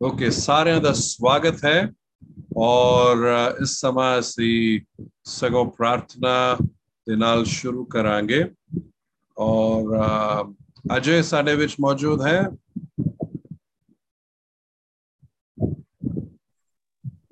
[0.00, 1.88] Okay ਸਾਰਿਆਂ ਦਾ ਸਵਾਗਤ ਹੈ
[2.56, 4.80] ਔਰ ਅ, ਇਸ ਸਮਾਂ ਅਸੀਂ
[5.24, 6.56] ਸਗੋਂ ਪ੍ਰਾਰਥਨਾ
[7.06, 8.42] ਦੇ ਨਾਲ ਸ਼ੁਰੂ ਕਰਾਂਗੇ
[9.36, 10.52] ਔਰ ਅ,
[10.96, 12.40] ਅਜੇ ਸਾਡੇ ਵਿੱਚ ਮੌਜੂਦ ਹੈ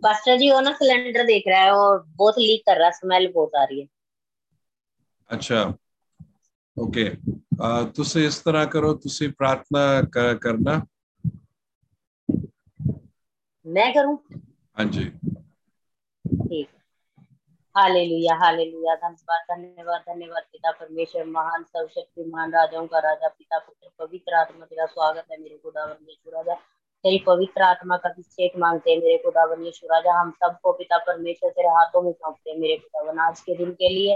[0.02, 3.26] पास्टर जी वो ना सिलेंडर देख रहा है और बहुत लीक कर रहा है स्मेल
[3.34, 3.86] बहुत आ रही है
[5.30, 5.58] ਅੱਛਾ
[6.76, 9.82] ਓਕੇ ਅ, ਤੁਸੀਂ ਇਸ ਤਰ੍ਹਾਂ ਕਰੋ ਤੁਸੀਂ ਪ੍ਰਾਰਥਨਾ
[10.12, 10.78] ਕ- ਕਰਨਾ
[13.65, 14.17] मैं करूँ?
[14.77, 15.03] ਹਾਂਜੀ
[16.25, 16.67] ठीक।
[17.75, 18.95] Hallelujah hallelujah.
[18.95, 24.85] धन्यवाद धन्यवाद धन्यवाद पिता परमेश्वर महान सर्वशक्तिमान राजाओं का राजा पिता पुत्र पवित्र आत्मा तेरा
[24.85, 29.65] स्वागत है मेरे खुदावन यीशु राजा। तेरी पवित्र आत्मा का अभिषेक मांगते हैं मेरे खुदावन
[29.65, 33.57] यीशु राजा। हम सबको पिता परमेश्वर तेरे हाथों में सौंपते हैं मेरे खुदावन आज के
[33.57, 34.15] दिन के लिए।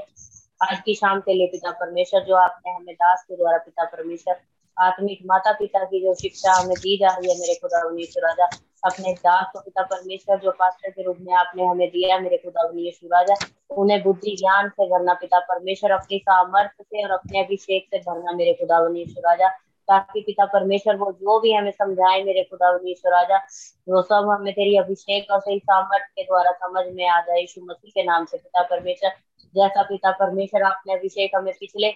[0.61, 4.41] आज की शाम के लिए पिता परमेश्वर जो आपने हमें दास के द्वारा पिता परमेश्वर
[4.77, 8.49] आत्मिक माता पिता की जो शिक्षा हमें दी जा रही है मेरे खुदावन यीशु राजा
[8.83, 12.77] अपने दास को पिता परमेश्वर, जो पास्टर के रूप में आपने हमें दिया, मेरे खुदावन
[12.79, 13.35] यीशु राजा
[13.69, 18.31] उन्हें बुद्धि, ज्ञान से भरना पिता परमेश्वर, अपनी सामर्थ्य से और अपने अभिषेक से भरना
[18.31, 19.49] मेरे खुदावन यीशु राजा
[19.87, 23.37] ताकि पिता परमेश्वर, वो जो भी हमें समझाए, मेरे खुदावन यीशु राजा
[23.89, 27.61] वो सब हमें तेरी अभिषेक और सही सामर्थ्य के द्वारा समझ में आ जाए, यीशु
[27.65, 29.09] मसीह के नाम से पिता परमेश्वर।
[29.55, 31.93] जैसा पिता परमेश्वर आपने अभिषेक हमें पिछले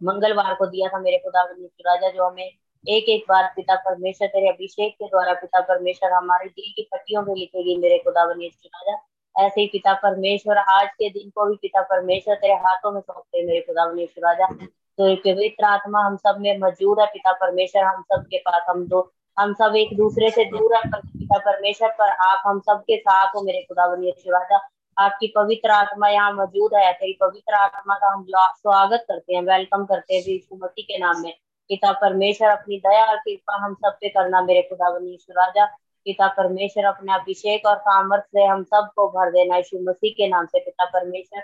[0.00, 2.50] मंगलवार को दिया था, मेरे यीशु राजा जो हमें
[2.88, 7.22] एक एक बार पिता परमेश्वर, तेरे अभिषेक के द्वारा पिता परमेश्वर हमारे दिल की पट्टियों
[7.22, 8.98] में लिखेगी, मेरे खुदावन यीशु राजा।
[9.46, 13.46] ऐसे ही पिता परमेश्वर आज के दिन को भी पिता परमेश्वर तेरे हाथों में सौंपते
[13.46, 18.02] मेरे खुदावन यीशु राजा। तो पवित्र आत्मा हम सब में मौजूद है, पिता परमेश्वर, हम
[18.02, 21.88] सब के पास हम दो, हम सब एक दूसरे से दूर है, पर पिता परमेश्वर,
[21.88, 24.60] पर आप हम सब के साथ हो, मेरे खुदावन यीशु राजा।
[24.96, 29.84] आपकी पवित्र आत्मा यहाँ मौजूद है, तेरी पवित्र आत्मा का हम स्वागत करते हैं वेलकम
[29.84, 31.32] करते हैं मसीह के नाम में।
[31.70, 35.66] पिता परमेश्वर, अपनी दया और कृपा हम सब पे करना मेरे खुदावन यीशु राजा।
[36.06, 40.46] पिता परमेश्वर, अपने अभिषेक और सामर्थ्य से हम सबको भर देना यीशु मसीह के नाम
[40.46, 41.42] से। पिता परमेश्वर,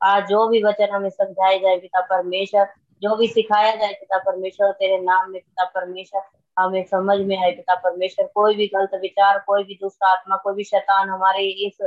[0.00, 2.68] आज जो भी वचन हमें समझाए जाए, पिता परमेश्वर,
[3.02, 6.22] जो भी सिखाया जाए, पिता परमेश्वर तेरे नाम में, पिता परमेश्वर,
[6.58, 10.54] हमें समझ में आए। पिता परमेश्वर, कोई भी गलत विचार, कोई भी दुष्ट आत्मा, कोई
[10.54, 11.78] भी शैतान हमारे इस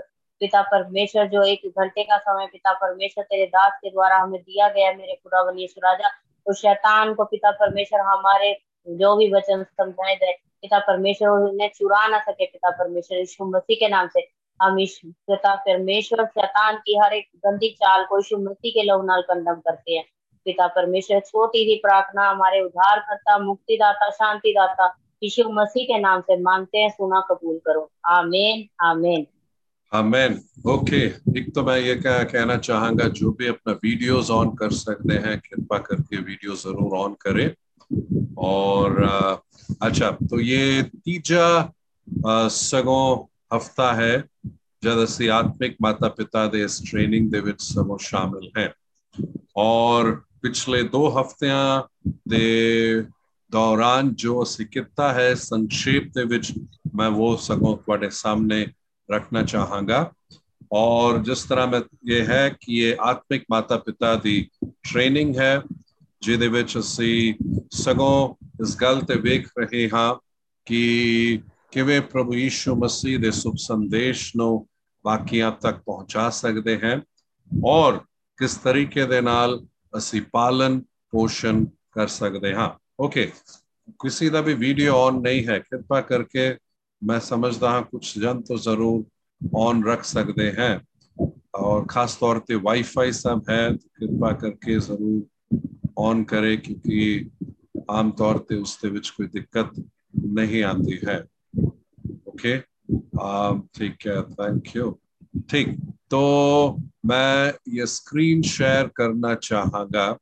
[0.42, 4.70] पिता परमेश्वर, जो एक घंटे का समय पिता परमेश्वर तेरे दास के द्वारा हमें दिया
[4.70, 6.08] गया मेरे खुदावन यीशु राजा
[6.46, 12.08] तो शैतान को पिता परमेश्वर हमारे जो भी वचन समझाए जाए पिता परमेश्वर उन्हें चुरा
[12.08, 14.20] ना सके, पिता परमेश्वर यीशु मसीह के नाम से।
[14.62, 19.22] हम पिता परमेश्वर शैतान की हर एक गंदी चाल को यीशु मसीह के लहू नाल
[19.22, 20.06] कंडम करते हैं।
[20.46, 26.38] पिता परमेश्वर छोटी सी प्रार्थना हमारे उद्धार करता मुक्तिदाता, शांतिदाता यीशु मसीह के नाम से
[26.38, 29.28] मांगते हैं, सुना, कबूल करो। आमेन, आमीन।
[29.95, 30.39] आमेन
[30.69, 30.99] ओके
[31.39, 35.39] एक तो मैं ये कह, कहना चाहूंगा जो भी अपना वीडियोस ऑन कर सकते हैं
[35.41, 37.51] कृपा करके वीडियो जरूर ऑन करें
[38.39, 39.41] और अ,
[39.83, 41.47] अच्छा तो ये तीजा
[42.27, 43.27] अ, ਸਗੋਂ
[43.57, 44.25] ਹਫਤਾ ਹੈ
[44.85, 48.73] ਜਦ ਅਸੀਂ ਆਤਮਿਕ ਮਾਤਾ ਪਿਤਾ ਦੇ ਇਸ ਟ੍ਰੇਨਿੰਗ ਦੇ ਵਿੱਚ ਸਗੋਂ ਸ਼ਾਮਿਲ ਹੈ
[49.57, 51.83] ਔਰ ਪਿਛਲੇ ਦੋ ਹਫਤਿਆਂ
[52.29, 53.03] ਦੇ
[53.53, 56.53] ਦੌਰਾਨ ਜੋ ਅਸੀਂ ਕੀਤਾ ਹੈ ਸੰਖੇਪ ਦੇ ਵਿੱਚ
[56.95, 58.67] ਮੈਂ ਉਹ ਸਗੋਂ ਤੁਹਾਡੇ ਸਾਹਮਣੇ
[59.13, 60.13] ਰੱਖਣਾ ਚਾਹਾਂਗਾ
[60.73, 65.63] ਔਰ ਜਿਸ ਤਰ੍ਹਾਂ ਮੈਂ ਇਹ ਹੈ ਕਿ ਇਹ ਆਤਮਿਕ ਮਾਤਾ ਪਿਤਾ ਦੀ ਟ੍ਰੇਨਿੰਗ ਹੈ
[66.23, 67.35] ਜਿਹਦੇ ਵਿੱਚ ਅਸੀਂ
[67.73, 70.15] ਸਗੋਂ ਇਸ ਗੱਲ ਤੇ ਵੇਖ ਰਹੇ ਹਾਂ
[70.67, 71.41] ਕਿ
[71.71, 74.69] ਕਿਵੇਂ ਪ੍ਰਭੂ ਯੀਸ਼ੂ ਮਸੀਹ ਦੇ ਸੁਭ ਸੰਦੇਸ਼ ਨੂੰ
[75.05, 76.97] ਬਾਕੀਆਂ ਤੱਕ ਪਹੁੰਚਾ ਸਕਦੇ ਹਾਂ
[77.65, 78.01] ਔਰ
[78.39, 79.67] ਕਿਸ ਤਰੀਕੇ ਦੇ ਨਾਲ
[79.97, 83.33] ਅਸੀਂ ਪਾਲਨ ਪੋਸ਼ਣ ਕਰ ਸਕਦੇ ਹਾਂ ਓਕੇ
[84.01, 86.49] किसी का भी वीडियो ऑन नहीं है कृपा करके
[87.05, 89.05] मैं समझता हूँ कुछ जन तो जरूर
[89.57, 90.75] ऑन रख सकते हैं
[91.55, 95.63] और खास तौर पे वाईफाई सब है तो कृपा करके जरूर
[95.99, 97.31] ऑन करें क्योंकि
[97.91, 99.85] आम तौर पे उसके विच कोई दिक्कत
[100.17, 101.19] नहीं आती है
[102.29, 104.91] ओके um, ठीक है थैंक यू
[105.51, 105.77] ठीक
[106.11, 106.21] तो
[107.07, 110.17] मैं ये स्क्रीन शेयर करना चाहांगा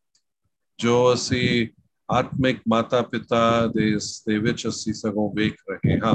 [0.78, 1.66] ਜੋ ਅਸੀਂ
[2.08, 6.14] ਆਤਮਿਕ ਮਾਤਾ ਪਿਤਾ ਦੇ ਇਸ ਦੇ ਵਿੱਚ ਅਸੀਂ ਸਗੋਂ ਵੇਖ ਰਹੇ ਹਾਂ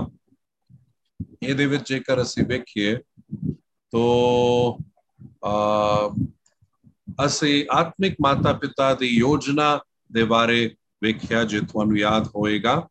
[1.42, 2.96] ਇਹਦੇ ਵਿੱਚ ਜੇਕਰ ਅਸੀਂ ਵੇਖੀਏ
[3.92, 4.78] ਤੋਂ
[5.44, 6.10] ਆ
[7.26, 9.80] ਅਸੀਂ ਆਤਮਿਕ ਮਾਤਾ ਪਿਤਾ ਦੀ ਯੋਜਨਾ
[10.12, 12.88] ਦੇ ਬਾਰੇ ਵੇਖਿਆ ਜੇ ਤੁਹਾਨੂੰ ਯਾਦ ਹੋਏਗਾ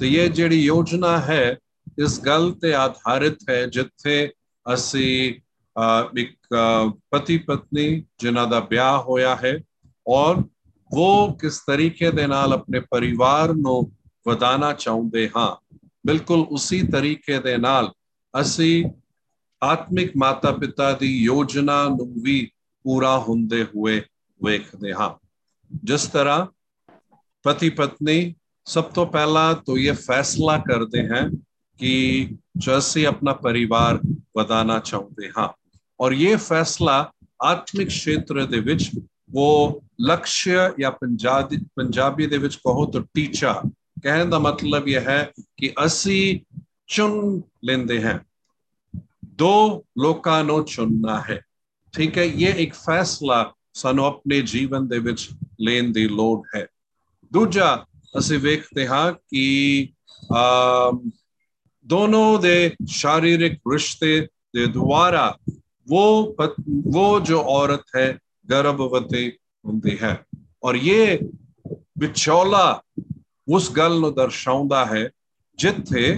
[0.00, 1.56] ਤੇ ਇਹ ਜਿਹੜੀ ਯੋਜਨਾ ਹੈ
[1.98, 4.30] ਇਸ ਗੱਲ ਤੇ ਆਧਾਰਿਤ ਹੈ ਜਿੱਥੇ
[4.74, 5.34] ਅਸੀਂ
[5.80, 6.36] ਅ, ਇੱਕ
[7.10, 9.58] ਪਤੀ ਪਤਨੀ ਜਿਨ੍ਹਾਂ ਦਾ ਵਿਆਹ ਹੋਇਆ ਹੈ
[10.08, 10.42] ਔਰ
[10.90, 13.92] ਉਹ ਕਿਸ ਤਰੀਕੇ ਦੇ ਨਾਲ ਆਪਣੇ ਪਰਿਵਾਰ ਨੂੰ
[14.28, 15.56] ਵਧਾਣਾ ਚਾਹੁੰਦੇ ਹਾਂ।
[16.05, 17.91] ਬਿਲਕੁਲ ਉਸੇ ਤਰੀਕੇ ਦੇ ਨਾਲ
[18.41, 18.85] ਅਸੀਂ
[19.63, 22.51] ਆਤਮਿਕ ਮਾਤਾ ਪਿਤਾ ਦੀ ਯੋਜਨਾ ਨੂੰ ਵੀ
[22.83, 24.01] ਪੂਰਾ ਹੁੰਦੇ ਹੋਏ
[24.43, 25.27] ਵੇਖਦੇ ਹਾਂ
[25.83, 26.45] ਜਿਸ ਤਰ੍ਹਾਂ
[27.43, 28.35] ਪਤੀ ਪਤਨੀ
[28.65, 31.37] ਸਭ ਤੋਂ ਪਹਿਲਾਂ तो ये फैसला करते हैं
[31.79, 32.27] ਕਿ
[32.57, 33.99] ਜੋ ਅਸੀਂ ਆਪਣਾ ਪਰਿਵਾਰ
[34.37, 35.49] ਵਧਾਣਾ ਚਾਹੁੰਦੇ ਹਾਂ
[35.99, 38.89] ਔਰ ਇਹ ਫੈਸਲਾ ਆਤਮਿਕ ਖੇਤਰ ਦੇ ਵਿੱਚ
[39.35, 43.61] ਉਹ ਲਕਸ਼ ਜਾਂ ਪੰਜਾਬੀ ਪੰਜਾਬੀ ਦੇ ਵਿੱਚ ਕਹੋ ਤਾਂ ਟੀਚਾ
[44.03, 46.39] ਕਹਿਣ ਦਾ ਮਤਲਬ ਇਹ ਹੈ ਕਿ ਅਸੀਂ
[46.87, 48.19] ਚੁਣ ਲੈਂਦੇ ਹਾਂ
[49.25, 51.41] ਦੋ ਲੋਕਾਂ ਨੂੰ ਚੁਣਨਾ ਹੈ
[51.93, 55.29] ਠੀਕ ਹੈ ਇਹ ਇੱਕ ਫੈਸਲਾ ਸਾਨੂੰ ਆਪਣੇ ਜੀਵਨ ਦੇ ਵਿੱਚ
[55.61, 56.67] ਲੈਣ ਦੀ ਲੋੜ ਹੈ
[57.33, 57.85] ਦੂਜਾ
[58.17, 59.89] ਅਸੀਂ ਵੇਖਦੇ ਹਾਂ ਕਿ
[61.85, 65.37] ਦੋਨੋਂ ਦੇ शारीरिक रिश्ते ਦੇ ਦੁਆਰਾ
[65.91, 66.35] ਉਹ
[66.95, 68.19] ਉਹ ਜੋ ਔਰਤ ਹੈ
[68.49, 69.31] ਗਰਭਵਤੀ
[69.65, 70.25] ਹੁੰਦੀ ਹੈ
[70.63, 71.17] ਔਰ ਇਹ
[71.97, 72.81] ਵਿਚੋਲਾ
[73.47, 75.09] ਉਸ ਗੱਲ ਨੂੰ ਦਰਸਾਉਂਦਾ ਹੈ
[75.59, 76.17] ਜਿੱਥੇ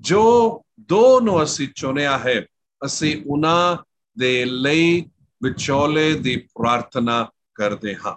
[0.00, 2.46] ਜੋ ਦੋ ਨੂੰ ਅਸੀਂ ਚੁਣਿਆ ਹੈ
[2.84, 3.76] ਅਸੀਂ ਉਹਨਾਂ
[4.16, 5.00] ਦੇ ਲਈ
[5.42, 8.16] ਵਿਚੋਲੇ ਦੀ ਪ੍ਰਾਰਥਨਾ ਕਰਦੇ ਹਾਂ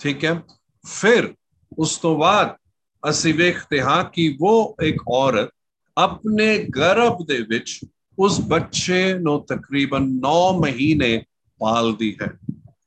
[0.00, 0.42] ਠੀਕ ਹੈ
[0.84, 1.34] ਫਿਰ
[1.78, 2.56] ਉਸ ਤੋਂ ਬਾਅਦ
[3.02, 5.50] ਅਸੀਂ ਵੇਖਦੇ ਹਾਂ ਕਿ ਉਹ ਇੱਕ ਔਰਤ
[5.96, 7.80] ਆਪਣੇ ਗਰਭ ਦੇ ਵਿੱਚ
[8.18, 11.22] ਉਸ ਬੱਚੇ ਨੂੰ ਤਕਰੀਬਨ 9 ਮਹੀਨੇ
[11.60, 12.30] ਪਾਲਦੀ ਹੈ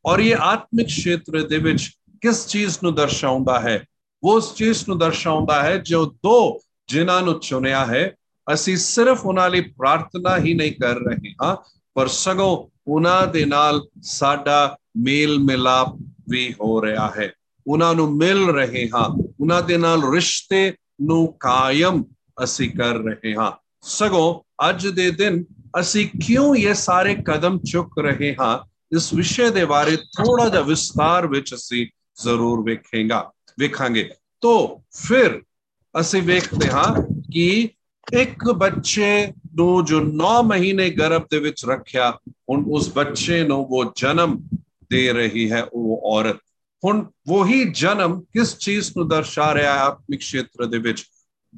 [0.06, 1.90] ਔਰ ਇਹ ਆਤਮਿਕ ਖੇਤਰ ਦੇ ਵਿੱਚ
[2.22, 3.86] ਕਿਸ ਚੀਜ਼ ਨੂੰ ਦਰਸਾਉਂਦਾ ਹੈ
[4.23, 8.15] ਉਸ ਚੀਜ਼ ਨੂੰ ਦਰਸਾਉਂਦਾ ਹੈ ਜੋ ਦੋ ਜਿਨ੍ਹਾਂ ਨੂੰ ਚੁਣਿਆ ਹੈ
[8.47, 11.57] ਅਸੀਂ ਸਿਰਫ ਉਹਨਾਂ ਲਈ ਪ੍ਰਾਰਥਨਾ ਹੀ ਨਹੀਂ ਕਰ ਰਹੇ ਹਾਂ
[11.95, 12.57] ਪਰ ਸਗੋਂ
[12.89, 15.97] ਉਹਨਾਂ ਦੇ ਨਾਲ ਸਾਡਾ ਮੇਲ ਮਿਲਾਪ
[16.29, 17.31] ਵੀ ਹੋ ਰਿਹਾ ਹੈ
[17.67, 19.09] ਉਹਨਾਂ ਨੂੰ ਮਿਲ ਰਹੇ ਹਾਂ
[19.41, 22.03] ਉਹਨਾਂ ਦੇ ਨਾਲ ਰਿਸ਼ਤੇ ਨੂੰ ਕਾਇਮ
[22.45, 23.51] ਅਸੀਂ ਕਰ ਰਹੇ ਹਾਂ
[23.83, 25.45] ਸਗੋਂ ਅੱਜ ਦੇ ਦਿਨ
[25.81, 28.59] ਅਸੀਂ ਕਿਉਂ ਇਹ ਸਾਰੇ ਕਦਮ ਚੁੱਕ ਰਹੇ ਹਾਂ
[28.97, 31.87] ਇਸ ਵਿਸ਼ੇ ਦੇ ਬਾਰੇ ਥੋੜਾ ਜਿਹਾ ਵਿਸਤਾਰ ਵਿੱਚ ਅਸੀਂ
[32.23, 34.11] ਜ਼ਰੂਰ ਵੇਖੇਗਾ ਵੇਖਾਂਗੇ
[34.41, 35.43] ਤੋ ਫਿਰ
[36.01, 37.69] ਅਸੀਂ ਵੇਖਦੇ ਹਾਂ ਕਿ
[38.13, 42.11] ਇੱਕ ਬੱਚੇ ਨੂੰ ਜੋ 9 ਮਹੀਨੇ ਗਰਭ ਦੇ ਵਿੱਚ ਰੱਖਿਆ
[42.51, 44.49] ਹੁਣ ਉਸ ਬੱਚੇ ਨੂੰ ਉਹ ਜਨਮ
[44.91, 46.37] ਦੇ ਰਹੀ ਹੈ ਉਹ ਔਰਤ
[46.85, 51.05] ਹੁਣ ਉਹੀ ਜਨਮ ਕਿਸ ਚੀਜ਼ ਨੂੰ ਦਰਸਾ ਰਿਹਾ ਹੈ ਆਤਮਿਕ ਖੇਤਰ ਦੇ ਵਿੱਚ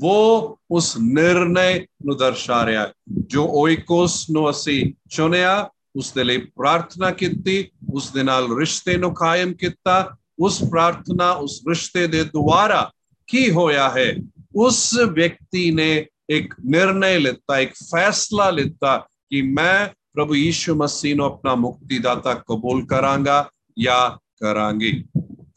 [0.03, 2.93] ਉਹ ਉਸ ਨਿਰਣੇ ਨੂੰ ਦਰਸਾ ਰਿਹਾ ਹੈ
[3.27, 9.15] ਜੋ ਓਇਕੋਸ ਨੂੰ ਅਸੀਂ ਚੁਣਿਆ ਉਸ ਦੇ ਲਈ ਪ੍ਰਾਰਥਨਾ ਕੀਤੀ ਉਸ ਦੇ ਨਾਲ ਰਿਸ਼ਤੇ ਨੂੰ
[9.15, 12.81] ਕਾਇਮ ਕੀਤਾ उस प्रार्थना, उस रिश्ते दे द्वारा
[13.29, 14.11] की होया है।
[14.57, 21.25] उस व्यक्ति ने एक निर्णय लेता, एक फैसला लेता कि मैं प्रभु यीशु मसीह नो
[21.25, 23.39] अपना मुक्तिदाता कबूल करांगा
[23.79, 24.01] या
[24.43, 24.93] करांगी।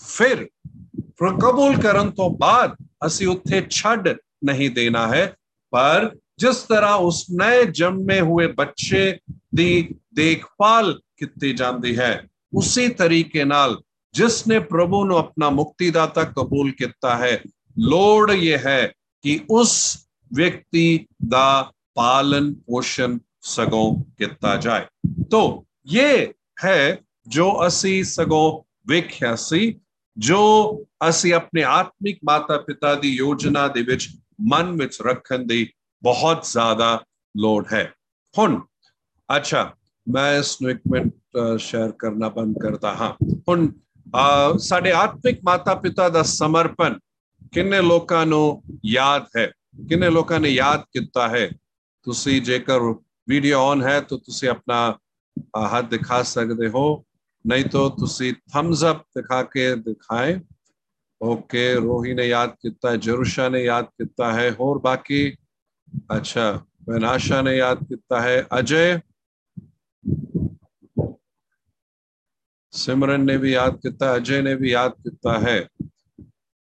[0.01, 0.47] फिर
[1.21, 2.75] कबूल करन तो बाद
[3.05, 4.07] ਅਸੀਂ उत्थे छड
[4.43, 5.25] नहीं देना है,
[5.73, 9.03] पर जिस तरह उस नए जन्मे हुए बच्चे
[9.55, 9.71] दी
[10.15, 12.13] देखभाल ਕੀਤੀ जाती है,
[12.53, 13.75] उसी तरीके नाल
[14.14, 17.40] ਜਿਸ ਨੇ ਪ੍ਰਭੂ ਨੂੰ ਆਪਣਾ ਮੁਕਤੀਦਾਤਾ ਕਬੂਲ ਕੀਤਾ ਹੈ
[17.78, 18.92] ਲੋੜ ਇਹ ਹੈ
[19.24, 19.74] ਕਿ ਉਸ
[20.32, 24.84] ਵਿਅਕਤੀ ਦਾ ਪਾਲਨ ਪੋਸ਼ਣ ਸਗੋਂ ਕੀਤਾ ਜਾਏ
[25.30, 26.26] ਤੋ ਇਹ
[26.64, 26.98] ਹੈ
[27.28, 29.80] ਜੋ ਅਸੀਂ ਸਗੋਂ ਵੇਖਿਆ ਸੀ
[30.16, 30.40] ਜੋ
[31.08, 34.08] ਅਸੀਂ ਆਪਣੇ ਆਤਮਿਕ ਮਾਤਾ ਪਿਤਾ ਦੀ ਯੋਜਨਾ ਦੇ ਵਿੱਚ
[34.50, 35.68] ਮਨ ਵਿੱਚ ਰੱਖਣ ਦੀ
[36.02, 37.04] ਬਹੁਤ ਜ਼ਿਆਦਾ
[37.34, 37.92] ਲੋੜ ਹੈ
[38.38, 38.60] ਹੁਣ
[39.36, 39.74] ਅੱਛਾ
[40.06, 41.12] ਮੈਂ ਇਸ ਨੂੰ ਇੱਕ ਮਿੰਟ
[41.58, 43.12] ਸ਼ੇਅਰ ਕਰਨਾ ਬੰਦ ਕਰਦਾ ਹਾਂ
[43.48, 43.68] ਹੁਣ
[44.58, 46.98] ਸਾਡੇ ਆਤਮਿਕ ਮਾਤਾ ਪਿਤਾ ਦਾ ਸਮਰਪਣ
[47.52, 49.46] ਕਿੰਨੇ ਲੋਕਾਂ ਨੂੰ ਯਾਦ ਹੈ
[49.88, 51.48] ਕਿੰਨੇ ਲੋਕਾਂ ਨੇ ਯਾਦ ਕੀਤਾ ਹੈ
[52.06, 52.92] ਤੁਸੀਂ ਜੇਕਰ
[53.28, 54.98] ਵੀਡੀਓ ਔਨ ਹੈ ਤਾਂ ਤੁਸੀਂ ਆਪਣਾ
[55.72, 56.86] ਹੱਥ ਦਿਖਾ ਸਕਦੇ ਹੋ
[57.44, 60.40] नहीं तो तुसी थम्स अप दिखा के दिखाएं
[61.20, 65.20] ओके रोही ने याद किया है जरुषा ने याद किया है और बाकी
[66.10, 66.48] अच्छा
[66.88, 69.00] वनाशा ने याद किया है अजय
[72.73, 75.67] सिमरन ने भी याद किया अजय ने भी याद किया है।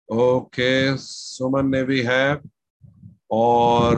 [0.10, 2.42] ओके, सुमन ने भी है
[3.32, 3.96] और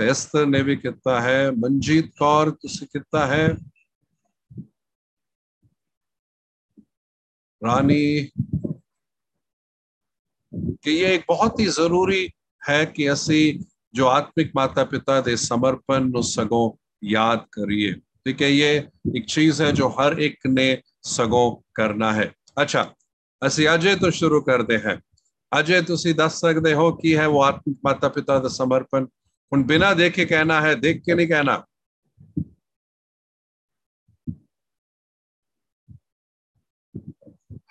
[0.00, 3.48] एस्तर ने भी किया है। मंजीत कौर किया है?
[7.62, 8.30] रानी,
[10.52, 12.28] कि ये एक बहुत ही ज़रूरी
[12.62, 16.70] है कि ऐसी जो आत्मिक माता पिता दे समर्पण सगों
[17.04, 17.94] याद करिए।
[18.27, 18.71] ठीक है ये
[19.17, 20.67] एक चीज है जो हर एक ने
[21.07, 22.83] सगों करना है अच्छा
[23.41, 24.95] ਅਸੀਂ ਅਜੇ ਤੋਂ ਸ਼ੁਰੂ ਕਰਦੇ ਹਾਂ
[25.51, 29.05] ਅਜੇ ਤੁਸੀਂ ਦੱਸ ਸਕਦੇ ਹੋ ਕੀ ਹੈ ਉਹ ਆਤਮਿਕ ਮਾਤਾ ਪਿਤਾ ਦਾ ਸਮਰਪਣ
[29.51, 31.63] ਹੁਣ ਬਿਨਾ ਦੇਖੇ ਕਹਿਣਾ ਹੈ ਦੇਖ ਕੇ ਨਹੀਂ ਕਹਿਣਾ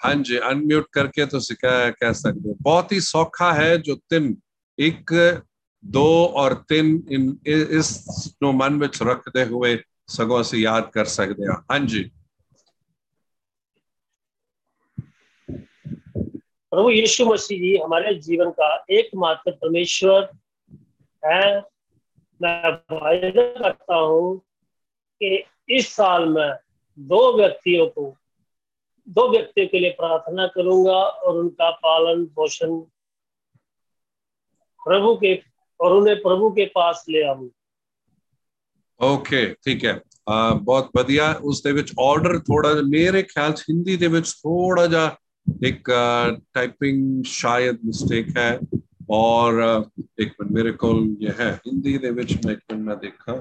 [0.05, 4.25] हाँ जी अनम्यूट करके तो सिखा कह सकते हो बहुत ही सौखा है जो तीन
[4.79, 5.13] एक
[5.85, 6.07] दो
[6.37, 7.93] और तीन इन इस
[8.43, 8.89] नो मन में
[10.10, 12.12] से याद कर सकते हैं। हाँ जी।
[16.72, 20.30] प्रभु यीशु मसीह जी, हमारे जीवन का एकमात्र परमेश्वर
[21.26, 21.60] है।
[22.42, 24.40] मैं वायदा करता हूँ
[25.22, 26.54] कि इस साल में
[27.00, 28.18] दो व्यक्तियों को,
[29.08, 32.80] दो व्यक्तियों के लिए प्रार्थना करूँगा और उनका पालन पोषण
[34.86, 35.44] प्रभु के,
[35.80, 37.52] और उन्हें प्रभु के पास ले आऊँ।
[39.01, 43.97] ਓਕੇ ਠੀਕ ਹੈ ਆ ਬਹੁਤ ਵਧੀਆ ਉਸ ਦੇ ਵਿੱਚ ਆਰਡਰ ਥੋੜਾ ਮੇਰੇ ਖਿਆਲ ਚ ਹਿੰਦੀ
[43.97, 45.17] ਦੇ ਵਿੱਚ ਥੋੜਾ ਜਿਹਾ
[45.63, 45.91] ਇੱਕ
[46.53, 48.59] ਟਾਈਪਿੰਗ ਸ਼ਾਇਦ ਮਿਸਟੇਕ ਹੈ
[49.11, 49.61] ਔਰ
[50.19, 53.37] ਇੱਕ ਮਿੰਟ ਮੇਰੇ ਕੋਲ ਇਹ ਹੈ ਹਿੰਦੀ ਦੇ ਵਿੱਚ ਮੈਂ ਇੱਕ ਮਿੰਟ ਮੈਂ ਦੇਖਾਂ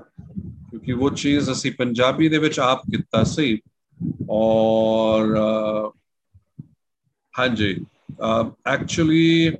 [0.70, 3.60] ਕਿਉਂਕਿ ਉਹ ਚੀਜ਼ ਅਸੀਂ ਪੰਜਾਬੀ ਦੇ ਵਿੱਚ ਆਪ ਕੀਤਾ ਸੀ
[4.30, 5.36] ਔਰ
[7.34, 7.86] ਹਾਂਜੀ
[8.68, 9.51] ਐਕਚੁਅਲੀ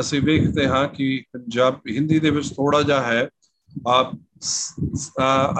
[0.00, 3.28] ਅਸੀਂ ਵੇਖਦੇ ਹਾਂ ਕਿ ਪੰਜਾਬ ਹਿੰਦੀ ਦੇ ਵਿੱਚ ਥੋੜਾ ਜਿਹਾ ਹੈ
[3.88, 4.12] ਆਪ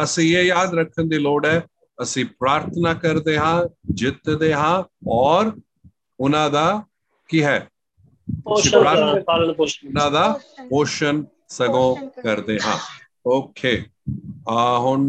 [0.03, 1.61] ਅਸੀਂ ਇਹ ਯਾਦ ਰੱਖਣ ਦੀ ਲੋੜ ਹੈ
[1.99, 3.65] ਅਸੀਂ ਪ੍ਰਾਰਥਨਾ ਕਰਦੇ ਹਾਂ
[3.95, 5.53] ਜਿੱਤਦੇ ਹਾਂ ਔਰ
[6.21, 6.85] ਉਹਨਾਂ ਦਾ
[7.31, 7.69] ਕੀ ਹੈ
[8.47, 10.41] ਉਹਨਾਂ ਦਾ
[10.71, 12.77] ਪੋਸ਼ਣ ਸਗੋਂ ਕਰਦੇ ਹਾਂ
[13.27, 13.85] ਓਕੇ
[14.49, 15.07] ਆ ਹੁਣ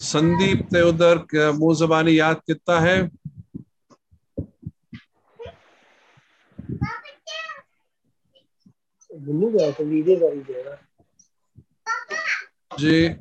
[0.00, 3.10] ਸੰਦੀਪ ਤੇ ਉਧਰ ਮੂੰਹ ਜ਼ਬਾਨੀ ਯਾਦ ਕੀਤਾ ਹੈ
[9.10, 10.76] ਗੁੰਨੂ ਗਿਆ ਤੇ ਵੀਡੀਓ ਕਰੀ ਦੇਣਾ
[12.79, 13.15] जी।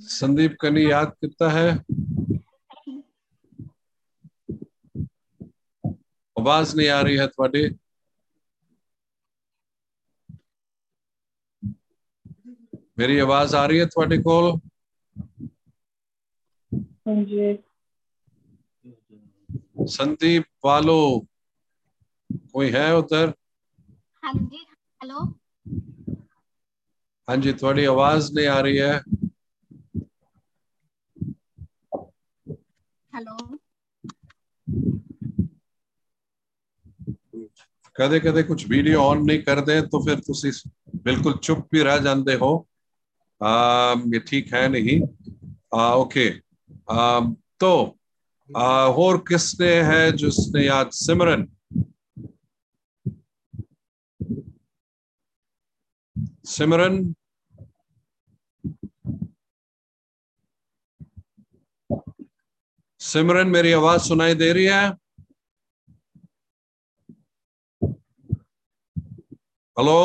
[0.00, 1.68] संदीप कनी याद कितना है?
[6.36, 7.64] आवाज़ नहीं आ रही है थोड़ी।
[12.98, 14.36] मेरी आवाज़ आ रही है थोड़े को
[19.88, 20.98] संदीप वालो
[22.52, 23.32] कोई है उधर?
[24.22, 24.63] हाँ जी
[25.03, 25.19] हेलो
[27.27, 28.93] हाँ जी थोड़ी आवाज नहीं आ रही है
[33.13, 33.37] हेलो
[37.95, 40.51] ਕਦੇ ਕਦੇ ਕੁਝ ਵੀਡੀਓ ਔਨ ਨਹੀਂ ਕਰਦੇ तो फिर ਤੁਸੀਂ
[41.03, 42.51] ਬਿਲਕੁਲ ਚੁੱਪ ਵੀ ਰਹਿ ਜਾਂਦੇ ਹੋ
[43.41, 43.49] ਆ
[44.13, 44.95] ये ठीक है नहीं
[45.75, 46.23] आ, ओके
[46.93, 47.19] आ,
[47.59, 47.69] तो
[48.49, 48.65] आ,
[49.03, 51.45] और किसने है जिसने याद सिमरन
[56.44, 56.96] सिमरन
[63.00, 64.82] सिमरन मेरी आवाज़ सुनाई दे रही है?
[69.76, 69.98] हेलो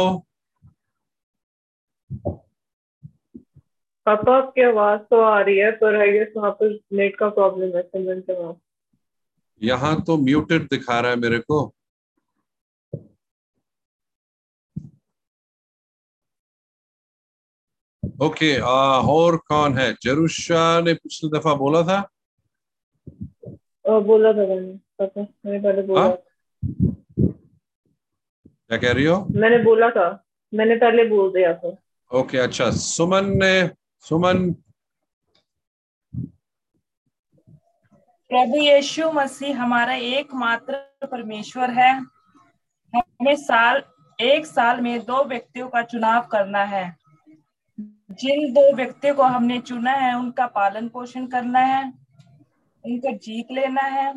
[4.05, 7.75] पापा आपकी आवाज़ तो आ रही है पर आई गेस वहाँ पर नेट का प्रॉब्लम
[7.77, 8.59] है सिमरन के वहाँ
[9.61, 11.59] यहाँ तो म्यूटेड दिखा रहा है मेरे को।
[18.21, 19.95] ओके आ, और कौन है?
[20.03, 21.99] जरूशा ने पिछली दफ़ा बोला था?
[23.85, 26.17] और बोला था मैंने मैंने पहले बोला हाँ?
[28.45, 29.27] क्या कह रही हो?
[29.31, 30.23] मैंने बोला था
[30.53, 31.75] मैंने पहले बोल दिया था।
[32.11, 34.51] ओके अच्छा सुमन ने सुमन?
[38.29, 41.93] प्रभु यीशु मसीह हमारा एकमात्र परमेश्वर है।
[42.93, 43.81] हमें साल
[44.21, 46.98] एक साल में दो व्यक्तियों का चुनाव करना है।
[48.14, 51.82] जिन दो व्यक्तियों को हमने चुना है उनका पालन पोषण करना है
[52.84, 54.12] उनको जीत लेना है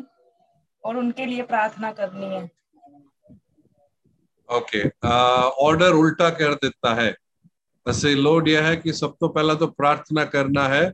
[0.84, 2.44] और उनके लिए प्रार्थना करनी है
[4.48, 4.82] ओके
[5.60, 7.14] ऑर्डर उल्टा कर देता है
[7.86, 10.92] ਅਸੀਂ ਲੋਡ ਇਹ ਹੈ ਕਿ ਸਭ ਤੋਂ ਪਹਿਲਾਂ ਤਾਂ ਪ੍ਰਾਰਥਨਾ ਕਰਨਾ ਹੈ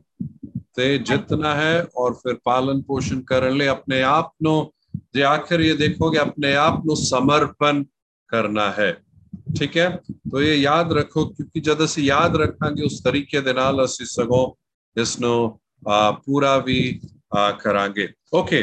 [0.75, 4.73] ਤੇ ਜਿੱਤਣਾ ਹੈ ਔਰ ਫਿਰ ਪਾਲਨ ਪੋਸ਼ਣ ਕਰਨ ਲਈ ਆਪਣੇ ਆਪ ਨੂੰ
[5.13, 7.83] ਜੇ ਆਖਰ ਇਹ ਦੇਖੋਗੇ ਆਪਣੇ ਆਪ ਨੂੰ ਸਮਰਪਣ
[8.29, 8.95] ਕਰਨਾ ਹੈ
[9.58, 9.96] ठीक है?
[9.96, 14.58] तो ये याद रखो क्योंकि जब असि याद रखा उस तरीके के सगो
[14.98, 15.16] इस
[15.88, 17.00] पूरा भी
[17.36, 17.94] करा
[18.32, 18.62] ओके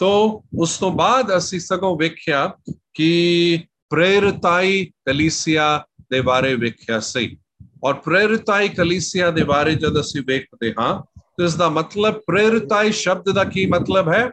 [0.00, 7.38] तो उस तो बाद असि सगो वेख्या कि प्रेरताई कलीसिया दे बारे वेख्या सही।
[7.82, 13.44] और प्रेरताई कलीसिया दे बारे जब असि वेखते हाँ तो इसका मतलब प्रेरताई शब्द का
[13.44, 14.30] की मतलब है?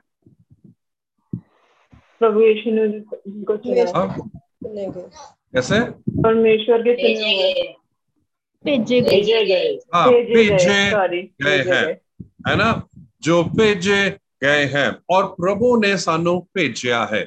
[2.21, 2.41] प्रभु
[5.54, 5.80] कैसे
[6.22, 7.62] परमेश्वर के चुने हुए
[8.64, 11.84] भेजे गए भेजे गए हाँ भेजे भेजे सॉरी गए हैं
[12.48, 12.70] है ना
[13.22, 14.00] जो भेजे
[14.42, 17.22] गए हैं और प्रभु ने सानू भेजा है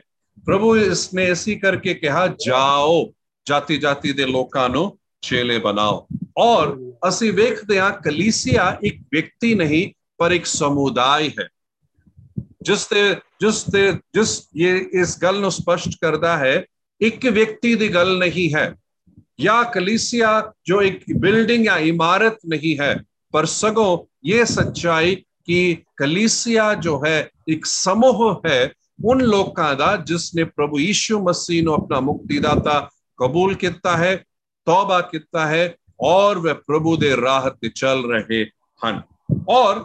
[0.46, 3.06] प्रभु इसने ऐसी करके कहा जाओ
[3.48, 4.86] जाति जाति दे लोकां ਨੂੰ
[5.24, 6.78] ਚੇਲੇ ਬਣਾਓ ਔਰ
[7.08, 11.48] ਅਸੀਂ ਵੇਖਦੇ ਹਾਂ ਕਲੀਸਿਆ ਇੱਕ ਵਿਅਕਤੀ ਨਹੀਂ ਪਰ ਇੱਕ ਸਮੁਦਾਇ ਹੈ
[12.62, 13.04] ਜਿਸ ਤੇ
[13.42, 16.66] ਜਿਸ ਤੇ ਜਿਸ ਇਹ ਇਸ ਗੱਲ ਨੂੰ ਸਪਸ਼ਟ ਕਰਦਾ ਹੈ
[17.02, 18.74] ਇੱਕ ਵਿਅਕਤੀ ਦੀ ਗੱਲ ਨਹੀਂ ਹੈ
[19.40, 20.28] या कलीसिया
[20.64, 22.94] जो एक बिल्डिंग या इमारत नहीं है
[23.34, 23.88] पर सगो
[24.26, 25.16] ये सच्चाई
[25.46, 25.58] कि
[25.98, 27.18] कलीसिया जो है
[27.50, 28.60] एक समूह है
[29.04, 32.78] उन लोगों का जिसने प्रभु यीशु मसीह ने अपना मुक्तिदाता
[33.20, 34.16] कबूल किया है
[34.68, 35.66] तौबा किया है
[36.04, 38.40] और वह प्रभु दे राह ते चल रहे
[38.82, 38.96] हैं
[39.50, 39.80] और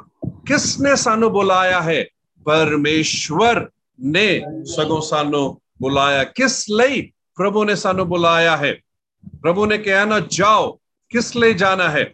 [0.48, 2.02] किसने सानू बुलाया है
[2.46, 4.28] परमेश्वर ने
[4.68, 5.42] सगो सानू
[5.82, 7.00] ਬੁਲਾਇਆ ਕਿਸ ਲਈ
[7.38, 8.72] ਪ੍ਰਭੂ ਨੇ ਸਾਨੂੰ ਬੁਲਾਇਆ ਹੈ
[9.42, 10.72] ਪ੍ਰਭੂ ਨੇ ਕਿਹਾ ਨਾ ਜਾਓ
[11.10, 12.04] ਕਿਸ ਲਈ ਜਾਣਾ ਹੈ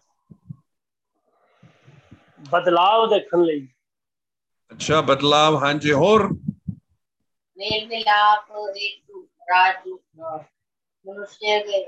[2.51, 3.67] ਬਦਲਾਵ ਦੇਖਣ ਲਈ
[4.71, 6.23] अच्छा बदलाव हाँ जी और
[7.59, 9.13] मेल मिलाप एक
[9.49, 9.85] राज
[11.07, 11.79] मनुष्य के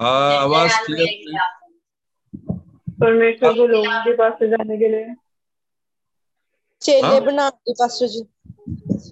[0.00, 1.54] आ, आवाज मेल क्लियर मिलाप।
[3.00, 5.14] परमेश्वर को लोगों के पास से जाने के लिए
[6.82, 7.74] ਚੇਲੇ ਹਾਂ। ਬਣਾਉਣ ਦੀ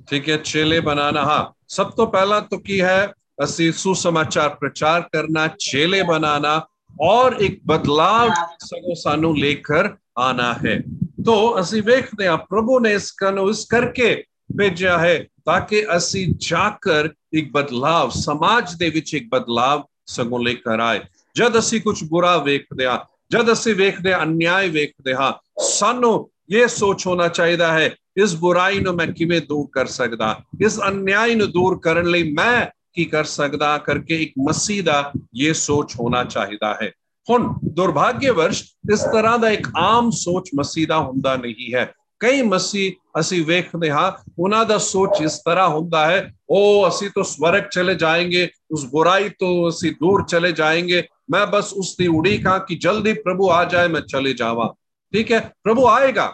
[0.09, 5.47] ठीक है चेले बनाना हाँ। सब तो पहला तो की है असी सुसमाचार प्रचार करना
[5.47, 6.67] चेले बनाना
[7.01, 10.79] और एक बदलाव हाँ। सानू लेकर आना है।
[11.23, 17.51] तो असी देखते हैं प्रभु ने इस इस करके भेजा है ताकि असी जाकर एक
[17.53, 23.03] बदलाव समाज के एक बदलाव सगो लेकर आए। जब असी कुछ बुरा वेखते हाँ, हैं
[23.31, 28.93] जब असी वेखते अन्याय वेखते हाँ सानू ये सोच होना चाहिए है इस बुराई नो
[28.93, 30.29] मैं किवें दूर कर सकदा?
[30.61, 35.53] इस अन्याय नो दूर करने ले मैं की कर सकता करके एक मसीह का ये
[35.53, 36.93] सोच होना चाहिए है।
[37.27, 38.61] हुन दुर्भाग्यवश
[38.91, 41.85] इस तरह का एक आम सोच मसीह का होंगे नहीं है।
[42.21, 42.85] कई मसी
[43.15, 48.49] असी वेखते हाँ उन्होंने सोच इस तरह होंगे है, ओ असी तो स्वर्ग चले जाएँगे,
[48.71, 53.13] उस बुराई तो ਤੋਂ दूर चले जाएँगे, मैं बस उसकी उड़ीक हाँ कि ਕਿ ਜਲਦੀ
[53.13, 54.69] ਪ੍ਰਭੂ ਆ ਜਾਏ ਮੈਂ ਚਲੇ ਜਾਵਾਂ
[55.13, 56.33] ਠੀਕ ਹੈ ਪ੍ਰਭੂ ਆਏਗਾ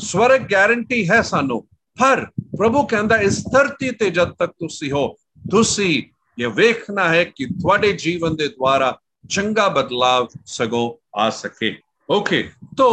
[0.00, 1.60] ਸਵਰਗ ਗਾਰੰਟੀ ਹੈ ਸਾਨੂੰ
[1.96, 2.24] ਪਰ
[2.56, 5.06] ਪ੍ਰਭੂ ਕਹਿੰਦਾ ਇਸ ਧਰਤੀ ਤੇ ਜਦ ਤੱਕ ਤੁਸੀਂ ਹੋ
[5.50, 6.02] ਤੁਸੀਂ
[6.38, 8.96] ਇਹ ਵੇਖਣਾ ਹੈ ਕਿ ਤੁਹਾਡੇ ਜੀਵਨ ਦੇ ਦੁਆਰਾ
[9.30, 11.74] ਚੰਗਾ ਬਦਲਾਵ ਸਗੋ ਆ ਸਕੇ
[12.08, 12.42] ਓਕੇ
[12.76, 12.90] ਤੋਂ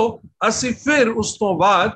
[0.47, 1.91] ਅਸੀਂ ਫਿਰ ਉਸ ਤੋਂ ਬਾਅਦ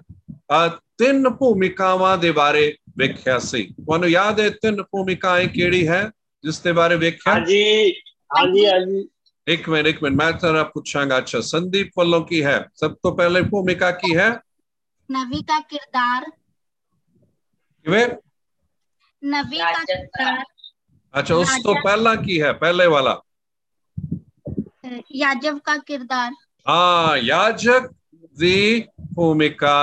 [0.98, 6.03] ਤਿੰਨ ਭੂਮਿਕਾਵਾਂ ਦੇ ਬਾਰੇ ਵੇਖਿਆ ਸੀ ਤੁਹਾਨੂੰ ਯਾਦ ਹੈ ਤਿੰਨ ਭੂਮਿਕਾਵਾਂ ਕਿਹੜੀ ਹੈ
[6.43, 7.63] ਜਿਸ ਦੇ ਬਾਰੇ ਵੇਖਿਆ ਹਾਂਜੀ
[8.31, 9.07] ਹਾਂਜੀ ਹਾਂਜੀ
[9.48, 13.41] एक मिनट एक मिनट मैं जरा पूछांगा अच्छा संदीप पल्लो की है सब तो पहले
[13.45, 14.27] भूमिका की है
[15.12, 16.32] नवी का किरदार।
[19.24, 20.44] नवी का किरदार।
[21.13, 23.15] अच्छा उस तो पहला की है पहले वाला।
[25.15, 26.34] याजव का किरदार।
[26.65, 27.89] हाँ याजक
[28.38, 28.80] जी
[29.13, 29.78] भूमिका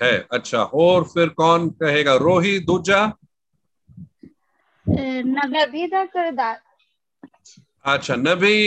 [0.00, 2.14] है। अच्छा और फिर कौन कहेगा?
[2.16, 3.04] रोही दूजा?
[4.86, 6.60] नबी का किरदार।
[7.84, 8.58] अच्छा नबी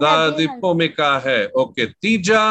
[0.00, 2.42] दादी भूमिका है। ओके तीजा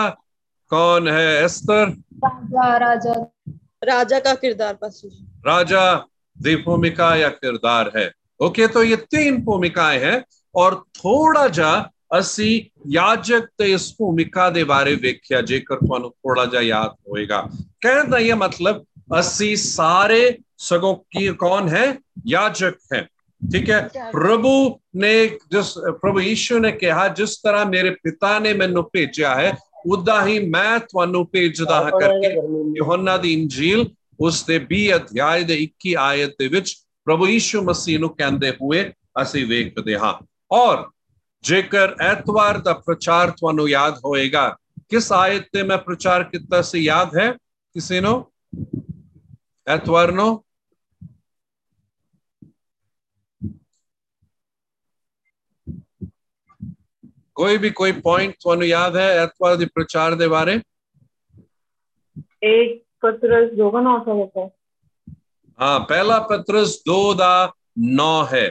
[0.72, 1.28] कौन है?
[1.44, 1.90] एस्तर
[2.25, 3.15] राजा राजा
[3.87, 5.83] ਰਾਜਾ ਦਾ ਕਿਰਦਾਰ ਪਾਸਟਰ ਜੀ राजा
[6.37, 8.03] दी भूमिका या किरदार है
[8.41, 10.19] ओके तो ये तीन भूमिकाएं हैं
[10.55, 12.53] और ਥੋੜਾ ਜਿਹਾ ਅਸੀਂ
[12.89, 17.43] ਯਾਜਕ ਤੇ ਇਸ ਭੂਮਿਕਾ ਦੇ ਬਾਰੇ ਵੇਖਿਆ ਜੇਕਰ ਤੁਹਾਨੂੰ ਥੋੜਾ ਜਿਹਾ ਯਾਦ ਹੋਏਗਾ
[17.81, 18.85] ਕਹਿਣ ਦਾ ਇਹ ਮਤਲਬ
[19.19, 20.23] ਅਸੀਂ ਸਾਰੇ
[20.59, 21.87] ਸਗੋਂ ਕੀ ਕੌਣ ਹੈ
[22.29, 23.07] ਯਾਜਕ ਹੈ
[23.43, 23.81] ਠੀਕ ਹੈ
[24.13, 24.55] ਪ੍ਰਭੂ
[24.97, 25.15] ਨੇ
[25.51, 29.53] ਜਿਸ ਪ੍ਰਭੂ ਯੀਸ਼ੂ ਨੇ ਕਿਹਾ ਜਿਸ ਤਰ੍ਹਾਂ ਮੇਰੇ ਪਿਤਾ ਨੇ ਮੈਨੂੰ ਭੇਜਿਆ ਹੈ
[29.86, 32.36] ਉਦਾਂ ਹੀ ਮੈਂ ਤੁਹਾਨੂੰ ਭੇਜਦਾ ਹਾਂ ਕਰਕੇ
[32.78, 38.00] ਯੋਹੰਨਾ ਦੀ ਇੰਜੀਲ ਉਸ ਦੇ 20 ਅਧਿਆਇ ਦੇ 21 ਆਇਤ ਦੇ ਵਿੱਚ ਪ੍ਰਭੂ ਯੀਸ਼ੂ ਮਸੀਹ
[38.00, 40.90] ਨੂੰ ਕਹਿੰਦੇ ਹੋਏ ਅਸੀਂ ਵੇਖਦੇ ਹਾਂ। ਔਰ
[41.44, 44.58] ਜੇਕਰ ਐਤਵਾਰ ਦਾ ਪ੍ਰਚਾਰ ਤੁਹਾਨੂੰ ਯਾਦ ਹੋਏਗਾ
[44.90, 46.80] ਕਿਸ ਆਇਤ ਤੇ ਮੈਂ ਪ੍ਰਚਾਰ ਕੀਤਾ ਸੀ?
[46.80, 47.32] ਯਾਦ ਹੈ
[47.74, 48.32] ਕਿਸੇ ਨੂੰ?
[49.68, 50.45] ਐਤਵਾਰ ਨੂੰ?
[57.35, 60.61] ਕੋਈ ਵੀ ਕੋਈ ਪੁਆਇੰਟ ਤੁਹਾਨੂੰ ਯਾਦ ਹੈ ਐਤਵਾਰ ਦੇ ਪ੍ਰਚਾਰ ਦੇ ਬਾਰੇ
[62.43, 62.71] एक
[63.03, 64.49] पत्रस दो का नौ सा होता है
[65.59, 67.31] ਹਾਂ ਪਹਿਲਾ ਪਤਰਸ 2 ਦਾ
[67.95, 68.45] 9 ਹੈ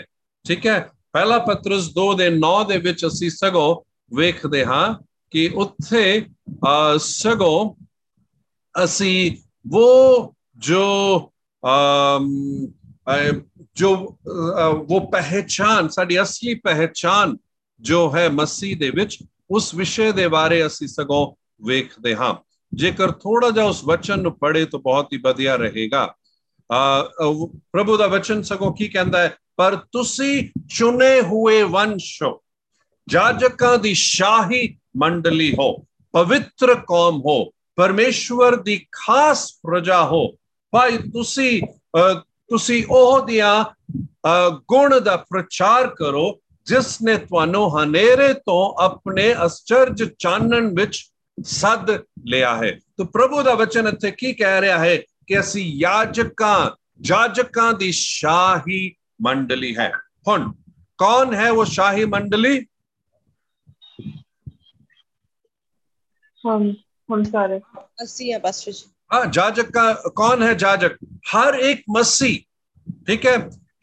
[0.46, 0.80] ਠੀਕ ਹੈ
[1.14, 3.70] ਪਹਿਲਾ ਪਤਰਸ 2 ਦੇ 9 ਦੇ ਵਿੱਚ ਅਸੀਂ ਸਗੋਂ
[4.12, 4.84] ਵੇਖਦੇ ਹਾਂ
[5.32, 7.74] ਕਿ ਉੱਥੇ ਅਹ, ਸਗੋਂ
[8.76, 9.38] ਅਸੀਂ
[9.74, 10.84] ਉਹ ਜੋ
[11.64, 12.30] ਅਮ,
[13.10, 13.32] ਅਹ,
[13.76, 17.38] ਜੋ ਅਹ, ਉਹ ਪਹਿਚਾਨ ਸਾਡੀ ਅਸਲੀ ਪਹਿਚਾਨ
[17.85, 19.19] ਜੋ ਹੈ ਮਸੀਹ ਦੇ ਵਿੱਚ
[19.51, 21.35] ਉਸ ਵਿਸ਼ੇ ਦੇ ਬਾਰੇ ਅਸੀਂ ਸਗੋਂ
[21.67, 22.35] ਵੇਖਦੇ ਹਾਂ।
[22.75, 26.15] ਜੇਕਰ ਥੋੜਾ ਜਿਹਾ ਉਸ ਵਚਨ ਨੂੰ ਪੜ੍ਹੇ ਤਾਂ ਬਹੁਤ ਹੀ ਵਧੀਆ ਰਹੇਗਾ।
[26.71, 29.37] ਅਹ ਪ੍ਰਭੂ ਦਾ ਵਚਨ ਸਗੋਂ ਕੀ ਕਹਿੰਦਾ ਹੈ?
[29.57, 32.41] ਪਰ ਤੁਸੀਂ ਚੁਣੇ ਹੋਏ ਵੰਸ਼ ਹੋ
[33.09, 37.45] ਜਾਜਕਾਂ ਦੀ ਸ਼ਾਹੀ ਮੰਡਲੀ ਹੋ ਪਵਿੱਤਰ ਕੌਮ ਹੋ
[37.77, 40.29] ਪਰਮੇਸ਼ਵਰ ਦੀ ਖਾਸ ਪ੍ਰਜਾ ਹੋ।
[40.71, 48.34] ਭਾਈ ਤੁਸੀਂ ਅਹ, ਤੁਸੀਂ ਉਹ ਦੀਆਂ ਅਹ, ਗੁਣ ਦਾ ਪ੍ਰਚਾਰ ਕਰੋ ਜਿਸ ਨੇ ਤੁਹਾਨੂੰ ਹਨੇਰੇ
[48.34, 51.04] ਤੋਂ ਆਪਣੇ ਅਚਰਜ ਚਾਨਣ ਵਿੱਚ
[51.38, 51.92] ਸੱਦ
[52.28, 54.96] ਲਿਆ ਹੈ ਤਾਂ ਪ੍ਰਭੂ ਦਾ ਵਚਨ ਇੱਥੇ ਕੀ ਕਹਿ ਰਿਹਾ ਹੈ
[55.28, 56.70] ਕਿ ਅਸੀਂ ਯਾਜਕਾਂ
[57.02, 58.80] ਜਾਜਕਾਂ ਦੀ ਸ਼ਾਹੀ
[59.22, 59.92] ਮੰਡਲੀ ਹੈ
[60.28, 60.52] ਹੁਣ
[61.00, 62.60] ਕੌਣ ਹੈ ਉਹ ਸ਼ਾਹੀ ਮੰਡਲੀ
[66.44, 66.62] हम
[67.10, 67.60] हम सारे
[68.04, 69.84] ਅਸੀਂ ਆ ਪਾਸਟਰ ਜੀ हाँ जाजक का
[70.20, 70.98] कौन है जाजक
[71.30, 72.36] हर एक मसीह
[73.08, 73.34] ठीक है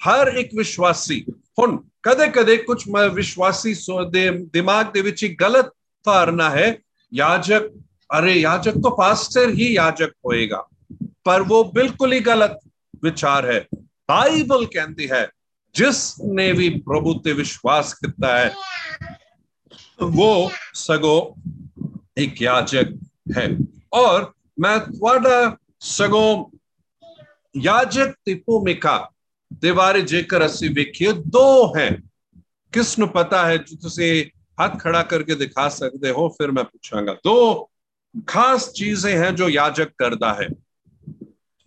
[0.07, 1.19] ਹਰ ਇੱਕ ਵਿਸ਼ਵਾਸੀ
[1.61, 2.83] ਹੁਣ ਕਦੇ ਕਦੇ ਕੁਝ
[3.15, 5.73] ਵਿਸ਼ਵਾਸੀ ਸੋ ਦੇ ਦਿਮਾਗ ਦੇ ਵਿੱਚ ਇੱਕ ਗਲਤ
[6.05, 6.75] ਧਾਰਨਾ ਹੈ
[7.13, 7.69] याजक
[8.11, 10.59] अरे याजक तो पास्टर ही याजक होएगा
[11.25, 12.59] पर वो बिल्कुल ही गलत
[13.03, 13.65] विचार है
[14.09, 15.27] ਬਾਈਬਲ ਕਹਿੰਦੀ ਹੈ
[15.75, 15.99] ਜਿਸ
[16.35, 18.53] ਨੇ ਵੀ ਪ੍ਰਭੂ ਤੇ ਵਿਸ਼ਵਾਸ ਕੀਤਾ ਹੈ
[20.03, 21.17] ਉਹ ਸਗੋ
[22.17, 22.93] ਇੱਕ ਯਾਜਕ
[23.37, 23.47] ਹੈ
[23.95, 26.51] ਔਰ ਮੈਂ ਤੁਹਾਡਾ ਸਗੋ
[27.55, 28.35] ਯਾਜਕ ਦੀ
[29.51, 31.99] ਭੂਮਿਕਾ ਦੇ ਬਾਰੇ ਜੇਕਰ ਅਸੀਂ ਵੇਖੀਏ ਦੋ ਹੈ
[32.73, 34.25] ਕਿਸ ਨੂੰ ਪਤਾ ਹੈ ਜੋ ਤੁਸੀਂ
[34.63, 37.69] ਹੱਥ ਖੜਾ ਕਰਕੇ ਦਿਖਾ ਸਕਦੇ ਹੋ ਫਿਰ ਮੈਂ ਪੁੱਛਾਂਗਾ ਦੋ
[38.29, 40.49] खास चीजें हैं जो याजक करता है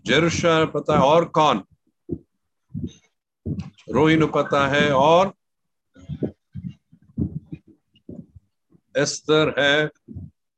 [0.06, 1.64] जरूशा पता है और कौन
[3.90, 5.34] रोही नु पता है और
[8.96, 9.90] एस्तर है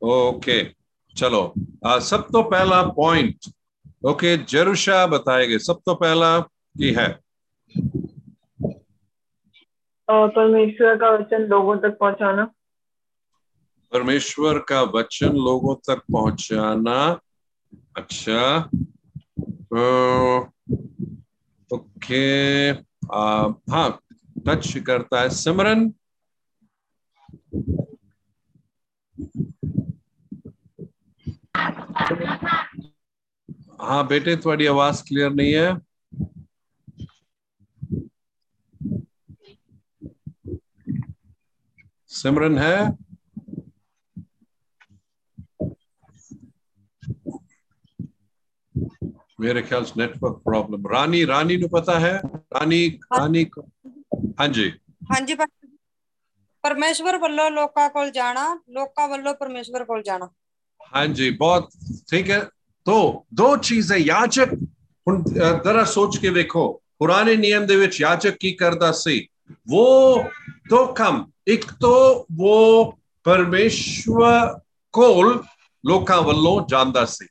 [0.01, 0.63] ओके
[1.15, 1.53] चलो
[1.85, 3.51] आ, सब तो पहला पॉइंट
[4.05, 6.39] ओके जरूशा बताएंगे सब तो पहला
[6.78, 7.08] की है।
[10.10, 12.44] परमेश्वर का वचन लोगों तक पहुंचाना।
[13.92, 17.20] परमेश्वर का वचन लोगों तक पहुंचाना।
[17.96, 18.70] अच्छा।
[21.72, 22.24] ओके।
[23.72, 24.00] हाँ
[24.46, 25.92] टच करता है सिमरन।
[33.80, 35.85] हाँ बेटे थोड़ी आवाज़ क्लियर नहीं है।
[42.15, 42.75] सिमरन है
[49.39, 52.13] मेरे ख्याल से नेटवर्क प्रॉब्लम रानी रानी ਨੂੰ ਪਤਾ ਹੈ
[52.53, 52.79] ਰਾਨੀ
[53.17, 53.45] ਰਾਨੀ
[54.39, 54.71] ਹਾਂਜੀ
[55.11, 55.77] ਹਾਂਜੀ ਪਾਸਟਰ ਜੀ।
[56.63, 60.29] ਪਰਮੇਸ਼ਵਰ ਵੱਲੋਂ ਲੋਕਾਂ ਕੋਲ ਜਾਣਾ ਲੋਕਾਂ ਵੱਲੋਂ ਪਰਮੇਸ਼ਵਰ ਕੋਲ ਜਾਣਾ
[60.93, 61.67] हाँ जी बहुत
[62.11, 62.37] ठीक है
[62.85, 62.93] तो
[63.39, 64.49] दो चीजें याचक
[65.07, 65.21] ਹੁਣ
[65.63, 66.63] ਜਰਾ ਸੋਚ ਕੇ ਵੇਖੋ
[66.99, 69.15] ਪੁਰਾਣੇ ਨਿਯਮ ਦੇ ਵਿੱਚ ਯਾਚਕ ਕੀ ਕਰਦਾ ਸੀ
[69.73, 70.23] ਉਹ
[70.69, 74.59] ਦੋ ਕੰਮ ਇੱਕ ਤੋਂ ਉਹ ਪਰਮੇਸ਼ਵਰ
[74.93, 75.43] ਕੋਲ
[75.85, 77.27] ਲੋਕਾਂ ਵੱਲੋਂ ਜਾਂਦਾ ਸੀ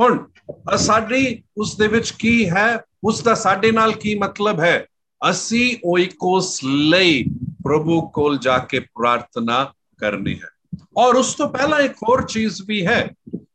[0.00, 0.26] ਹੁਣ
[0.72, 4.86] ਅਹ ਸਾਡੀ ਉਸ ਦੇ ਵਿੱਚ ਕੀ ਹੈ ਉਸ ਦਾ ਸਾਡੇ ਨਾਲ ਕੀ ਮਤਲਬ ਹੈ
[5.30, 7.24] ਅਸੀਂ ਓਇਕੋਸ ਲਈ
[7.64, 10.48] ਪ੍ਰਭੂ ਕੋਲ ਜਾ ਕੇ ਪ੍ਰਾਰਥਨਾ ਕਰਨੀ ਹੈ
[10.96, 13.10] ਔਰ ਉਸ ਤੋਂ ਪਹਿਲਾਂ ਇੱਕ ਹੋਰ ਚੀਜ਼ ਵੀ ਹੈ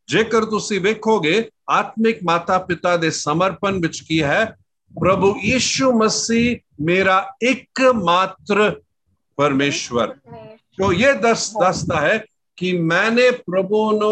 [0.08, 4.46] ਜੇਕਰ ਤੁਸੀਂ ਵੇਖੋਗੇ ਆਤਮਿਕ ਮਾਤਾ ਪਿਤਾ ਦੇ ਸਮਰਪਣ ਵਿੱਚ ਕੀ ਹੈ
[5.02, 8.82] ਪ੍ਰਭੂ ਯੀਸ਼ੂ ਮਸੀਹ ਮੇਰਾ ਇੱਕ ਮਾਤਰ
[9.38, 10.08] परमेश्वर
[10.78, 12.18] तो ये दस दसता है
[12.58, 14.12] कि मैंने प्रभु नो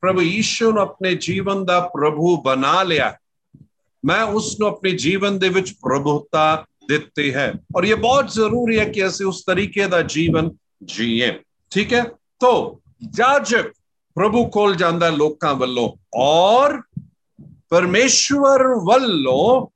[0.00, 3.16] प्रभु यीशु ਨੂੰ ਆਪਣੇ ਜੀਵਨ ਦਾ ਪ੍ਰਭੂ ਬਣਾ ਲਿਆ
[4.04, 8.84] ਮੈਂ ਉਸ ਨੂੰ ਆਪਣੇ ਜੀਵਨ ਦੇ ਵਿੱਚ ਪ੍ਰਭੂਤਾ ਦਿੱਤੀ ਹੈ ਔਰ ਇਹ ਬਹੁਤ ਜ਼ਰੂਰੀ ਹੈ
[8.84, 10.50] ਕਿ ਅਸੀਂ ਉਸ ਤਰੀਕੇ ਦਾ ਜੀਵਨ
[10.84, 11.32] ਜੀਏ
[11.70, 12.04] ਠੀਕ ਹੈ
[12.40, 13.72] ਤੋ ਜਾਜਕ
[14.16, 16.80] ਪ੍ਰਭੂ ਕੋਲ ਜਾਂਦਾ ਲੋਕਾਂ ਵੱਲੋਂ ਔਰ
[17.70, 19.66] ਪਰਮੇਸ਼ਵਰ ਵੱਲੋਂ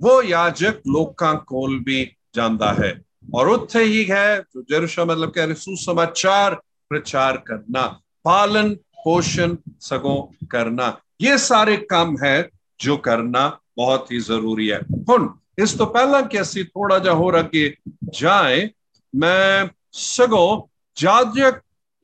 [0.00, 3.00] ਉਹ ਯਾਜਕ ਲੋਕਾਂ ਕੋਲ ਵੀ ਜਾਂਦਾ ਹੈ
[3.35, 6.55] और उत्थे ही है, जो जरूशा मतलब कह रहे सुसमाचार
[6.91, 7.85] प्रचार करना,
[8.25, 10.15] पालन पोषण सगो
[10.51, 16.21] करना। ये सारे काम है जो करना बहुत ही ज़रूरी है। हुन, इस तो पहला
[16.21, 17.69] कि असि थोड़ा जा होर अगे
[18.13, 18.69] जाए,
[19.13, 21.61] मैं सगो जाजक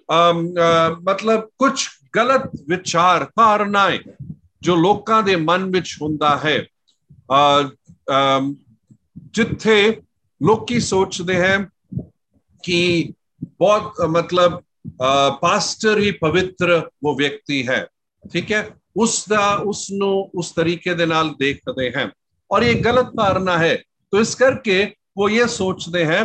[0.10, 4.00] मतलब कुछ गलत विचार धारनाएँ
[4.64, 6.58] जो लोगों मन विच हुंदा है
[9.36, 9.80] जिथे
[10.43, 11.57] ਲੋਕੀ ਸੋਚਦੇ ਹੈ
[12.65, 13.13] ਕਿ
[13.61, 14.61] ਬਹੁਤ ਮਤਲਬ
[15.41, 17.87] ਪਾਸਟਰ ਹੀ ਪਵਿੱਤਰ ਉਹ ਵਿਅਕਤੀ ਹੈ
[18.25, 22.09] ਠੀਕ ਹੈ ਉਸ ਦਾ ਉਸ ਨੂੰ ਉਸ ਤਰੀਕੇ ਦੇ ਨਾਲ ਦੇਖਦੇ हैं
[22.51, 23.73] और ये गलत धारणा है
[24.13, 24.77] तो इस करके
[25.19, 26.21] वो ये सोचते हैं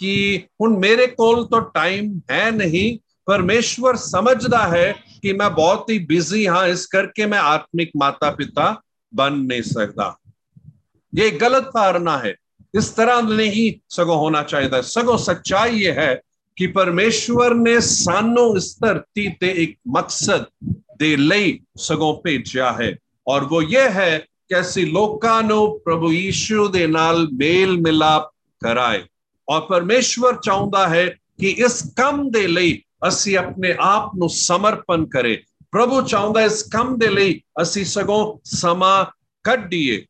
[0.00, 0.12] कि
[0.60, 2.86] ਹੁਣ ਮੇਰੇ ਕੋਲ तो टाइम है नहीं
[3.28, 4.86] परमेश्वर समझदा है
[5.22, 8.70] कि मैं बहुत ही बिजी हाँ इस करके मैं आत्मिक माता पिता
[9.12, 10.08] बन नहीं सकता
[11.12, 12.34] ये गलत धारणा है
[12.74, 16.14] इस तरह नहीं सगो होना चाहिए सगो सच्चाई ये है
[16.56, 20.46] कि परमेश्वर ने सानू इस धरती ते एक मकसद
[20.98, 24.10] दे लई सगो भेजा है और वो ये है
[24.48, 28.30] कि ਅਸੀਂ ਲੋਕਾਂ ਨੂੰ ਪ੍ਰਭੂ ਯੀਸ਼ੂ ਦੇ ਨਾਲ ਮੇਲ ਮਿਲਾਪ
[28.62, 29.02] ਕਰਾਏ
[29.48, 31.06] ਔਰ ਪਰਮੇਸ਼ਵਰ ਚਾਹੁੰਦਾ ਹੈ
[31.40, 35.36] ਕਿ ਇਸ ਕੰਮ ਦੇ ਲਈ ਅਸੀਂ ਆਪਣੇ ਆਪ ਨੂੰ ਸਮਰਪਣ ਕਰੇ
[35.72, 39.04] ਪ੍ਰਭੂ ਚਾਹੁੰਦਾ ਇਸ ਕੰਮ ਦੇ ਲਈ ਅਸੀਂ ਸਗੋਂ ਸਮਾਂ
[39.44, 40.04] ਕੱਢੀਏ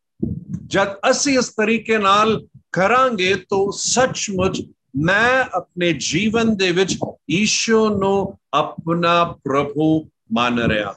[0.67, 2.41] ਜਦ ਅਸੀਂ ਇਸ ਤਰੀਕੇ ਨਾਲ
[2.72, 4.62] ਕਰਾਂਗੇ ਤਾਂ ਸੱਚਮੁੱਚ
[4.96, 6.98] ਮੈਂ ਆਪਣੇ ਜੀਵਨ ਦੇ ਵਿੱਚ
[7.30, 10.96] ਈਸ਼ਵਰ ਨੂੰ ਆਪਣਾ ਪ੍ਰਭੂ ਮੰਨ ਰਿਹਾ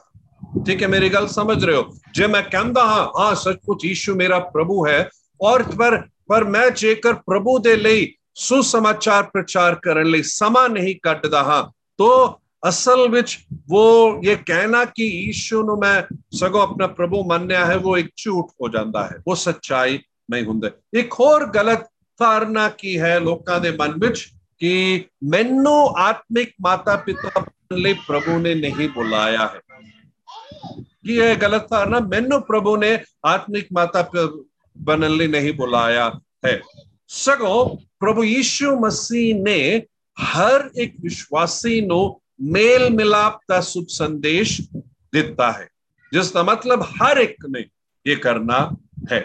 [0.65, 4.39] ਠੀਕ ਹੈ ਮੇਰੀ ਗੱਲ ਸਮਝ ਰਹੇ ਹੋ ਜੇ ਮੈਂ ਕਹਿੰਦਾ ਹਾਂ ਹਾਂ ਸੱਚਮੁੱਚ ਈਸ਼ੂ ਮੇਰਾ
[4.39, 5.09] ਪ੍ਰਭੂ ਹੈ
[5.41, 11.43] ਔਰ ਪਰ ਪਰ ਮੈਂ ਜੇਕਰ ਪ੍ਰਭੂ ਦੇ ਲਈ ਸੁਸਮਾਚਾਰ ਪ੍ਰਚਾਰ ਕਰਨ ਲਈ ਸਮਾਂ ਨਹੀਂ ਕੱਢਦਾ
[11.43, 11.63] ਹਾਂ
[11.97, 12.33] ਤਾਂ
[12.69, 13.39] ਅਸਲ ਵਿੱਚ
[13.71, 16.03] ਉਹ ਇਹ ਕਹਿਣਾ ਕਿ ਈਸ਼ੂ ਨੂੰ ਮੈਂ
[16.37, 19.99] ਸਗੋਂ ਆਪਣਾ ਪ੍ਰਭੂ ਮੰਨਿਆ ਹੈ ਉਹ ਇੱਕ ਝੂਠ ਹੋ ਜਾਂਦਾ ਹੈ ਉਹ ਸੱਚਾਈ
[20.34, 21.86] नहीं ਹੁੰਦੇ ਇੱਕ ਹੋਰ ਗਲਤ
[22.20, 28.38] ਧਾਰਨਾ ਕੀ ਹੈ ਲੋਕਾਂ ਦੇ ਮਨ ਵਿੱਚ ਕਿ ਮੈਨੂੰ ਆਤਮਿਕ ਮਾਤਾ ਪਿਤਾ ਬਣਨ ਲਈ ਪ੍ਰਭੂ
[28.38, 29.60] ਨੇ ਨਹੀਂ ਬੁਲਾਇਆ ਹੈ
[31.04, 32.88] ये गलत धारणा मैनू प्रभु ने
[33.24, 34.02] आत्मिक माता
[34.76, 36.10] बनने ਲਈ ਨਹੀਂ ਬੁਲਾਇਆ
[36.46, 36.60] ਹੈ
[37.08, 39.78] ਸਗੋਂ ਪ੍ਰਭੂ ਯੀਸ਼ੂ ਮਸੀਹ ਨੇ
[40.16, 44.60] ਹਰ ਇੱਕ ਵਿਸ਼ਵਾਸੀ ਨੂੰ ਮੇਲ ਮਿਲਾਪ ਦਾ ਸੁਭ ਸੰਦੇਸ਼
[45.12, 45.68] ਦਿੱਤਾ ਹੈ
[46.12, 47.64] ਜਿਸ ਦਾ ਮਤਲਬ ਹਰ ਇੱਕ ਨੇ
[48.06, 48.68] ਇਹ ਕਰਨਾ
[49.12, 49.20] है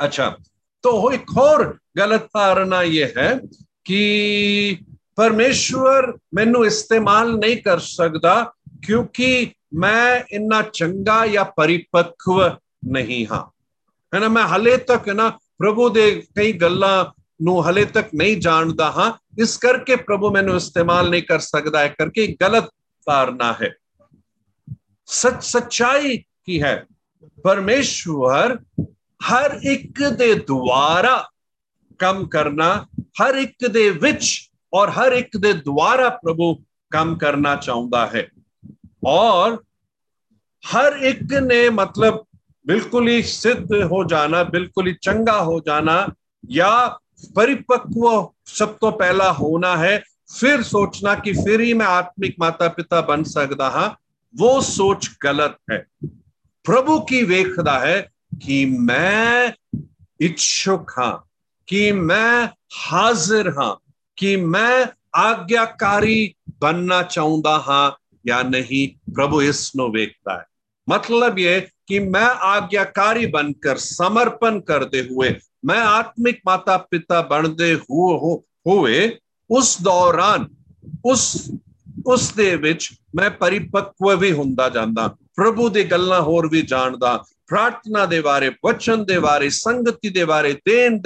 [0.00, 0.28] अच्छा
[0.84, 1.64] तो एक और
[1.96, 3.34] गलत धारणा यह है
[3.86, 4.84] कि
[5.16, 8.34] परमेश्वर मैनू इस्तेमाल नहीं कर सकता
[8.84, 9.30] क्योंकि
[9.74, 13.44] मैं इन्ना चंगा या परिपक्व नहीं हाँ
[14.12, 15.28] है ना मैं हले तक ना
[15.58, 16.94] प्रभु दे कई गल्ला
[17.42, 21.88] ਨੂੰ ਹਲੇ ਤੱਕ ਨਹੀਂ ਜਾਣਦਾ ਹਾਂ ਇਸ ਕਰਕੇ ਪ੍ਰਭੂ ਮੈਨੂੰ ਇਸਤੇਮਾਲ ਨਹੀਂ ਕਰ ਸਕਦਾ ਹੈ
[21.88, 22.68] ਕਰਕੇ ਗਲਤ
[23.06, 23.72] ਧਾਰਨਾ ਹੈ
[25.08, 26.86] ਸੱਚ ਸੱਚਾਈ ਕੀ ਹੈ
[27.44, 28.56] ਪਰਮੇਸ਼ਵਰ
[29.20, 31.16] ਹਰ ਇੱਕ ਦੇ ਦੁਆਰਾ
[31.98, 32.74] ਕੰਮ ਕਰਨਾ
[33.20, 36.54] ਹਰ ਇੱਕ ਦੇ ਵਿੱਚ ਔਰ ਹਰ ਇੱਕ ਦੇ ਦੁਆਰਾ ਪ੍ਰਭੂ
[36.92, 38.26] ਕੰਮ ਕਰਨਾ ਚਾਹੁੰਦਾ ਹੈ
[39.06, 39.58] ਔਰ
[40.64, 42.24] हर एक ने मतलब
[42.66, 45.94] बिल्कुल ही सिद्ध हो जाना बिल्कुल ही चंगा हो जाना
[46.50, 46.70] या
[47.36, 48.06] परिपक्व
[48.48, 49.98] सब तो पहला होना है
[50.30, 53.88] फिर सोचना कि फिर ही मैं आत्मिक माता पिता बन सकता हाँ
[54.34, 55.78] वो सोच गलत है
[56.64, 58.00] प्रभु की वेखदा है
[58.42, 59.54] कि मैं
[60.20, 61.28] इच्छुक हाँ
[61.68, 63.80] कि मैं हाजिर हाँ
[64.18, 70.44] कि मैं आज्ञाकारी बनना चाहता हाँ या नहीं प्रभु इसनो वेखता है
[70.90, 78.18] मतलब ये कि मैं आज्ञाकारी बनकर समर्पण करते हुए मैं आत्मिक माता पिता बनते हुए
[78.18, 79.18] हो, हुए
[79.50, 80.48] उस दौरान
[81.06, 81.50] उस
[82.06, 88.05] ਉਸ ਦੇ ਵਿੱਚ ਮੈਂ ਪਰਿਪੱਕਵ ਵੀ ਹੁੰਦਾ ਜਾਂਦਾ ਪ੍ਰਭੂ ਦੀ ਗੱਲਾਂ ਹੋਰ ਵੀ ਜਾਣਦਾ प्रार्थना
[88.11, 89.47] दे बारे ವಚನ दे बारे
[90.17, 90.51] ದೇವಾರೆ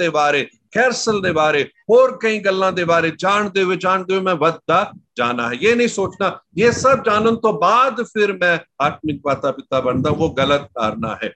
[0.00, 0.42] दे बारे
[0.74, 4.78] खैरसल दे बारे और कई गल्लां दे बारे जानते हुए जानते हुए मैं वधता
[5.18, 6.28] जाना है। ये नहीं सोचना
[6.58, 8.54] ये सब जानन तो बाद फिर मैं
[8.86, 11.32] आत्मिक माता पिता बनता वो गलत धारणा है।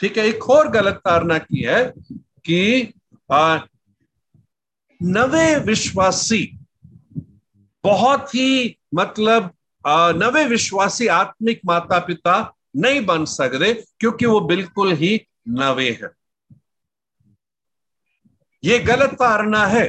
[0.00, 1.82] ठीक है एक और गलत धारणा की है
[2.46, 2.60] कि
[3.30, 3.58] आ,
[5.00, 6.42] नवे विश्वासी
[7.84, 8.50] बहुत ही
[8.94, 9.50] मतलब
[9.84, 12.36] आ, नवे विश्वासी आत्मिक माता पिता
[12.77, 15.11] नहीं बन सकते क्योंकि वो बिल्कुल ही
[15.59, 16.09] नवे हैं
[18.63, 19.85] ये गलत धारणा है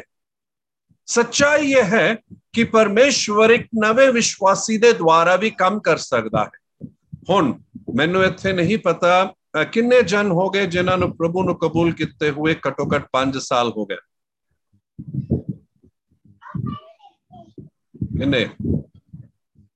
[1.09, 2.09] सच्चाई यह है
[2.53, 6.89] ਕਿ ਪਰਮੇਸ਼ਵਰ ਇੱਕ ਨਵੇਂ ਵਿਸ਼ਵਾਸੀ ਦੇ ਦੁਆਰਾ ਵੀ ਕੰਮ ਕਰ ਸਕਦਾ ਹੈ
[7.31, 7.53] ਹੁਣ
[7.97, 9.35] ਮੈਨੂੰ ਇੱਥੇ ਨਹੀਂ ਪਤਾ
[9.73, 13.73] ਕਿੰਨੇ ਜਨ ਹੋ ਗਏ ਜਿਨ੍ਹਾਂ ਨੂੰ ਪ੍ਰਭੂ ਨੂੰ ਕਬੂਲ ਕੀਤੇ ਹੋਏ ਘਟੋ ਘਟ 5 ਸਾਲ
[13.77, 13.97] ਹੋ ਗਏ
[18.19, 18.49] ਕਿੰਨੇ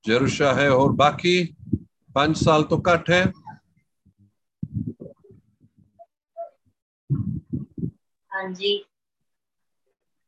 [0.05, 1.35] ਜਰੂਸ਼ਾ ਹੈ और बाकी
[2.18, 3.24] पाँच साल तो कट है।
[8.30, 8.52] हाँ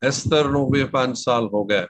[0.02, 1.86] एस्तर भी पाँच साल हो गए।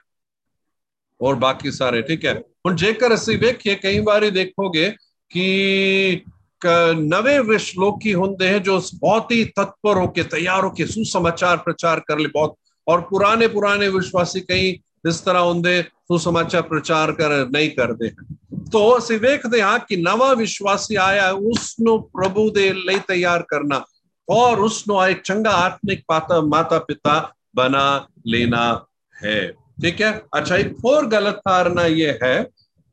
[1.19, 2.33] और बाकी सारे ठीक है।
[2.65, 4.89] हूँ जेकर असि वेखिए कई बार देखोगे
[5.31, 6.25] कि
[6.61, 12.29] नवे श्लोकी होंगे हैं जो बहुत ही तत्पर होके तैयार होके सुसमाचार प्रचार कर ले
[12.29, 12.55] बहुत।
[12.87, 14.69] और पुराने पुराने विश्वासी कई
[15.07, 18.40] इस तरह होंगे सुसमाचार प्रचार कर नहीं करते। हैं
[18.71, 23.85] तो असि તો हाँ कि नवा विश्वासी आया है પ્રભુ प्रभु दे तैयार करना
[24.29, 28.85] और उसनो एक चंगा आत्मिक पाता माता पिता बना लेना
[29.23, 30.21] है। ठीक है?
[30.33, 32.43] अच्छा एक और गलत धारणा यह है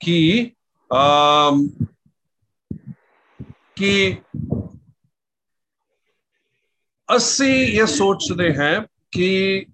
[0.03, 0.53] कि
[0.93, 1.51] आ,
[3.79, 4.19] कि
[7.09, 9.67] अस्सी ये सोचते हैं कि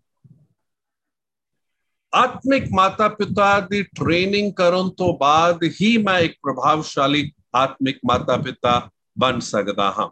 [2.13, 8.79] ਆਤਮਿਕ ਮਾਤਾ ਪਿਤਾ ਦੀ ਟ੍ਰੇਨਿੰਗ ਕਰਨ ਤੋਂ ਬਾਅਦ ਹੀ ਮੈਂ ਇੱਕ ਪ੍ਰਭਾਵਸ਼ਾਲੀ ਆਤਮਿਕ ਮਾਤਾ ਪਿਤਾ
[9.19, 10.09] ਬਣ ਸਕਦਾ ਹਾਂ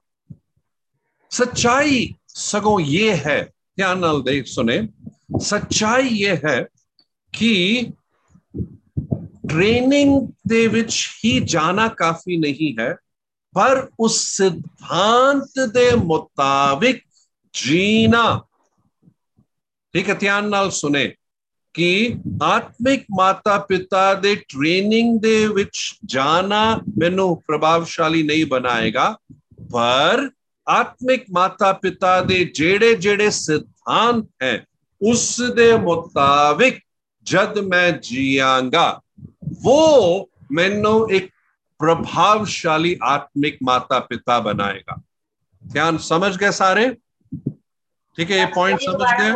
[1.31, 1.97] सच्चाई
[2.29, 3.38] सगों ये है
[3.77, 4.75] ध्यान नाल देख सुने
[5.41, 6.57] सच्चाई ये है
[7.33, 7.51] कि
[9.47, 10.13] ट्रेनिंग
[10.47, 12.93] ਦੇ ਵਿੱਚ ਹੀ ਜਾਣਾ ਕਾਫੀ ਨਹੀਂ ਹੈ
[13.55, 17.01] ਪਰ ਉਸ ਸਿਧਾਂਤ ਦੇ ਮੁਤਾਬਿਕ
[17.53, 18.23] ਜੀਣਾ
[19.93, 21.05] ਠੀਕ ਹੈ ਧਿਆਨ ਨਾਲ ਸੁਨੇ
[21.73, 29.17] ਕਿ ਆਤਮਿਕ ਮਾਤਾ ਪਿਤਾ ਦੇ ਟ੍ਰੇਨਿੰਗ ਦੇ ਵਿੱਚ ਜਾਣਾ ਮੈਨੂੰ ਪ੍ਰਭਾਵਸ਼ਾਲੀ ਨਹੀਂ ਬਣਾਏਗਾ
[29.71, 30.29] ਪਰ
[30.69, 34.65] ਆਤਮਿਕ ਮਾਤਾ ਪਿਤਾ ਦੇ ਜਿਹੜੇ ਜਿਹੜੇ ਸਿਧਾਂਤ ਹੈ
[35.01, 36.79] ਉਸ ਦੇ ਮੁਤਾਬਿਕ
[37.25, 39.01] ਜਦ ਮੈਂ ਜੀਵਾਂਗਾ
[39.65, 41.29] वो ਮੈਨੂੰ ਇੱਕ
[41.79, 45.01] प्रभावशाली आत्मिक माता पिता बनाएगा
[45.63, 46.89] ध्यान समझ गए सारे
[48.17, 49.33] ठीक है ये पॉइंट समझ गए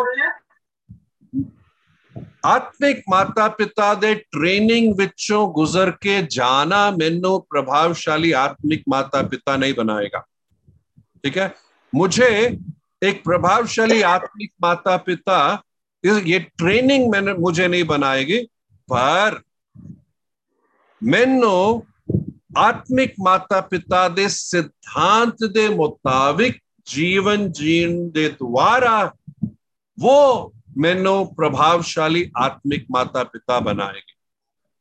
[2.44, 9.74] आत्मिक माता पिता दे ट्रेनिंग विचों गुजर के जाना मेनो प्रभावशाली आत्मिक माता पिता नहीं
[9.74, 10.18] बनाएगा।
[11.24, 11.54] ठीक है?
[11.92, 12.58] मुझे
[13.02, 15.62] एक प्रभावशाली आत्मिक माता पिता
[16.04, 18.38] ये ट्रेनिंग मैंने मुझे नहीं बनाएगी,
[18.88, 19.40] पर
[21.02, 21.86] मेनो
[22.58, 29.12] आत्मिक माता पिता दे सिद्धांत दे मुताबिक जीवन जीन दे द्वारा
[29.98, 34.15] वो मैनो प्रभावशाली आत्मिक माता पिता बनाएगी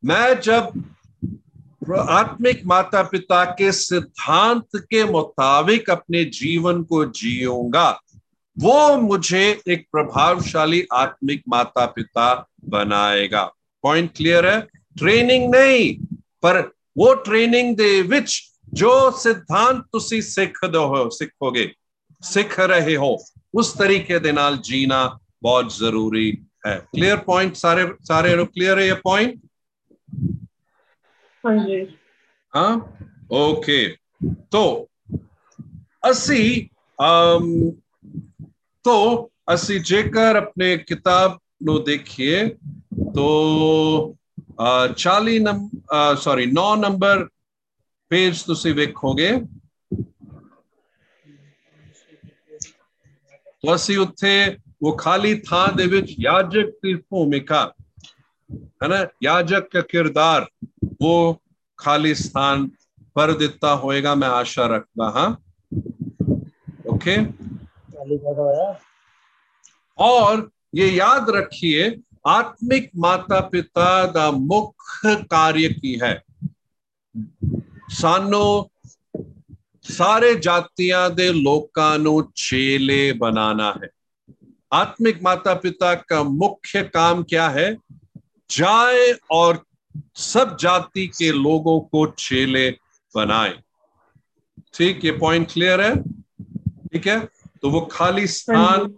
[0.03, 0.73] मैं जब
[1.99, 8.01] आत्मिक माता पिता के सिद्धांत के मुताबिक अपने जीवन को जीऊंगा
[8.57, 13.45] वो मुझे एक प्रभावशाली आत्मिक माता पिता बनाएगा
[13.83, 14.61] पॉइंट क्लियर है
[14.99, 15.97] ट्रेनिंग नहीं
[16.43, 21.75] पर वो ट्रेनिंग दे विच जो सिद्धांत ਤੁਸੀਂ ਸਿੱਖਦੇ ਹੋ ਸਿੱਖੋਗੇ
[22.23, 23.16] ਸਿੱਖ ਰਹੇ ਹੋ
[23.55, 26.31] ਉਸ ਤਰੀਕੇ ਦੇ ਨਾਲ ਜੀਣਾ ਬਹੁਤ ਜ਼ਰੂਰੀ
[26.66, 29.38] ਹੈ ਕਲੀਅਰ ਪੁਆਇੰਟ ਸਾਰੇ ਸਾਰੇ ਨੂੰ ਕਲੀਅਰ ਹੈ ਇਹ ਪੁਆਇੰਟ
[31.45, 31.77] हाँ जी
[32.53, 32.73] हाँ
[33.33, 33.77] ओके
[34.53, 34.62] तो
[36.11, 36.47] ਅਸੀਂ
[36.99, 37.47] um,
[38.85, 38.97] तो
[39.55, 42.43] ਅਸੀਂ ਜੇਕਰ ਆਪਣੇ ਕਿਤਾਬ ਨੂੰ ਦੇਖੀਏ
[43.16, 43.29] तो
[44.97, 47.29] ਚਾਲੀ ਨੰਬਰ ਸੌਰੀ 9 ਨੰਬਰ
[48.11, 49.31] ਪੇਜ ਤੁਸੀਂ ਵੇਖੋਗੇ
[53.57, 54.33] तो ਅਸੀਂ ਉੱਥੇ
[54.83, 57.73] ਉਹ ਖਾਲੀ ਥਾਂ ਦੇ ਵਿੱਚ ਯਾਜਕ ਦੀ ਭੂਮਿਕਾ
[58.83, 60.47] ਹੈ ਨਾ ਯਾਜਕ ਦਾ ਕਿਰਦਾਰ
[61.03, 61.40] ਉਹ
[61.79, 62.69] ਖਾਲੀ ਸਥਾਨ
[63.14, 65.37] ਪਰ ਦਿੱਤਾ ਹੋਏਗਾ ਮੈਂ ਆਸ਼ਾ ਰੱਖਦਾ ਹਾਂ
[66.90, 67.12] ओके
[69.99, 70.40] और
[70.75, 71.85] ये याद रखिए
[72.27, 76.23] आत्मिक माता पिता ਦਾ ਮੁੱਖ ਕਾਰਜ ਕੀ ਹੈ
[77.90, 78.71] ਸਾਨੂੰ
[79.85, 83.88] ਸਾਰੇ ਜਾਤੀਆਂ ਦੇ ਲੋਕਾਂ ਨੂੰ ਚੇਲੇ बनाना है
[84.73, 87.77] आत्मिक माता पिता का मुख्य काम क्या है
[88.51, 89.64] जाए और
[90.16, 92.71] सब जाति के लोगों को चेले
[93.14, 93.55] बनाए
[94.75, 97.19] ठीक ये पॉइंट क्लियर है ठीक है
[97.62, 98.95] तो वो खाली स्थान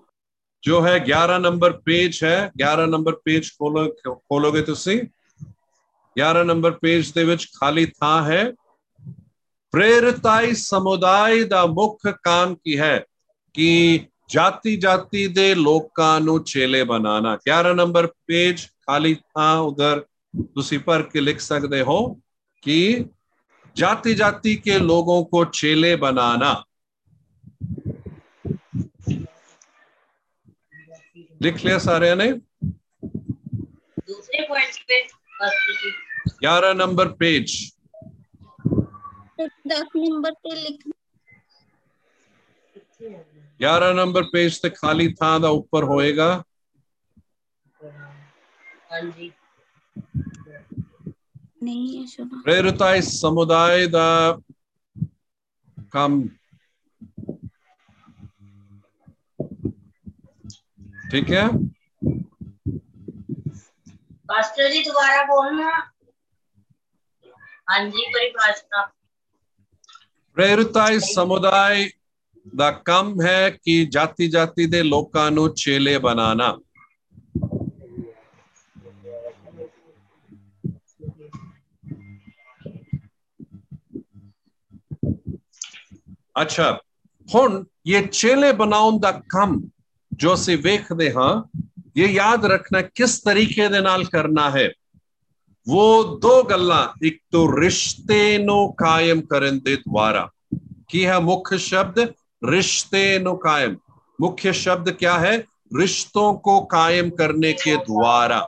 [0.62, 5.00] जो है ग्यारह नंबर पेज है ग्यारह नंबर पेज खोलो खोलोगे ਤੁਸੀਂ
[6.16, 8.52] 11 ਨੰਬਰ ਪੇਜ ਦੇ ਵਿੱਚ ਖਾਲੀ ਥਾਂ ਹੈ
[9.72, 13.04] ਪ੍ਰੇਰਿਤਾਈ ਸਮੁਦਾਇ ਦਾ ਮੁੱਖ ਕੰਮ ਕੀ ਹੈ
[13.54, 20.04] ਕਿ ਜਾਤੀ ਜਾਤੀ ਦੇ ਲੋਕਾਂ ਨੂੰ ਚੇਲੇ ਬਣਾਉਣਾ 11 ਨੰਬਰ ਪੇਜ ਖਾਲੀ ਥਾਂ ਉਧਰ
[20.54, 21.98] ਤੁਸੀਂ ਭਰ ਕੇ ਲਿਖ ਸਕਦੇ ਹੋ
[22.62, 22.74] कि
[23.76, 26.52] जाति जाति के लोगों को चेले बनाना
[31.40, 32.26] लिख लिया सारे ने
[34.02, 35.02] दूसरे पॉइंट पे
[35.40, 35.90] पास्टर जी
[36.40, 37.56] ग्यारह नंबर पेज
[39.40, 40.95] दस नंबर पे लिखना
[43.60, 46.30] ग्यारह नंबर पेज ਤੇ ਖਾਲੀ ਥਾਂ ਦਾ ਉੱਪਰ ਹੋਏਗਾ
[48.90, 49.26] हाँ जी
[51.62, 54.06] नहीं है सुना ਪ੍ਰੇਰਿਤਾਈ ਸਮੁਦਾਇ ਦਾ
[55.92, 56.22] ਕੰਮ
[61.04, 61.42] ठीक है
[64.28, 65.70] पास्टर जी दोबारा बोलना
[67.68, 68.84] हाँ जी परिभाषा
[70.36, 71.88] ਪ੍ਰੇਰਿਤਾਈ ਸਮੁਦਾਇ
[72.56, 76.56] ਦਾ ਕੰਮ ਹੈ ਕਿ ਜਾਤੀ ਜਾਤੀ ਦੇ ਲੋਕਾਂ ਨੂੰ ਚੇਲੇ ਬਣਾਉਣਾ
[86.40, 86.80] ਅੱਛਾ
[87.28, 89.60] ਹੁਣ ਇਹ ਚੇਲੇ ਬਣਾਉਣ ਦਾ ਕੰਮ
[90.12, 91.42] ਜੋ ਅਸੀਂ ਵੇਖਦੇ ਹਾਂ
[91.96, 94.70] ਇਹ ਯਾਦ ਰੱਖਣਾ ਕਿਸ ਤਰੀਕੇ ਦੇ ਨਾਲ ਕਰਨਾ ਹੈ
[95.66, 100.28] ਉਹ ਦੋ ਗੱਲਾਂ ਇੱਕ ਤੋਂ ਰਿਸ਼ਤੇ ਨੂੰ ਕਾਇਮ ਕਰਨ ਦੇ ਦੁਆਰਾ
[100.88, 103.77] ਕੀ ਹੈ ਮੁੱਖ ਸ਼ਬਦ रिश्ते नु कायम।
[104.21, 105.37] मुख्य शब्द क्या है?
[105.75, 108.39] रिश्तों को कायम करने के द्वारा।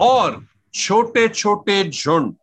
[0.00, 2.34] और छोटे छोटे झुंड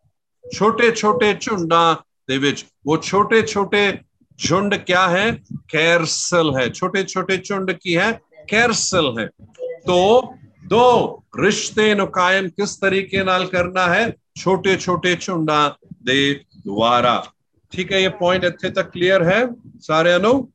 [0.46, 1.94] छोटे छोटे झुंडा
[2.30, 4.00] दिविज वो छोटे छोटे
[4.40, 5.32] झुंड क्या है?
[5.72, 8.12] कैरसल है। छोटे छोटे झुंड की है?
[8.50, 9.26] कैरसल है।
[9.86, 10.34] तो
[10.66, 14.16] दो, रिश्ते नु कायम किस तरीके नाल करना है?
[14.38, 15.68] छोटे छोटे झुंडा
[16.04, 17.18] दे द्वारा।
[17.73, 19.41] ਠੀਕ ਹੈ ਇਹ ਪੁਆਇੰਟ ਇੱਥੇ ਤੱਕ ਕਲੀਅਰ ਹੈ
[19.81, 20.53] ਸਾਰਿਆਂ ਨੂੰ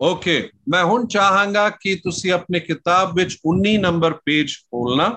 [0.00, 0.36] ਓਕੇ
[0.68, 5.10] ਮੈਂ ਹੁਣ ਚਾਹਾਂਗਾ ਕਿ ਤੁਸੀਂ ਆਪਣੇ ਕਿਤਾਬ ਵਿੱਚ 19 ਨੰਬਰ ਪੇਜ ਖੋਲਣਾ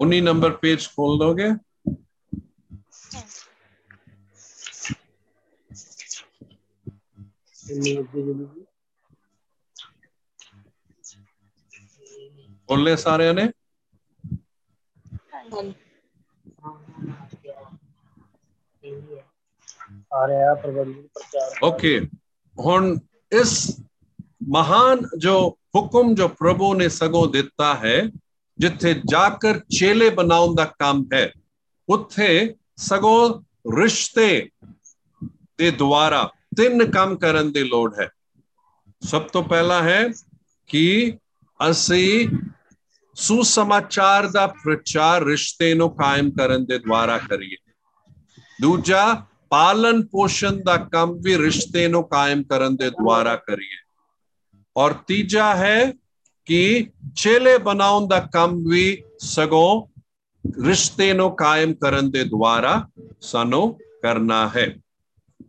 [0.00, 1.52] उन्नी नंबर पेज खोल दोगे
[8.04, 8.59] खोल
[12.70, 13.48] ले सारे ने
[20.12, 22.08] ਆ ਰਿਹਾ ਪ੍ਰਬੰਧਨ ਪ੍ਰਚਾਰ ओके
[22.58, 22.96] ਹੁਣ
[23.32, 23.54] ਇਸ
[24.48, 25.34] ਮਹਾਨ ਜੋ
[25.76, 27.96] ਹੁਕਮ ਜੋ ਪ੍ਰਭੂ ਨੇ ਸਗੋਂ ਦਿੱਤਾ ਹੈ
[28.58, 31.30] ਜਿੱਥੇ ਜਾ ਕੇ ਚੇਲੇ ਬਣਾਉਣ ਦਾ ਕੰਮ ਹੈ
[31.88, 32.28] ਉੱਥੇ
[32.76, 33.42] ਸਗੋਂ
[33.76, 34.28] ਰਿਸ਼ਤੇ
[35.58, 36.22] ਦੇ ਦੁਆਰਾ
[36.56, 38.08] ਤਿੰਨ ਕੰਮ ਕਰਨ ਦੀ ਲੋੜ ਹੈ
[39.02, 40.02] ਸਭ ਤੋਂ ਪਹਿਲਾ ਹੈ
[40.68, 41.16] ਕਿ
[41.60, 42.28] ਅਸੀਂ
[43.16, 47.56] ਸੁਸਮਾਚਾਰ ਦਾ ਪ੍ਰਚਾਰ ਰਿਸ਼ਤੇ ਨੂੰ ਕਾਇਮ ਕਰਨ ਦੇ ਦੁਆਰਾ ਕਰੀਏ
[48.60, 53.76] ਦੂਜਾ ਪਾਲਨ ਪੋਸ਼ਣ ਦਾ ਕੰਮ ਵੀ ਰਿਸ਼ਤੇ ਨੂੰ ਕਾਇਮ ਕਰਨ ਦੇ ਦੁਆਰਾ ਕਰੀਏ
[54.76, 55.92] ਔਰ ਤੀਜਾ ਹੈ
[56.46, 56.86] ਕਿ
[57.16, 59.86] ਚੇਲੇ ਬਣਾਉਣ ਦਾ ਕੰਮ ਵੀ ਸਗੋਂ
[60.64, 62.88] ਰਿਸ਼ਤੇ ਨੂੰ ਕਾਇਮ ਕਰਨ ਦੇ ਦੁਆਰਾ
[63.20, 64.66] ਸਾਨੂੰ ਕਰਨਾ ਹੈ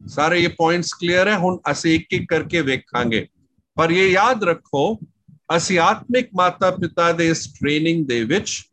[0.07, 3.27] ਸਾਰੇ ਇਹ ਪੁਆਇੰਟਸ ਕਲੀਅਰ ਹੈ ਹੁਣ ਅਸੀਂ ਇੱਕ ਇੱਕ ਕਰਕੇ ਵੇਖਾਂਗੇ
[3.77, 4.99] ਪਰ ਇਹ ਯਾਦ ਰੱਖੋ
[5.56, 8.64] ਅਸੀਂ ਆਤਮਿਕ ਮਾਤਾ ਪਿਤਾ ਦੇ ਇਸ ਟ੍ਰੇਨਿੰਗ ਦੇ ਵਿੱਚ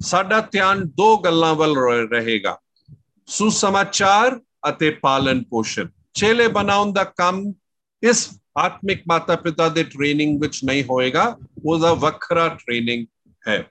[0.00, 1.76] ਸਾਡਾ ਧਿਆਨ ਦੋ ਗੱਲਾਂ ਵੱਲ
[2.12, 2.58] ਰਹੇਗਾ।
[3.26, 7.52] ਸੁਸਮਾਚਾਰ ਅਤੇ ਪਾਲਨ ਪੋਸ਼ਣ। ਚੇਲੇ ਬਣਾਉਣ ਦਾ ਕੰਮ
[8.02, 13.06] ਇਸ ਆਤਮਿਕ ਮਾਤਾ ਪਿਤਾ ਦੇ ਟ੍ਰੇਨਿੰਗ ਵਿੱਚ ਨਹੀਂ ਹੋਏਗਾ, ਉਹਦਾ ਵੱਖਰਾ ਟ੍ਰੇਨਿੰਗ
[13.48, 13.66] ਹੈ।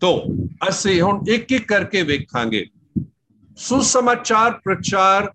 [0.00, 0.24] ਤੋ,
[0.68, 2.66] ਅਸੀਂ ਹੁਣ ਇੱਕ ਇੱਕ ਕਰਕੇ ਵੇਖਾਂਗੇ।
[3.56, 5.32] ਸੁਸਮਾਚਾਰ ਪ੍ਰਚਾਰ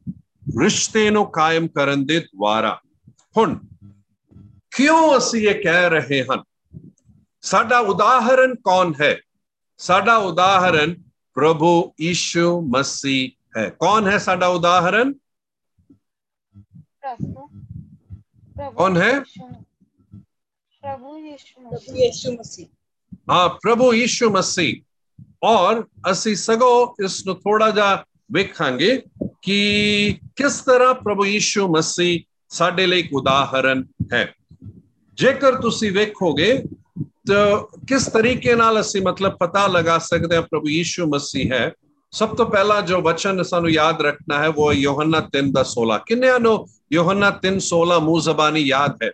[0.61, 2.79] ਰਿਸ਼ਤੇ ਨੂੰ ਕਾਇਮ ਕਰਨ ਦੇ ਦੁਆਰਾ।
[3.37, 3.59] ਹੁਣ
[4.70, 6.42] ਕਿਉਂ ਅਸੀਂ ਇਹ ਕਹਿ ਰਹੇ ਹਾਂ
[7.44, 9.16] ਸਾਡਾ ਉਦਾਹਰਣ ਕੌਣ ਹੈ
[9.80, 10.94] ਸਾਡਾ ਉਦਾਹਰਣ
[11.36, 15.12] ਪ੍ਰਭੂ ਯੀਸ਼ੂ ਮਸੀਹ ਹੈ ਕੌਣ ਹੈ ਸਾਡਾ ਉਦਾਹਰਣ
[18.56, 19.12] कौन है
[20.82, 22.66] प्रभु यीशु प्रभु यीशु मसीह
[23.30, 24.82] हाँ प्रभु यीशु मसीह
[25.42, 28.90] और ਅਸੀਂ ਸਗੋਂ ਇਸ ਨੂੰ ਥੋੜਾ ਜਿਹਾ ਵੇਖਾਂਗੇ
[29.42, 29.56] ਕਿ
[30.36, 33.82] ਕਿਸ ਤਰ੍ਹਾਂ ਪ੍ਰਭੂ ਯੀਸ਼ੂ ਮਸੀਹ ਸਾਡੇ ਲਈ ਇੱਕ ਉਦਾਹਰਣ
[34.12, 34.24] ਹੈ
[35.18, 36.64] ਜੇਕਰ ਤੁਸੀਂ ਵੇਖੋਗੇ
[37.02, 37.46] ਤਾਂ
[37.88, 41.72] ਕਿਸ ਤਰੀਕੇ ਨਾਲ ਅਸੀਂ ਮਤਲਬ ਪਤਾ ਲਗਾ ਸਕਦੇ ਹਾਂ ਪ੍ਰਭੂ ਯੀਸ਼ੂ ਮਸੀਹ ਹੈ
[42.12, 46.40] ਸਭ ਤੋਂ ਪਹਿਲਾ ਜੋ ਵਚਨ ਸਾਨੂੰ ਯਾਦ ਰੱਖਣਾ ਹੈ ਉਹ ਯੋਹੰਨਾ 3 ਦਾ 16 ਕਿੰਨਿਆਂ
[46.40, 49.10] ਨੂੰ ਯੋਹੰਨਾ 3 16 ਮੂੰਹ ਜ਼ਬਾਨੀ ਯਾਦ ਹੈ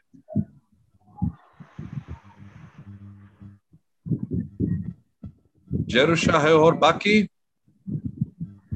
[5.91, 7.15] जरुशा है और बाकी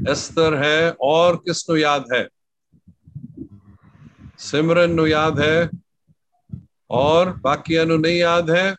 [0.09, 2.23] एस्तर है और किसनो याद है
[4.39, 5.57] सिमरन नु याद है
[6.91, 8.77] और बाकी नु नहीं याद है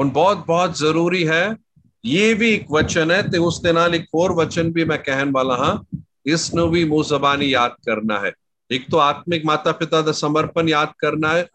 [0.00, 1.56] ਹੁਣ ਬਹੁਤ ਬਹੁਤ ਜ਼ਰੂਰੀ ਹੈ
[2.04, 5.30] ਇਹ ਵੀ ਇੱਕ ਵਚਨ ਹੈ ਤੇ ਉਸ ਦੇ ਨਾਲ ਇੱਕ ਹੋਰ ਵਚਨ ਵੀ ਮੈਂ ਕਹਿਣ
[5.32, 8.32] ਵਾਲਾ ਹਾਂ ਇਸ ਨੂੰ ਵੀ ਮੂੰਹ ਜ਼ਬਾਨੀ ਯਾਦ ਕਰਨਾ ਹੈ
[8.70, 11.46] ਇੱਕ ਤਾਂ ਆਤਮਿਕ ਮਾਤਾ ਪਿਤਾ ਦਾ ਸਮਰਪਣ ਯਾਦ ਕਰਨਾ ਹੈ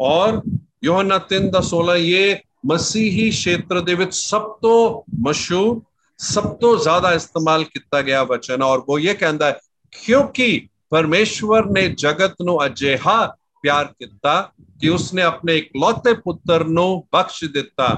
[0.00, 0.42] ਔਰ
[0.84, 2.36] ਯੋਹਨਾ 3 ਦਾ 16 ਇਹ
[2.66, 5.82] ਮਸੀਹੀ ਖੇਤਰ ਦੇ ਵਿੱਚ ਸਭ ਤੋਂ ਮਸ਼ਹੂਰ
[6.18, 11.88] ਸਭ ਤੋਂ ਜ਼ਿਆਦਾ ਇਸਤੇਮਾਲ ਕੀਤਾ ਗਿਆ ਵਚਨ ਔਰ ਉਹ ਇਹ ਕਹਿੰਦਾ ਹੈ ਕਿਉਂਕਿ ਪਰਮੇਸ਼ਵਰ ਨੇ
[11.88, 14.40] ਜਗਤ ਨੂੰ ਅਜਿਹਾ ਪਿਆਰ ਕੀਤਾ
[14.80, 17.88] ਕਿ ਉਸਨੇ ਆਪਣੇ ਇਕਲੌਤੇ ਪੁੱਤਰ ਨੂੰ ਬਖਸ਼ ਦਿੱਤਾ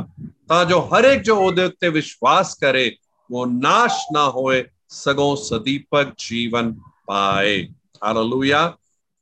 [0.49, 2.91] ਤਾਂ ਜੋ ਹਰ ਇੱਕ ਜੋ ਉਹਦੇ ਉੱਤੇ ਵਿਸ਼ਵਾਸ ਕਰੇ
[3.31, 6.75] ਉਹ ਨਾਸ਼ ਨਾ ਹੋਏ ਸਗੋਂ ਸਦੀਪਕ ਜੀਵਨ
[7.07, 7.69] ਪਾਏ
[8.05, 8.75] ਹਾਲੇਲੂਇਆ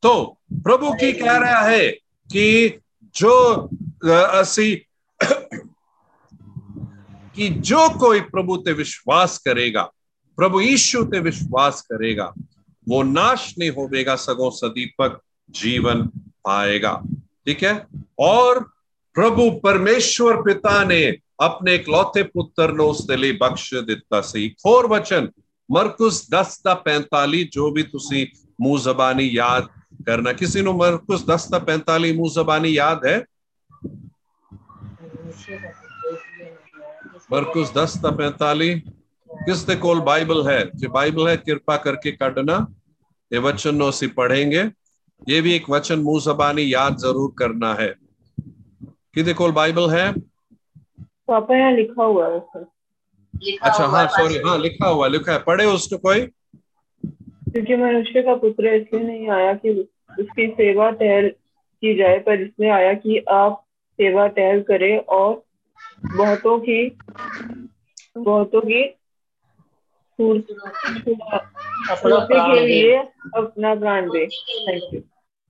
[0.02, 0.14] तो
[0.62, 1.90] प्रभु की कह रहा है
[2.30, 2.80] कि
[3.14, 3.34] जो
[4.40, 4.76] ਅਸੀਂ
[7.36, 9.82] कि जो कोई प्रभु ते विश्वास करेगा
[10.38, 12.32] प्रभु यीशु ते विश्वास करेगा
[12.86, 15.20] वो नाश नहीं होवेगा सगों सदीपक
[15.54, 16.04] जीवन
[16.46, 16.94] पाएगा
[17.46, 17.74] ठीक है
[18.20, 18.60] और
[19.16, 21.00] प्रभु परमेश्वर पिता ने
[21.40, 25.30] अपने इकलौते पुत्र ਨੂੰ ਉਸ ਦੇ ਲਈ ਬਖਸ਼ ਦਿੱਤਾ ਸੀ ਇੱਕ ਹੋਰ ਵਚਨ
[25.68, 28.26] ਮਰਕਸ 10 ਦਾ 45 ਜੋ ਵੀ ਤੁਸੀਂ
[28.60, 29.68] ਮੂੰਹ ਜ਼ਬਾਨੀ ਯਾਦ
[30.06, 33.22] ਕਰਨਾ ਕਿਸੇ ਨੂੰ ਮਰਕਸ 10 ਦਾ 45 ਮੂੰਹ ਜ਼ਬਾਨੀ ਯਾਦ ਹੈ
[37.32, 38.78] ਮਰਕਸ 10 ਦਾ 45
[39.30, 42.66] ਕਿਸ ਦੇ ਕੋਲ ਬਾਈਬਲ ਹੈ ਜੇ ਬਾਈਬਲ ਹੈ ਕਿਰਪਾ ਕਰਕੇ ਕੱਢਣਾ
[43.30, 44.64] ਇਹ ਵਚਨ ਨੂੰ ਅਸੀਂ ਪੜ੍ਹਾਂਗੇ
[45.27, 47.93] ये भी एक वचन मुँह जबानी याद ज़रूर करना है।
[49.15, 50.11] किधे कोल बाइबल है?
[50.11, 52.39] तो पापा यहाँ लिखा हुआ है
[53.33, 56.25] लिखा अच्छा हाँ सॉरी हाँ लिखा हुआ लिखा है। पढ़े उसको कोई?
[57.51, 59.69] क्योंकि मनुष्य का पुत्र इसलिए नहीं आया कि
[60.19, 63.63] उसकी सेवा टहल की जाए पर इसलिए आया कि आप
[63.99, 65.43] सेवा टहल करें और
[66.15, 66.79] बहुतों की
[68.17, 68.83] बहुतों की
[70.18, 71.14] के
[72.28, 72.96] प्राण दे लिए
[73.34, 74.26] अपना प्राण दे
[74.68, 75.00] थैंक यू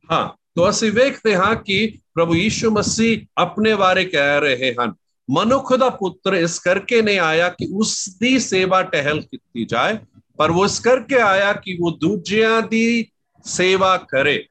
[0.08, 0.24] हाँ
[0.56, 1.76] तो ਅਸੀਂ ਵੇਖਦੇ ਹਾਂ ਕਿ
[2.14, 4.92] ਪ੍ਰਭੂ ਯੀਸ਼ੂ ਮਸੀਹ ਆਪਣੇ ਬਾਰੇ ਕਹਿ ਰਹੇ ਹਨ
[5.30, 9.98] ਮਨੁੱਖ ਦਾ ਪੁੱਤਰ ਇਸ ਕਰਕੇ ਨਹੀਂ ਆਇਆ ਕਿ ਉਸ ਦੀ ਸੇਵਾ ਟਹਿਲ ਕੀਤੀ ਜਾਏ
[10.36, 13.06] ਪਰ ਉਹ ਇਸ ਕਰਕੇ ਆਇਆ ਕਿ ਉਹ ਦੂਜਿਆਂ ਦੀ
[13.44, 14.44] ਸੇਵਾ ਕਰੇ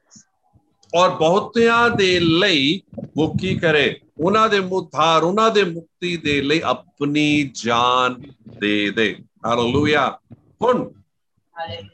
[0.92, 2.80] ਔਰ ਬਹੁਤਿਆਂ ਦੇ ਲਈ
[3.18, 8.14] ਉਹ ਕੀ ਕਰੇ ਉਹਨਾਂ ਦੇ ਮੁੱਧਾਰ ਉਹਨਾਂ ਦੇ ਮੁਕਤੀ ਦੇ ਲਈ ਆਪਣੀ ਜਾਨ
[8.60, 9.14] ਦੇ ਦੇ
[9.45, 10.19] ਹਾਲੇਲੂਇਆ
[10.63, 10.89] ਹੁਣ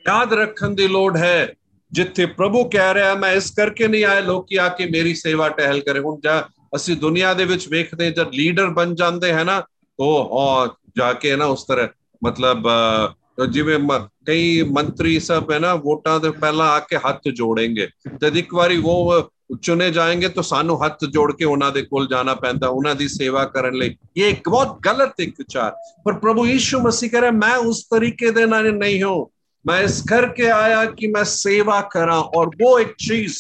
[0.07, 1.53] ਯਾਦ ਰੱਖਣ ਦੀ ਲੋੜ ਹੈ
[1.91, 5.81] ਜਿੱਥੇ ਪ੍ਰਭੂ ਕਹਿ ਰਿਹਾ ਮੈਂ ਇਸ ਕਰਕੇ ਨਹੀਂ ਆਇਆ ਲੋਕੀ ਆ ਕੇ ਮੇਰੀ ਸੇਵਾ ਟਹਿਲ
[5.81, 9.63] ਕਰੇ। ਹੁਣ ਜਾ ਅਸੀਂ ਦੁਨੀਆ ਦੇ ਵਿੱਚ ਵੇਖਦੇ ਜਦ ਲੀਡਰ ਬਣ ਜਾਂਦੇ ਹੈ ਨਾ
[9.99, 11.87] ਉਹ ਔਰ ਜਾ ਕੇ ਨਾ ਉਸ ਤਰ੍ਹਾਂ
[12.23, 17.21] ਮਤਲਬ ਅਹ, ਜਿਵੇਂ ਮ- ਕਈ ਮੰਤਰੀ ਸਭ ਹੈ ਨਾ ਵੋਟਾਂ ਦੇ ਪਹਿਲਾਂ ਆ ਕੇ ਹੱਥ
[17.27, 17.87] ਜੋੜेंगे
[18.21, 19.31] ਜਦ ਇੱਕ ਵਾਰੀ ਉਹ
[19.62, 23.44] ਚੁਣੇ ਜਾਣਗੇ ਤਾਂ ਸਾਨੂੰ ਹੱਥ ਜੋੜ ਕੇ ਉਹਨਾਂ ਦੇ ਕੋਲ ਜਾਣਾ ਪੈਂਦਾ ਉਹਨਾਂ ਦੀ ਸੇਵਾ
[23.44, 25.72] ਕਰਨ ਲਈ ਇਹ ਇੱਕ ਬਹੁਤ ਗਲਤ ਇੱਕ ਵਿਚਾਰ
[26.04, 29.30] ਪਰ ਪ੍ਰਭੂ ਯੀਸ਼ੂ ਮਸੀਹ ਕਹ ਰਿਹਾ ਮੈਂ ਉਸ ਤਰੀਕੇ ਦੇ ਨਾਲ ਨਹੀਂ ਹੂੰ
[29.68, 33.32] मैं इस करके आया कि मैं सेवा करा और वो एक चीज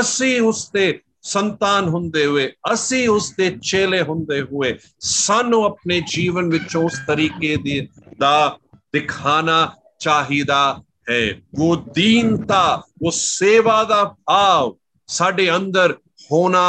[0.00, 6.50] ਅਸੀਂ ਉਸ ਤੇ ਸੰਤਾਨ ਹੁੰਦੇ ਹੋਏ ਅਸੀਂ ਉਸ ਦੇ ਚੇਲੇ ਹੁੰਦੇ ਹੋਏ ਸਾਨੂੰ ਆਪਣੇ ਜੀਵਨ
[6.50, 7.88] ਵਿੱਚ ਉਸ ਤਰੀਕੇ ਦੀ
[8.20, 8.58] ਦਾ
[8.92, 14.76] ਦਿਖਾਣਾ ਚਾਹੀਦਾ ਹੈ ਉਹ ਦੀਨਤਾ ਉਹ ਸੇਵਾ ਦਾ ਭਾਵ
[15.08, 15.94] ਸਾਡੇ ਅੰਦਰ
[16.30, 16.60] होना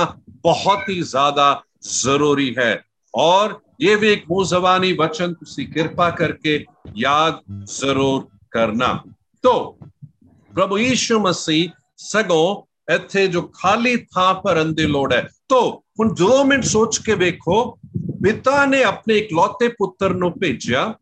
[0.45, 1.43] बहुत ही ज्यादा
[1.89, 2.71] जरूरी है
[3.13, 6.55] और ये भी एक मुंह जबानी वचन तुसी कृपा करके
[6.97, 7.37] याद
[7.73, 8.17] जरूर
[8.53, 8.89] करना
[9.43, 9.53] तो
[10.51, 11.71] प्रभु यीशु मसीह
[12.05, 12.47] सगों
[12.89, 15.61] ਇੱਥੇ ਜੋ ਖਾਲੀ ਥਾਂ ਭਰਨ ਦੀ ਲੋੜ ਹੈ ਤੋ
[15.99, 17.55] ਹੁਣ 2 ਮਿੰਟ ਸੋਚ ਕੇ ਵੇਖੋ
[18.23, 20.93] ਪਿਤਾ ਨੇ ਆਪਣੇ ਇਕਲੌਤੇ ਪੁੱਤਰ ਨੂੰ ਭੇਜਿਆ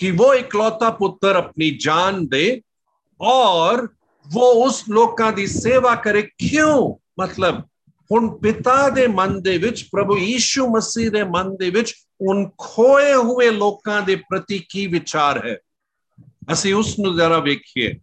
[0.00, 2.46] कि वो इकलौता पुत्र अपनी जान दे
[3.20, 3.82] और
[4.27, 6.95] वो उस लोगों की सेवा करे क्यों?
[7.19, 7.69] मतलब
[8.11, 14.15] हूँ पिता के मन के प्रभु यीशु मसीह के मन के खोए हुए लोगों के
[14.15, 15.59] प्रति की विचार है?
[16.49, 17.97] असि उस जरा वेखिए।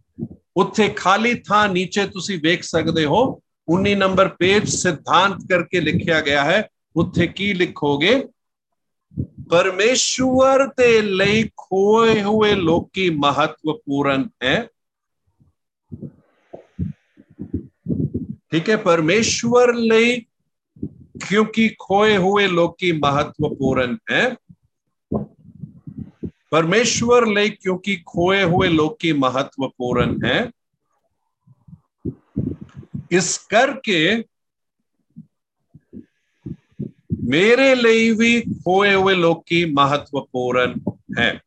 [0.55, 6.43] उत्थे खाली थान नीचे तुसी वेख सकते हो उन्नी नंबर पेज सिद्धांत करके लिखा गया
[6.43, 8.23] है। उत्थे की लिखोगे?
[9.51, 14.69] परमेश्वर के लिए खोए हुए लोग महत्वपूर्ण है।
[18.54, 20.20] ठीक है परमेश्वर ਲਈ
[21.28, 24.24] क्योंकि खोए हुए लोकी महत्वपूर्ण है
[26.52, 30.38] परमेश्वर ਲਈ क्योंकि खोए हुए लोकी महत्वपूर्ण है
[33.12, 34.24] ਇਸ ਕਰਕੇ
[37.28, 40.74] ਮੇਰੇ ਲਈ ਵੀ ਖੋਏ ਹੋਏ ਲੋਕੀ ਮਹੱਤਵਪੂਰਨ
[41.18, 41.40] ਹੈ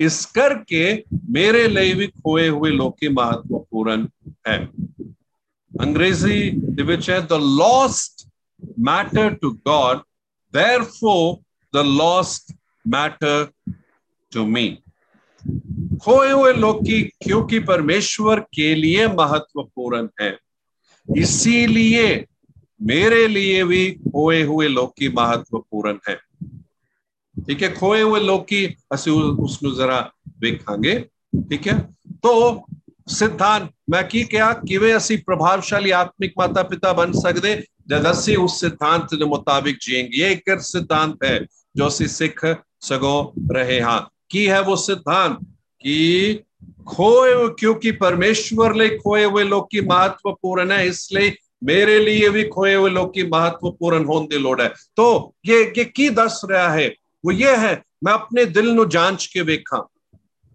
[0.00, 4.06] ਇਸ ਕਰਕੇ ਮੇਰੇ ਲਈ ਵੀ ਖੋਏ ਹੋਏ ਲੋਕੀ ਮਹੱਤਵਪੂਰਨ
[5.79, 8.27] अंग्रेज़ी द विच है the lost
[8.79, 9.97] matter to god
[10.53, 11.35] there for
[11.73, 12.53] the lost
[12.85, 13.49] matter
[14.31, 14.67] to me
[16.03, 20.37] खोए हुए लोग की, क्योंकि परमेश्वर के लिए महत्वपूर्ण है,
[21.07, 22.25] इसीलिए
[22.79, 26.15] मेरे लिए भी खोए हुए लोग की महत्वपूर्ण है।
[27.35, 29.99] ठीक है, खोए हुए लोग की, असि उसको जरा
[30.39, 30.99] देखांगे।
[31.49, 31.79] ठीक है
[32.23, 32.33] तो
[33.09, 34.47] सिद्धांत, मैं की क्या?
[34.67, 37.53] ਕਿਵੇਂ प्रभावशाली आत्मिक माता पिता बन सकते
[37.89, 42.07] जब ਜਦ उस सिद्धांत के मुताबिक ਮੁਤਾਬਿਕ ਜੀਏਂਗੇ ਇਹ ਇੱਕ जो असी
[42.87, 43.15] सगो
[43.51, 43.99] रहे हाँ।
[44.29, 45.37] की है वो सिद्धांत?
[45.81, 45.97] कि
[46.87, 52.73] खोए क्योंकि परमेश्वर ले खोए हुए लोग की महत्वपूर्ण है, इसलिए मेरे लिए भी खोए
[52.75, 55.09] हुए लोग की महत्वपूर्ण होने की लोड़ है। तो
[55.45, 56.87] ये ये की दस रहा है?
[57.25, 59.85] वो ये है, मैं अपने दिल नु जाँच के देखा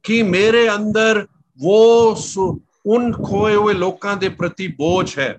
[0.04, 1.26] कि मेरे अंदर
[1.58, 2.16] वो
[2.86, 5.36] उन खोए हुए लोगों के प्रति बोझ है,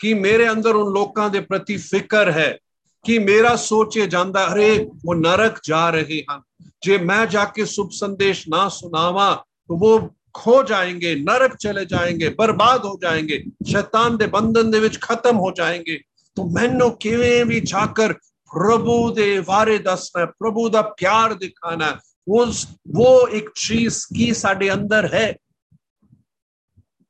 [0.00, 2.58] कि मेरे अंदर उन लोगों के प्रति फ़िक्र है,
[3.04, 6.42] कि मेरा सोचे जाता अरे, वो नरक जा रहे हैं।
[6.82, 9.34] जे मैं जाके शुभ संदेश ना सुनावा
[9.68, 9.98] तो वो
[10.34, 13.38] खो जाएँगे, नरक चले जाएँगे, बर्बाद हो जाएँगे,
[13.72, 15.96] शैतान दे बंधन विच खत्म हो जाएँगे।
[16.36, 18.12] तो मैनो किवें भी जाकर
[18.50, 25.06] प्रभु दे बारे दसना प्रभु दा प्यार दिखाना उस वो एक चीज़ की साडे अंदर
[25.14, 25.36] है।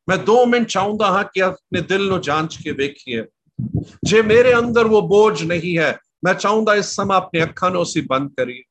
[0.08, 3.24] मैं दो मिनट चाहूँगा हाँ कि अपने दिल नो जाँच के वेखिए।
[4.04, 8.00] जे मेरे अंदर वो बोझ नहीं है, मैं चाहूँगा इस समय अपने अखा नो सी
[8.02, 8.62] बंद करिए।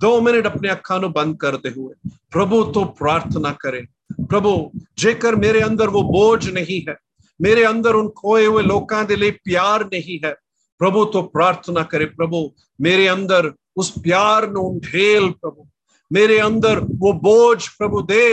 [0.00, 1.94] दो मिनट अपने अखा नु बंद करते हुए,
[2.30, 3.84] प्रभु तो प्रार्थना करें।
[4.20, 6.96] प्रभु, जेकर मेरे अंदर वो बोझ नहीं है,
[7.40, 10.32] मेरे अंदर उन खोए हुए लोगों के लिए प्यार नहीं है,
[10.80, 15.67] प्रभु तो प्रार्थना करे। प्रभु, मेरे अंदर उस प्यार ढेल, प्रभु
[16.11, 18.25] मेरे अंदर वो बोझ प्रभु दे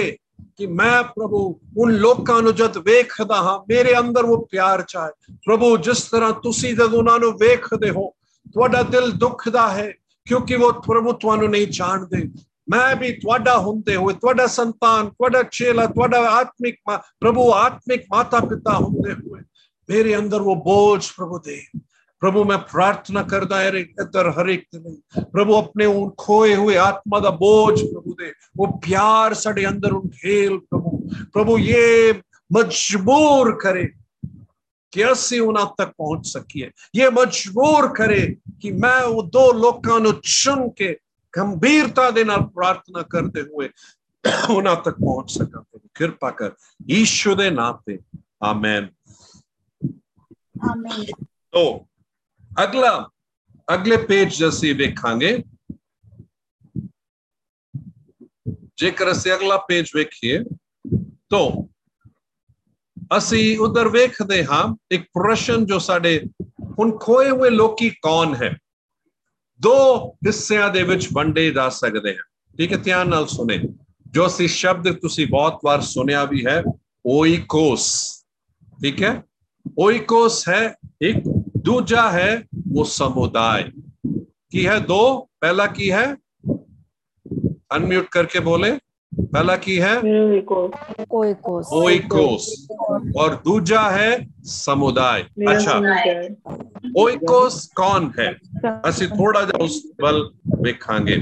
[0.56, 1.38] कि मैं प्रभु
[1.78, 6.74] उन लोगों ਨੂੰ ਜਦ ਵੇਖਦਾ ਹਾਂ ਮੇਰੇ ਅੰਦਰ ਉਹ ਪਿਆਰ ਚਾਹੇ ਪ੍ਰਭੂ ਜਿਸ ਤਰ੍ਹਾਂ ਤੁਸੀਂ
[6.74, 8.12] ਜਦ ਉਹਨਾਂ ਨੂੰ ਵੇਖਦੇ ਹੋ
[8.52, 9.92] ਤੁਹਾਡਾ ਦਿਲ ਦੁਖਦਾ ਹੈ
[10.26, 12.22] ਕਿਉਂਕਿ ਉਹ ਪ੍ਰਭੂ ਤੁਹਾਨੂੰ ਨਹੀਂ ਜਾਣਦੇ
[12.70, 16.76] ਮੈਂ ਵੀ ਤੁਹਾਡਾ ਹੁੰਦੇ ਹੋਏ ਤੁਹਾਡਾ ਸੰਤਾਨ ਤੁਹਾਡਾ ਚੇਲਾ ਤੁਹਾਡਾ ਆਤਮਿਕ
[17.20, 19.42] ਪ੍ਰਭੂ ਆਤਮਿਕ ਮਾਤਾ ਪਿਤਾ ਹੁੰਦੇ ਹੋਏ
[19.88, 21.61] ਮੇਰੇ ਅੰਦਰ ਉਹ ਬੋਝ ਪ੍ਰਭੂ ਦੇ
[22.20, 27.20] प्रभु मैं प्रार्थना करदा है इधर हर एक दिन प्रभु अपने उन खोए हुए आत्मा
[27.20, 32.22] का बोझ प्रभु दे। वो प्यार सड़े अंदर उठेल प्रभु। प्रभु ये
[32.53, 33.86] मजबूर करे
[34.93, 40.70] कि असि उन्हें तक पहुँच सकी ये मजबूर करे कि मैं वो दो लोगों चुन
[40.70, 40.93] के
[41.34, 43.70] गंभीरता के प्रार्थना करते हुए
[44.49, 46.55] उन्हें तक पहुँच सका कृपा कर
[46.89, 48.89] ईश्वर नाते पे। आमेन।
[50.70, 51.88] आमेन। तो
[52.63, 53.09] ਅਗਲਾ,
[53.73, 55.43] ਅਗਲੇ ਪੇਜ ਅਸੀਂ ਵੇਖਾਂਗੇ।
[58.77, 60.39] ਜੇਕਰ ਅਸੀਂ ਅਗਲਾ ਪੇਜ ਵੇਖੀਏ,
[61.29, 61.67] ਤਾਂ
[63.17, 66.23] ਅਸੀਂ ਉਧਰ ਵੇਖਦੇ ਹਾਂ ਇੱਕ ਪ੍ਰਸ਼ਨ ਜੋ ਸਾਡੇ
[66.79, 68.57] ਹੁਣ ਖੋਏ ਹੋਏ ਲੋਕੀ ਕੌਣ ਹੈ?
[69.61, 69.73] ਦੋ
[70.13, 73.59] ਹਿੱਸਿਆਂ ਦੇ ਵਿੱਚ ਵੰਡੇ ਜਾ ਸਕਦੇ ਹਨ। ਠੀਕ ਹੈ, ਧਿਆਨ ਨਾਲ ਸੁਣੇ।
[74.07, 76.63] ਜੋ ਅਸੀਂ ਸ਼ਬਦ ਤੁਸੀਂ ਬਹੁਤ ਵਾਰ ਸੁਣਿਆ ਵੀ ਹੈ
[77.05, 78.15] ਓਇਕੋਸ
[78.81, 79.23] ਠੀਕ ਹੈ?
[79.79, 81.24] ਓਇਕੋਸ ਹੈ ਇੱਕ
[81.66, 83.63] दूजा है वो समुदाय।
[84.51, 85.30] की है दो?
[85.41, 86.05] पहला की है?
[87.72, 88.72] अनम्यूट करके बोले।
[89.11, 89.97] पहला की है?
[91.11, 92.68] ओइकोस
[93.18, 95.78] और दूजा है समुदाय। अच्छा
[97.01, 98.28] ओइकोस कौन है?
[98.86, 100.22] असि थोड़ा जा उस बल
[100.61, 101.18] देखांगे।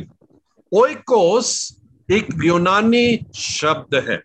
[0.73, 1.77] ओइकोस
[2.11, 4.17] एक यूनानी शब्द है।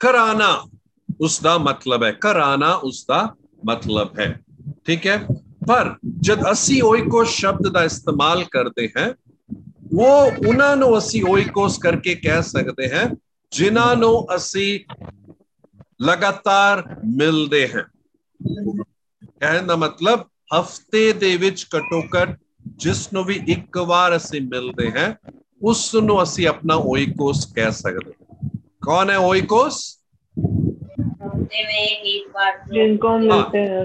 [0.00, 0.64] कराना
[1.20, 4.33] उसका मतलब है कराना उसका मतलब है
[4.85, 5.17] ठीक है
[5.67, 9.07] ਪਰ ਜਦ ਅਸੀਂ ਓਇਕੋਸ ਸ਼ਬਦ ਦਾ ਇਸਤੇਮਾਲ ਕਰਦੇ ਹਾਂ
[9.93, 13.07] ਉਹ ਉਹਨਾਂ ਨੂੰ ਅਸੀਂ ਓਇਕੋਸ ਕਰਕੇ ਕਹਿ ਸਕਦੇ ਹਾਂ
[13.51, 14.79] ਜਿਨ੍ਹਾਂ ਨੂੰ ਅਸੀਂ
[16.01, 16.83] ਲਗਾਤਾਰ
[17.15, 17.83] ਮਿਲਦੇ ਹਾਂ
[19.39, 20.19] ਕਹਿਣ ਦਾ ਮਤਲਬ
[20.59, 22.37] ਹਫਤੇ ਦੇ ਵਿੱਚ ਘੱਟੋ ਘੱਟ
[22.77, 25.13] ਜਿਸ ਨੂੰ ਵੀ ਇੱਕ ਵਾਰ ਅਸੀਂ ਮਿਲਦੇ ਹਾਂ
[25.61, 28.49] ਉਸ ਨੂੰ ਅਸੀਂ ਆਪਣਾ ਓਇਕੋਸ ਕਹਿ ਸਕਦੇ ਹਾਂ
[28.85, 29.83] ਕੌਣ ਹੈ ਓਇਕੋਸ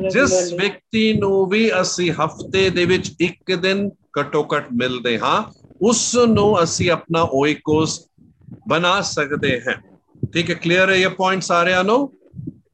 [0.09, 3.89] ਜਿਸ regularly। ਵਿਅਕਤੀ ਨੂੰ ਵੀ ਅਸੀਂ ਹਫਤੇ ਦੇ ਵਿੱਚ ਇੱਕ ਦਿਨ
[4.21, 5.43] ਘੱਟੋ ਘੱਟ ਮਿਲਦੇ ਹਾਂ
[5.81, 7.99] ਉਸ ਨੂੰ ਅਸੀਂ ਆਪਣਾ ਓਇਕੋਸ
[8.69, 9.75] ਬਣਾ ਸਕਦੇ ਹਾਂ
[10.27, 11.99] ਠੀਕ ਹੈ ਕਲੀਅਰ ਹੈ ਇਹ ਪੁਆਇੰਟ ਸਾਰਿਆਂ ਨੂੰ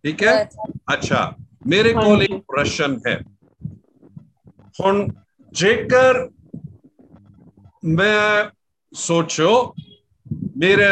[0.02, 0.42] ਠੀਕ ਹੈ
[0.92, 1.32] ਅੱਛਾ
[1.66, 3.18] ਮੇਰੇ ਕੋਲ ਇੱਕ ਪ੍ਰਸ਼ਨ ਹੈ
[4.80, 5.06] ਹੁਣ
[5.52, 6.28] ਜੇਕਰ
[7.84, 8.50] ਮੈਂ
[8.92, 9.50] ਸੋਚੋ
[10.56, 10.88] ਮੇਰੇ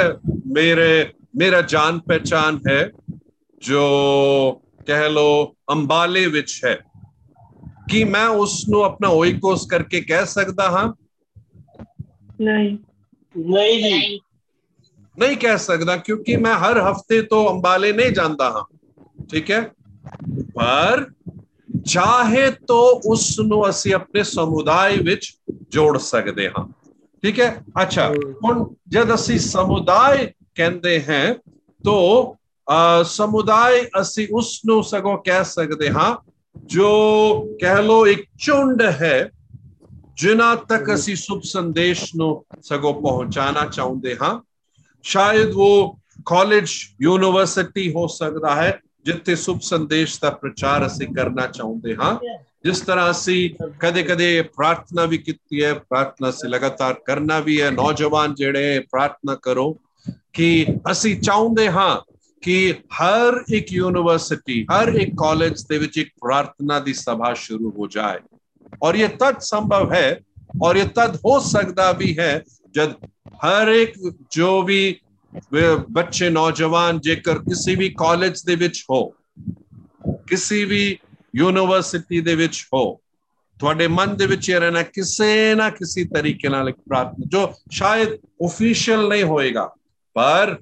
[0.46, 0.88] ਮੇਰੇ
[1.36, 2.80] ਮੇਰਾ ਜਾਣ ਪਹਿਚਾਨ ਹੈ
[3.61, 3.81] ਜੋ
[4.87, 6.77] ਕਹਿ ਲੋ ਅੰਬਾਲੇ ਵਿੱਚ ਹੈ
[7.89, 10.91] ਕੀ ਮੈਂ ਉਸ ਨੂੰ ਆਪਣਾ ਓਇਕੋਸ ਕਰਕੇ ਕਹਿ ਸਕਦਾ ਹਾਂ?
[12.41, 12.77] ਨਹੀਂ।
[13.35, 14.19] ਨਹੀਂ ਜੀ।
[15.17, 18.63] ਨਹੀਂ ਕਹਿ ਸਕਦਾ ਕਿਉਂਕਿ ਮੈਂ ਹਰ ਹਫ਼ਤੇ ਤੋਂ ਅੰਬਾਲੇ ਨਹੀਂ ਜਾਂਦਾ ਹਾਂ।
[19.25, 19.61] ਠੀਕ ਹੈ?
[20.55, 21.05] ਪਰ
[21.85, 25.31] ਚਾਹੇ ਤੋਂ ਉਸ ਨੂੰ ਅਸੀਂ ਆਪਣੇ ਸਮੁਦਾਇ ਵਿੱਚ
[25.71, 26.65] ਜੋੜ ਸਕਦੇ ਹਾਂ।
[27.23, 27.49] ਠੀਕ ਹੈ?
[27.81, 28.07] ਅੱਛਾ
[28.43, 31.33] ਹੁਣ ਜਦ ਅਸੀਂ ਸਮੁਦਾਇ ਕਹਿੰਦੇ ਹਾਂ
[31.83, 31.95] ਤੋ
[33.04, 36.16] ਸਮੁਦਾਇ ਅਸੀਂ ਉਸ ਨੂੰ ਸਗੋਂ ਕਹਿ ਸਕਦੇ ਹਾਂ
[36.66, 36.88] ਜੋ
[37.60, 39.30] ਕਹਿ ਲੋ ਇੱਕ ਝੁੰਡ ਹੈ
[40.16, 44.40] ਜਿਨ੍ਹਾਂ ਤੱਕ ਅਸੀਂ ਸ਼ੁਭ ਸੰਦੇਸ਼ ਨੂੰ ਸਗੋਂ ਪਹੁੰਚਾਣਾ ਚਾਹੁੰਦੇ ਹਾਂ
[45.02, 46.70] ਸ਼ਾਇਦ ਉਹ ਕਾਲਜ
[47.02, 52.18] ਯੂਨੀਵਰਸਿਟੀ ਹੋ ਸਕਦਾ ਹੈ ਜਿੱਥੇ ਸ਼ੁਭ ਸੰਦੇਸ਼ ਦਾ ਪ੍ਰਚਾਰ ਅਸੀਂ ਕਰਨਾ ਚਾਹੁੰਦੇ ਹਾਂ
[52.64, 53.50] ਜਿਸ ਤਰ੍ਹਾਂ ਅਸੀਂ
[53.80, 59.34] ਕਦੇ ਕਦੇ ਪ੍ਰਾਰਥਨਾ ਵੀ ਕੀਤੀ ਹੈ ਪ੍ਰਾਰਥਨਾ ਸੇ ਲਗਾਤਾਰ ਕਰਨਾ ਵੀ ਹੈ ਨੌਜਵਾਨ ਜਿਹੜੇ ਪ੍ਰਾਰਥਨਾ
[59.34, 59.78] ਕਰੋ
[60.32, 62.00] ਕਿ ਅਸੀਂ ਚਾਹੁੰਦੇ ਹਾਂ
[62.43, 65.77] कि हर एक यूनिवर्सिटी हर एक कॉलेज दे
[66.21, 68.19] प्रार्थना दी सभा शुरू हो जाए।
[68.81, 70.19] और ये तद संभव है,
[70.61, 72.43] और ये तद हो सकता भी है,
[72.75, 72.95] जब
[73.43, 73.93] हर एक
[74.31, 75.01] जो भी
[75.53, 78.55] बच्चे, नौजवान, जेकर किसी भी कॉलेज के
[78.91, 79.15] हो,
[80.07, 80.99] किसी भी
[81.35, 83.01] यूनिवर्सिटी के विच हो,
[83.63, 84.25] थोड़े मन दे
[84.57, 86.49] रहना, किसी ना किसी तरीके
[86.87, 89.65] प्रार्थना, जो शायद ऑफिशियल नहीं होएगा,
[90.15, 90.57] पर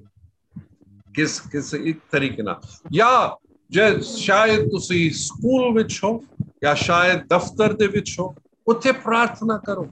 [1.14, 2.60] ਕਿਸ, ਕਿਸੇ ਇੱਕ ਤਰੀਕੇ ਨਾਲ।
[2.92, 6.24] ਜਾਂ ਜੇ ਸ਼ਾਇਦ ਤੁਸੀਂ ਸਕੂਲ ਵਿੱਚ ਹੋ
[6.62, 8.34] ਜਾਂ ਸ਼ਾਇਦ ਦਫ਼ਤਰ ਦੇ ਵਿੱਚ ਹੋ,
[8.68, 9.88] ਉੱਥੇ ਪ੍ਰਾਰਥਨਾ ਕਰੋ।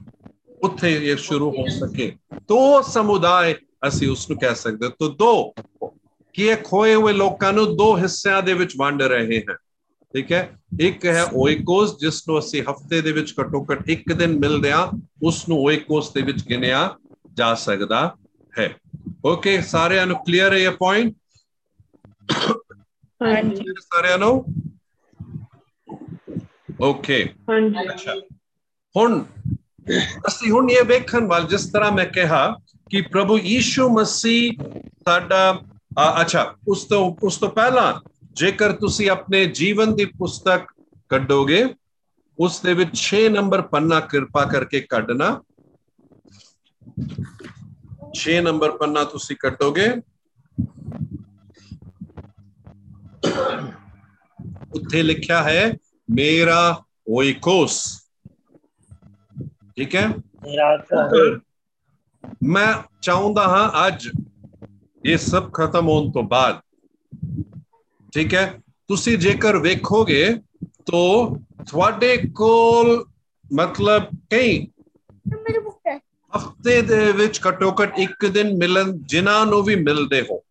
[0.63, 2.15] ਉੱਥੇ ਇਹ ਸ਼ੁਰੂ ਹੋ ਸਕੇ।
[2.47, 3.53] ਤੋ ਸਮੁਦਾਇ
[3.87, 5.53] ਅਸੀਂ ਉਸ ਨੂੰ ਕਹਿ ਸਕਦੇ ਹਾਂ। ਤੋ ਦੋ,
[6.33, 9.55] ਕਿ ਇਹ ਖੋਏ ਹੋਏ ਲੋਕਾਂ ਨੂੰ ਦੋ ਹਿੱਸਿਆਂ ਦੇ ਵਿੱਚ ਵੰਡ ਰਹੇ ਹਨ।
[10.15, 10.59] ਠੀਕ ਹੈ?
[10.79, 14.91] ਇੱਕ ਹੈ ਓਇਕੋਸ ਜਿਸ ਨੂੰ ਅਸੀਂ ਹਫ਼ਤੇ ਦੇ ਵਿੱਚ ਘੱਟੋ ਘੱਟ ਇੱਕ ਦਿਨ ਮਿਲਦੇ ਆ
[15.23, 16.97] ਉਸ ਨੂੰ ਓਇਕੋਸ ਦੇ ਵਿੱਚ ਗਿਣਿਆ
[17.33, 18.13] ਜਾ ਸਕਦਾ
[18.59, 18.75] ਹੈ।
[19.24, 21.14] ਓਕੇ ਸਾਰਿਆਂ ਨੂੰ ਕਲੀਅਰ ਹੈ ਇਹ ਪੁਆਇੰਟ
[23.20, 24.30] हाँ जी ਸਾਰਿਆਂ ਨੂੰ
[26.80, 27.18] ਓਕੇ
[27.50, 28.14] हाँ जी ਅੱਛਾ
[28.94, 29.22] ਹੁਣ
[30.26, 32.40] ਅਸੀਂ ਹੁਣ ਇਹ ਵੇਖਣ ਵਾਲ ਜਿਸ ਤਰ੍ਹਾਂ ਮੈਂ ਕਿਹਾ
[32.90, 34.62] ਕਿ ਪ੍ਰਭੂ ਯੀਸ਼ੂ ਮਸੀਹ
[35.04, 37.92] ਸਾਡਾ ਅ, ਅੱਛਾ ਉਸ ਤੋਂ ਉਸ ਤੋਂ ਪਹਿਲਾਂ
[38.32, 40.66] ਜੇਕਰ ਤੁਸੀਂ ਆਪਣੇ ਜੀਵਨ ਦੀ ਪੁਸਤਕ
[41.10, 41.64] ਕੱਢੋਗੇ
[42.38, 45.30] ਉਸ ਦੇ ਵਿੱਚ 6 ਨੰਬਰ ਪੰਨਾ ਕਿਰਪਾ ਕਰਕੇ ਕੱਢਣਾ
[48.14, 49.88] 6 ਨੰਬਰ ਪੰਨਾ ਤੁਸੀਂ ਕੱਢੋਗੇ
[54.74, 55.70] ਉੱਥੇ ਲਿਖਿਆ ਹੈ
[56.08, 56.62] ਮੇਰਾ
[57.10, 57.76] ओइकोस
[59.76, 60.06] ਠੀਕ ਹੈ
[60.44, 61.30] मेरा तो है
[62.44, 62.72] ਮੈਂ
[63.02, 64.08] ਚਾਹੁੰਦਾ ਹਾਂ ਅੱਜ
[65.04, 66.60] ਇਹ ਸਭ ਖਤਮ ਹੋਣ ਤੋਂ ਬਾਅਦ
[68.12, 68.44] ਠੀਕ ਹੈ
[68.90, 70.24] ਤੁਸੀਂ ਜੇਕਰ ਵੇਖੋਗੇ
[70.86, 71.02] ਤੋ
[71.70, 73.04] ਤੁਹਾਡੇ ਕੋਲ
[73.52, 74.66] ਮਤਲਬ ਕਈ
[76.37, 80.43] ਹਫ਼ਤੇ ਦੇ ਵਿੱਚ ਘੱਟੋ ਘੱਟ ਇੱਕ ਦਿਨ ਮਿਲਣ ਜਿਨ੍ਹਾਂ ਨੂੰ ਵੀ ਮਿਲਦੇ ਹੋ।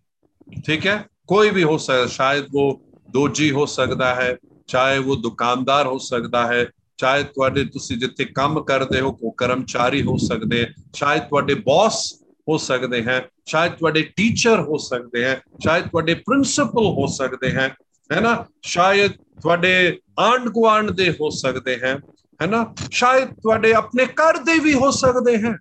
[0.66, 1.04] ਠੀਕ ਹੈ?
[1.26, 6.46] ਕੋਈ ਵੀ ਹੋ ਸਕਦਾ ਸ਼ਾਇਦ ਉਹ ਦੋਜੀ ਹੋ ਸਕਦਾ ਹੈ, ਚਾਹੇ ਉਹ ਦੁਕਾਨਦਾਰ ਹੋ ਸਕਦਾ
[6.46, 6.66] ਹੈ,
[6.98, 12.22] ਚਾਹੇ ਤੁਹਾਡੇ ਤੁਸੀਂ ਜਿੱਥੇ ਕੰਮ ਕਰਦੇ ਹੋ ਉਹ ਕਰਮਚਾਰੀ ਹੋ ਸਕਦੇ ਹੈ, ਸ਼ਾਇਦ ਤੁਹਾਡੇ ਬੌਸ
[12.48, 17.74] ਹੋ ਸਕਦੇ ਹੈ, ਸ਼ਾਇਦ ਤੁਹਾਡੇ ਟੀਚਰ ਹੋ ਸਕਦੇ ਹੈ, ਸ਼ਾਇਦ ਤੁਹਾਡੇ ਪ੍ਰਿੰਸੀਪਲ ਹੋ ਸਕਦੇ ਹੈ
[18.12, 18.44] ਹੈ ਨਾ?
[18.62, 21.98] ਸ਼ਾਇਦ ਤੁਹਾਡੇ ਆਂਡ ਗੁਆਂਢ ਦੇ ਹੋ ਸਕਦੇ ਹੈ
[22.42, 22.48] ਹੈ
[22.90, 25.56] ਸ਼ਾਇਦ ਤੁਹਾਡੇ ਆਪਣੇ ਘਰ ਦੇ ਵੀ ਹੋ ਸਕਦੇ ਹੈ।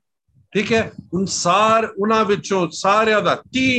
[0.55, 3.71] ਠੀਕ ਹੈ ਉਨ ਸਾਰ ਉਹਨਾਂ ਵਿੱਚੋਂ ਸਾਰਿਆਂ ਦਾ ਤੀ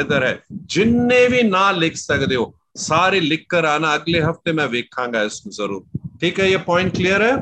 [0.00, 4.68] ਇਧਰ ਹੈ ਜਿੰਨੇ ਵੀ ਨਾਂ ਲਿਖ ਸਕਦੇ ਹੋ ਸਾਰੇ ਲਿਖ ਕਰ ਆਣਾ ਅਗਲੇ ਹਫਤੇ ਮੈਂ
[4.68, 5.84] ਵੇਖਾਂਗਾ ਇਸ ਨੂੰ ਜ਼ਰੂਰ
[6.20, 7.32] ਠੀਕ ਹੈ ਇਹ ਪੁਆਇੰਟ ਕਲੀਅਰ ਹੈ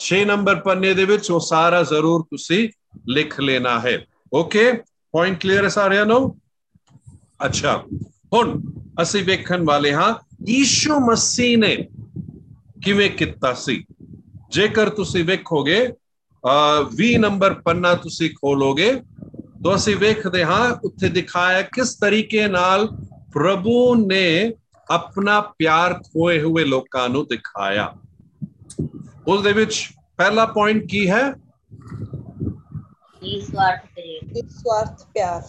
[0.00, 2.68] 6 ਨੰਬਰ ਪੰਨੇ ਦੇ ਵਿੱਚ ਉਹ ਸਾਰਾ ਜ਼ਰੂਰ ਤੁਸੀਂ
[3.08, 3.96] ਲਿਖ ਲੈਣਾ ਹੈ
[4.32, 4.70] ਓਕੇ
[5.14, 6.20] ਪੁਆਇੰਟ ਕਲੀਅਰ ਹੈ ਸਾਰਿਆਂ ਨੂੰ
[7.46, 7.76] ਅੱਛਾ
[8.34, 8.60] ਹੁਣ
[9.02, 10.12] ਅਸੀਂ ਵੇਖਣ ਵਾਲੇ ਹਾਂ
[10.48, 11.76] ਯੀਸ਼ੂ ਮਸੀਹ ਨੇ
[12.82, 13.82] ਕਿਵੇਂ ਕੀਤਾ ਸੀ
[14.50, 15.78] ਜੇਕਰ ਤੁਸੀਂ ਵੇਖੋਗੇ
[16.95, 18.93] 20 ਨੰਬਰ ਪੰਨਾ ਤੁਸੀਂ ਖੋਲੋਗੇ।
[19.63, 22.87] ਤਾਂ ਅਸੀਂ ਵੇਖਦੇ ਹਾਂ ਉੱਥੇ ਦਿਖਾਇਆ ਕਿਸ ਤਰੀਕੇ ਨਾਲ
[23.33, 24.53] ਪ੍ਰਭੂ ਨੇ
[24.91, 27.93] ਆਪਣਾ ਪਿਆਰ ਖੋਏ ਹੋਏ ਲੋਕਾਂ ਨੂੰ ਦਿਖਾਇਆ।
[29.27, 31.33] ਉਸ ਦੇ ਵਿੱਚ ਪਹਿਲਾ ਪੁਆਇੰਟ ਕੀ ਹੈ?
[33.23, 35.41] ਨਿਸਵਾਰਥ ਪ੍ਰੇਮ ਨਿਸਵਾਰਥ ਪਿਆਰ।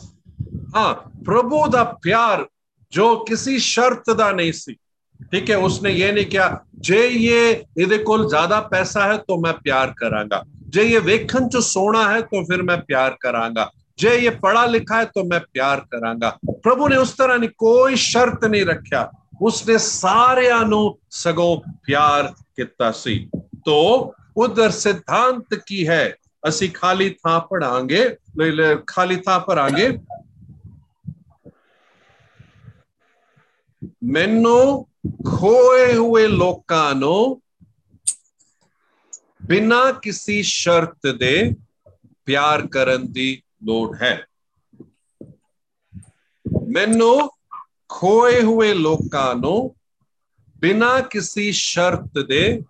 [0.76, 2.47] ਹਾਂ ਪ੍ਰਭੂ ਦਾ ਪਿਆਰ
[2.91, 4.74] ਜੋ ਕਿਸੇ ਸ਼ਰਤ ਦਾ ਨਹੀਂ ਸੀ।
[5.32, 9.53] ਠੀਕ ਹੈ ਉਸਨੇ ਇਹ ਨਹੀਂ ਕਿਹਾ ਜੇ ਇਹ ਇਹਦੇ ਕੋਲ ਜ਼ਿਆਦਾ ਪੈਸਾ ਹੈ ਤਾਂ ਮੈਂ
[9.53, 13.66] ਪਿਆਰ ਕਰਾਂਗਾ। जे ये ਵੇਖਣ ਚ ਸੋਹਣਾ ਹੈ तो फिर मैं प्यार करांगा
[14.00, 16.32] जे ये पढ़ा लिखा है तो मैं प्यार करांगा
[16.64, 19.04] प्रभु ने उस तरह नहीं कोई शर्त नहीं रखा
[19.41, 23.18] उसने ਸਾਰਿਆਂ ਨੂੰ ਸਗੋਂ ਪਿਆਰ ਕੀਤਾ ਸੀ
[23.68, 23.78] तो
[24.38, 26.04] उधर सिद्धांत की है
[26.43, 28.04] ਅਸੀਂ ਖਾਲੀ ਥਾਂ ਪੜਾਂਗੇ
[28.88, 29.89] ਖਾਲੀ ਥਾਂ ਪੜਾਂਗੇ
[34.04, 34.88] ਮੈਨੂੰ
[35.28, 37.41] ਖੋਏ ਹੋਏ ਲੋਕਾਂ ਨੂੰ
[39.50, 41.54] ਬਿਨਾਂ ਕਿਸੇ ਸ਼ਰਤ ਦੇ
[42.26, 44.26] ਪਿਆਰ ਕਰਨ ਦੀ ਲੋੜ ਹੈ
[46.72, 47.32] ਮੈਨੂੰ
[47.89, 49.76] ਖੋਏ ਹੋਏ ਲੋਕਾਂ ਨੂੰ
[50.60, 52.62] ਬਿਨਾਂ ਕਿਸੇ ਸ਼ਰਤ ਦੇ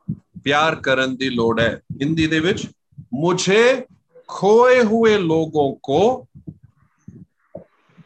[0.44, 2.68] ਪਿਆਰ ਕਰਨ ਦੀ ਲੋੜ ਹੈ ਹਿੰਦੀ ਦੇ ਵਿੱਚ
[3.16, 3.86] मुझे
[4.30, 6.00] खोए हुए लोगों को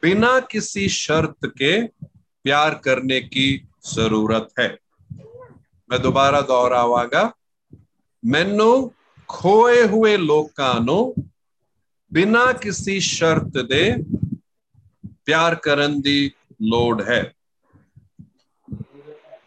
[0.03, 1.81] बिना किसी शर्त के
[2.45, 3.47] प्यार करने की
[3.85, 4.67] जरूरत है
[5.89, 7.23] मैं दोबारा दोहरावागा
[8.23, 8.71] मैनू
[9.29, 11.15] खोए हुए लोगों ਨੂੰ
[12.11, 13.83] ਬਿਨਾ ਕਿਸੇ ਸ਼ਰਤ ਦੇ
[15.25, 17.19] ਪਿਆਰ ਕਰਨ ਦੀ ਲੋੜ है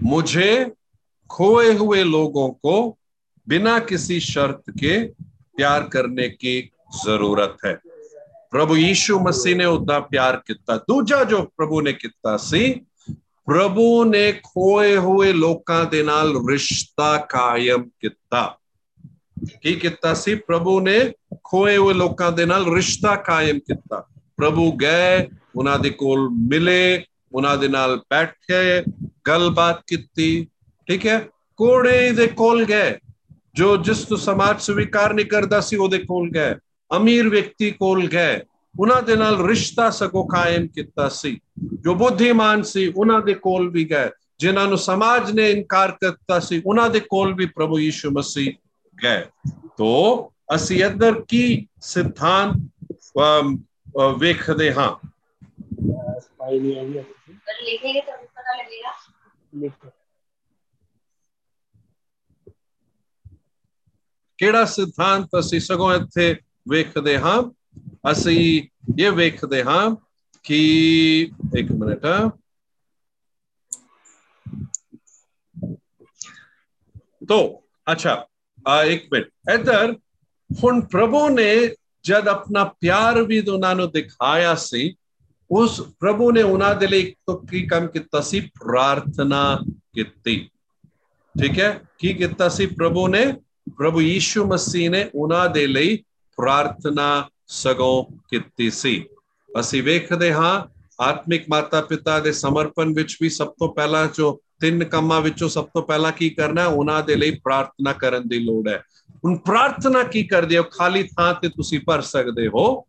[0.04, 0.46] मुझे
[1.30, 2.76] खोए हुए लोगों को
[3.46, 4.94] बिना किसी शर्त के
[5.56, 6.54] प्यार करने की
[6.96, 7.74] जरूरत है
[8.52, 12.64] प्रभु यीशु मसीह ने उदा प्यार किया दूजा जो प्रभु ने किया सी
[13.48, 17.16] प्रभु ने खोए हुए लोगों के नाल रिश्ता
[19.61, 20.35] ਕੀ ਕੀਤਾ ਸੀ?
[20.35, 21.11] ਪ੍ਰਭੂ ਨੇ
[21.43, 24.07] ਖੋਏ ਹੋਏ ਲੋਕਾਂ ਦੇ ਨਾਲ ਰਿਸ਼ਤਾ ਕਾਇਮ ਕੀਤਾ।
[24.37, 28.83] ਪ੍ਰਭੂ ਗਏ, ਉਹਨਾਂ ਦੇ ਕੋਲ ਮਿਲੇ, ਉਹਨਾਂ ਦੇ ਨਾਲ ਬੈਠੇ,
[29.27, 30.47] ਗੱਲਬਾਤ ਕੀਤੀ,
[30.87, 31.27] ਠੀਕ ਹੈ?
[31.57, 32.95] ਕੋੜੇ ਦੇ ਕੋਲ ਗਏ।
[33.55, 36.55] ਜੋ ਜਿਸ ਤੋਂ ਸਮਾਜ ਸਵੀਕਾਰ ਨਹੀਂ ਕਰਦਾ ਸੀ, ਉਹਦੇ ਕੋਲ ਗਏ।
[36.97, 38.39] ਅਮੀਰ ਵਿਅਕਤੀ ਕੋਲ ਗਏ।
[38.79, 41.39] ਉਹਨਾਂ ਦੇ ਨਾਲ ਰਿਸ਼ਤਾ ਸਗੋ ਕਾਇਮ ਕੀਤਾ ਸੀ।
[41.73, 44.09] ਜੋ ਬੁੱਧੀਮਾਨ ਸੀ, ਉਹਨਾਂ ਦੇ ਕੋਲ ਵੀ ਗਏ।
[44.39, 48.53] ਜਿਨ੍ਹਾਂ ਨੂੰ ਸਮਾਜ ਨੇ ਇਨਕਾਰ ਕਰਤਾ ਸੀ, ਉਹਨਾਂ ਦੇ ਕੋਲ ਵੀ ਪ੍ਰਭੂ ਯੀਸ਼ੂ ਮਸੀਹ
[48.96, 49.24] ਗਏ
[49.76, 51.44] ਤੋ ਅਸੀਂ ਇੱਧਰ ਕੀ
[51.82, 52.56] ਸਿਧਾਂਤ
[54.18, 54.90] ਵੇਖਦੇ ਹਾਂ
[56.20, 57.04] ਸਫਾਈ ਨਹੀਂ ਆਈ
[57.46, 58.90] पर लिखेंगे तो भी पता लगेगा
[59.52, 59.90] ਲਿਖੋ
[64.38, 66.34] ਕਿਹੜਾ ਸਿਧਾਂਤ ਅਸੀਂ ਸਗੋਂ ਇੱਥੇ
[66.68, 67.42] ਵੇਖਦੇ ਹਾਂ
[68.10, 68.62] ਅਸੀਂ
[68.98, 69.84] ਇਹ ਵੇਖਦੇ ਹਾਂ
[70.44, 70.58] ਕਿ
[71.56, 72.06] ਇੱਕ ਮਿੰਟ
[77.28, 77.38] तो
[77.86, 78.14] अच्छा
[78.67, 79.95] एक मिनट। इधर
[80.49, 84.95] हम प्रभु ने जब अपना प्यार भी तो उन्होंने दिखाया सी,
[85.49, 89.59] उस प्रभु ने उन्होंने लिए एक तो की काम की तसी प्रार्थना
[89.95, 90.03] की
[91.35, 91.81] ठीक है?
[91.99, 93.25] की किया सी प्रभु ने?
[93.69, 95.95] प्रभु यीशु मसीह ने उन्होंने लिए
[96.37, 98.03] प्रार्थना सगों
[98.33, 99.09] की सी।
[99.57, 104.83] असी वेखते हाँ आत्मिक माता पिता के समर्पण विच भी सब तो पहला जो ਤਿੰਨ
[104.83, 106.65] ਕੰਮਾਂ ਵਿੱਚੋਂ ਸਭ ਤੋਂ ਪਹਿਲਾਂ ਕੀ ਕਰਨਾ ਹੈ?
[106.65, 108.83] ਉਹਨਾਂ ਦੇ ਲਈ ਪ੍ਰਾਰਥਨਾ ਕਰਨ ਦੀ ਲੋੜ ਹੈ।
[109.25, 110.63] ਹੁਣ ਪ੍ਰਾਰਥਨਾ ਕੀ ਕਰਦੇ ਹੋ?
[110.63, 112.81] ਖਾਲੀ ਥਾਂ ਤੇ ਤੁਸੀਂ ਭਰ ਸਕਦੇ ਹੋ।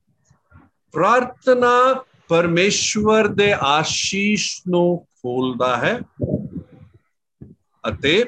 [0.92, 6.00] ਪ੍ਰਾਰਥਨਾ ਪਰਮੇਸ਼ਵਰ ਦੇ ਆਸ਼ੀਸ਼ ਨੂੰ ਖੋਲਦਾ ਹੈ
[7.88, 8.24] ਅਤੇ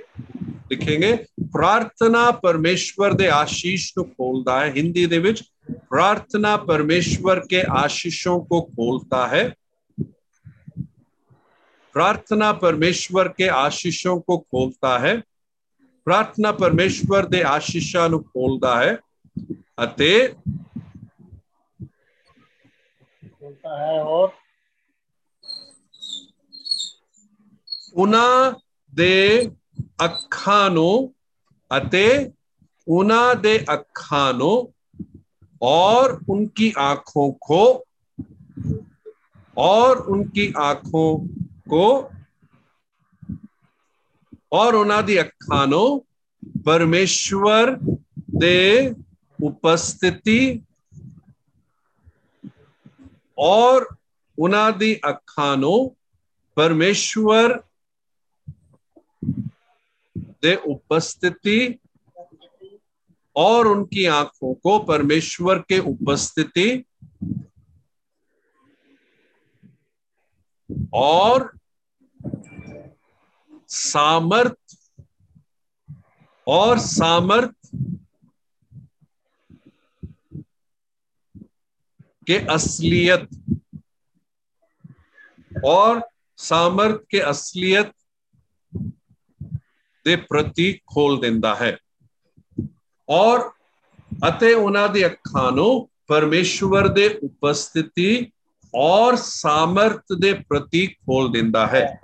[0.73, 1.17] ਲਿਖेंगे
[1.53, 8.63] ਪ੍ਰਾਰਥਨਾ ਪਰਮੇਸ਼ਵਰ ਦੇ ਆਸ਼ੀਸ਼ ਨੂੰ ਖੋਲਦਾ ਹੈ। ਹਿੰਦੀ ਦੇ ਵਿੱਚ, ਪ੍ਰਾਰਥਨਾ ਪਰਮੇਸ਼ਵਰ ਕੇ ਆਸ਼ੀਸ਼ੋਂ ਕੋ
[8.63, 9.55] ਖੋਲਤਾ ਹੈ।
[11.96, 15.16] प्रार्थना परमेश्वर के आशीषों को खोलता है
[16.08, 18.98] प्रार्थना परमेश्वर ਦੇ ਆਸ਼ੀਸ਼ਾਂ ਨੂੰ ਖੋਲਦਾ ਹੈ
[19.84, 20.12] ਅਤੇ
[23.42, 24.30] बोलता है और
[27.96, 28.52] ਉਹਨਾਂ
[28.94, 29.50] ਦੇ
[30.06, 31.14] ਅੱਖਾਂ ਨੂੰ
[31.72, 32.06] ਅਤੇ
[32.88, 34.56] ਉਹਨਾਂ ਦੇ ਅੱਖਾਂ ਨੂੰ
[35.62, 37.60] और उनकी आंखों को
[39.58, 41.08] और उनकी आंखों
[41.73, 42.11] को
[44.53, 45.99] और उनादि अखानों,
[46.67, 47.79] परमेश्वर
[48.37, 48.95] दे
[49.39, 50.41] उपस्थिति
[53.39, 53.87] और
[54.39, 55.89] उनादि अखानों,
[56.57, 57.63] परमेश्वर
[60.43, 61.79] दे उपस्थिति
[63.37, 66.85] और उनकी आँखों को, परमेश्वर के उपस्थिति
[70.95, 71.51] और
[73.70, 74.76] सामर्थ
[76.48, 77.54] और सामर्थ
[82.28, 83.28] के असलियत
[85.66, 86.02] और
[86.40, 87.92] सामर्थ के असलियत
[90.06, 91.78] ਦੇ ਪ੍ਰਤੀ ਖੋਲ ਦਿੰਦਾ ਹੈ
[93.10, 93.40] ਔਰ
[94.30, 98.32] ਅਤੇ ਉਹਨਾਂ ਦੀ ਅੱਖਾਂ ਨੂੰ ਪਰਮੇਸ਼ਵਰ ਦੇ ਉਪਸਥਿਤੀ
[98.74, 102.00] ਔਰ ਸਾਮਰਥ ਦੇ ਪ੍ਰਤੀ ਖੋਲ ਦਿੰਦਾ ਹੈ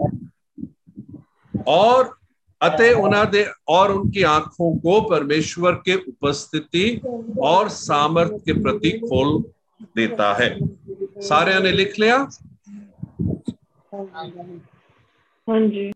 [1.66, 2.18] और
[2.62, 6.86] अतः उन्हें और उनकी आंखों को परमेश्वर के उपस्थिति
[7.41, 9.43] और सामर्थ के प्रति खोल
[9.95, 10.49] देता है
[11.22, 12.18] सारे ने लिख लिया
[15.47, 15.91] हाँ जी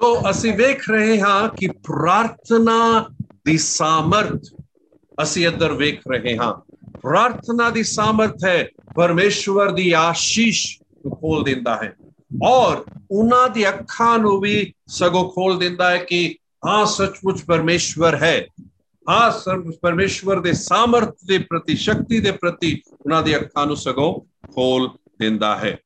[0.00, 2.78] तो ਅਸੀਂ ਵੇਖ ਰਹੇ ਹਾਂ ਕਿ ਪ੍ਰਾਰਥਨਾ
[3.44, 4.44] ਦੀ ਸਾਮਰਥ
[5.18, 6.52] ਅਸੀਂ ਇੱਧਰ ਵੇਖ ਰਹੇ ਹਾਂ
[7.00, 10.60] ਪ੍ਰਾਰਥਨਾ ਦੀ ਸਾਮਰਥ ਹੈ ਪਰਮੇਸ਼ਵਰ ਦੀ ਆਸ਼ੀਸ਼
[11.04, 11.92] ਨੂੰ ਖੋਲ ਦਿੰਦਾ ਹੈ
[12.46, 16.36] ਔਰ ਉਹਨਾਂ ਦੀ ਅੱਖਾਂ ਨੂੰ ਵੀ ਸਗੋਂ ਖੋਲ ਦਿੰਦਾ ਹੈ ਕਿ
[16.66, 18.46] ਹਾਂ ਸੱਚਮੁੱਚ ਪਰਮੇਸ਼ਵਰ ਹੈ
[19.06, 24.12] ਹਾਂ ਸਰ ਪਰਮੇਸ਼ਵਰ ਦੇ ਸਾਮਰਥ ਦੇ ਪ੍ਰਤੀ ਸ਼ਕਤੀ ਦੇ ਪ੍ਰਤੀ ਉਹਨਾਂ ਦੀ ਅੱਖਾਂ ਨੂੰ ਸਗੋਂ
[24.54, 24.88] ਖੋਲ
[25.18, 25.76] ਦਿੰਦਾ ਹੈ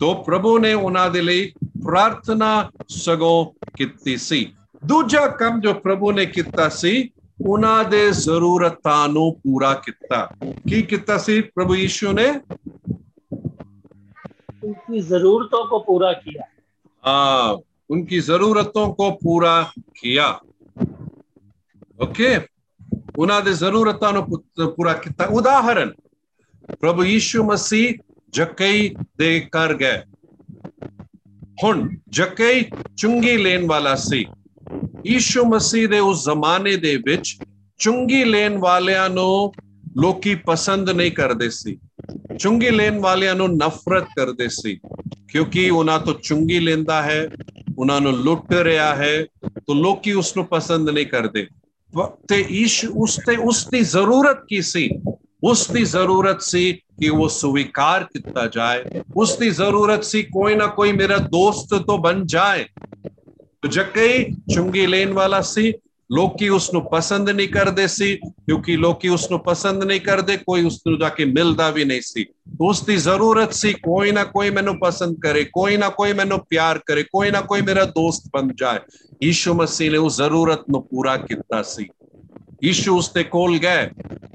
[0.00, 1.52] ਤੋ ਪ੍ਰਭੂ ਨੇ ਉਹਨਾਂ ਦੇ ਲਈ
[1.84, 3.44] ਪ੍ਰਾਰਥਨਾ ਸਗੋਂ
[3.76, 4.46] ਕੀਤੀ ਸੀ
[4.82, 7.10] ਦੂਜਾ ਕੰਮ ਜੋ ਪ੍ਰਭੂ ਨੇ ਕੀਤਾ ਸੀ
[7.46, 10.28] ਉਹਨਾਂ ਦੇ ਜ਼ਰੂਰਤਾਂ ਨੂੰ ਪੂਰਾ ਕੀਤਾ
[10.68, 12.32] ਕੀ ਕੀਤਾ ਸੀ ਪ੍ਰਭੂ ਯੀਸ਼ੂ ਨੇ
[14.64, 16.44] उनकी जरूरतों को पूरा किया
[17.04, 17.56] हाँ
[17.90, 19.52] उनकी जरूरतों को पूरा
[19.94, 20.26] किया
[22.02, 22.30] ओके
[23.18, 25.92] ਉਹਨਾਂ ਦੇ ਜ਼ਰੂਰਤਾਂ ਨੂੰ ਪੁ- ਪੂਰਾ ਕੀਤਾ ਉਦਾਹਰਨ
[26.80, 27.94] ਪ੍ਰਭੂ ਯੀਸ਼ੂ ਮਸੀਹ
[28.32, 29.98] ਜਕਈ ਦੇ ਕਰ ਗਏ
[31.64, 32.64] ਹੁਣ ਜਕਈ
[32.96, 34.24] ਚੁੰਗੀ ਲੈਣ ਵਾਲਾ ਸੀ
[35.06, 37.36] ਯੀਸ਼ੂ ਮਸੀਹ ਦੇ ਉਸ ਜ਼ਮਾਨੇ ਦੇ ਵਿੱਚ
[37.78, 39.52] ਚੁੰਗੀ ਲੈਣ ਵਾਲਿਆਂ ਨੂੰ
[39.96, 41.78] ਲੋਕੀ ਪਸੰਦ ਨਹੀਂ ਕਰਦੇ ਸੀ
[42.38, 44.78] ਚੁੰਗੀ ਲੈਣ ਵਾਲਿਆਂ ਨੂੰ ਨਫ਼ਰਤ ਕਰਦੇ ਸੀ
[45.28, 47.28] ਕਿਉਂਕਿ ਉਹਨਾਂ ਤੋਂ ਚੁੰਗੀ ਲੈਂਦਾ ਹੈ
[47.78, 51.46] ਉਹਨਾਂ ਨੂੰ ਲੁੱਟ ਰਿਹਾ ਹੈ ਤਾਂ ਲੋਕੀ ਉਸ ਨੂੰ ਪਸੰਦ ਨਹੀਂ ਕਰਦੇ
[51.92, 54.90] ਵ- ਤੇ ਈਸ਼ ਉਸ ਤੇ ਉਸ ਦੀ ਜ਼ਰੂਰਤ ਕੀ ਸੀ
[55.44, 58.84] ਉਸ ਦੀ ਜ਼ਰੂਰਤ ਸੀ ਕਿ ਉਹ ਸਵੀਕਾਰ ਕੀਤਾ ਜਾਏ
[59.16, 62.64] ਉਸ ਦੀ ਜ਼ਰੂਰਤ ਸੀ ਕੋਈ ਨਾ ਕੋਈ ਮੇਰਾ ਦੋਸਤ ਤੋਂ ਬਣ ਜਾਏ
[63.68, 64.24] ਜੱਕਈ
[64.54, 65.72] ਚੁੰਗੀ ਲੈਣ ਵਾਲਾ ਸੀ
[66.11, 70.65] ਲੋਕੀ ਉਸ ਨੂੰ ਪਸੰਦ ਨਹੀਂ ਕਰਦੇ ਸੀ, ਕਿਉਂਕਿ ਲੋਕੀ ਉਸ ਨੂੰ ਪਸੰਦ ਨਹੀਂ ਕਰਦੇ, ਕੋਈ
[70.65, 72.25] ਉਸ ਨੂੰ ਜਾ ਕੇ ਮਿਲਦਾ ਵੀ ਨਹੀਂ ਸੀ।
[72.61, 76.79] ਉਸ ਦੀ ਜ਼ਰੂਰਤ ਸੀ, ਕੋਈ ਨਾ ਕੋਈ ਮੈਨੂੰ ਪਸੰਦ ਕਰੇ, ਕੋਈ ਨਾ ਕੋਈ ਮੈਨੂੰ ਪਿਆਰ
[76.85, 78.79] ਕਰੇ, ਕੋਈ ਨਾ ਕੋਈ ਮੇਰਾ ਦੋਸਤ ਬਣ ਜਾਏ।
[79.23, 81.89] ਯੀਸ਼ੂ ਮਸੀਹ ਨੇ ਉਸ ਜ਼ਰੂਰਤ ਨੂੰ ਪੂਰਾ ਕੀਤਾ ਸੀ।
[82.63, 83.89] ਯੀਸ਼ੂ ਉਸ ਦੇ ਕੋਲ ਗਏ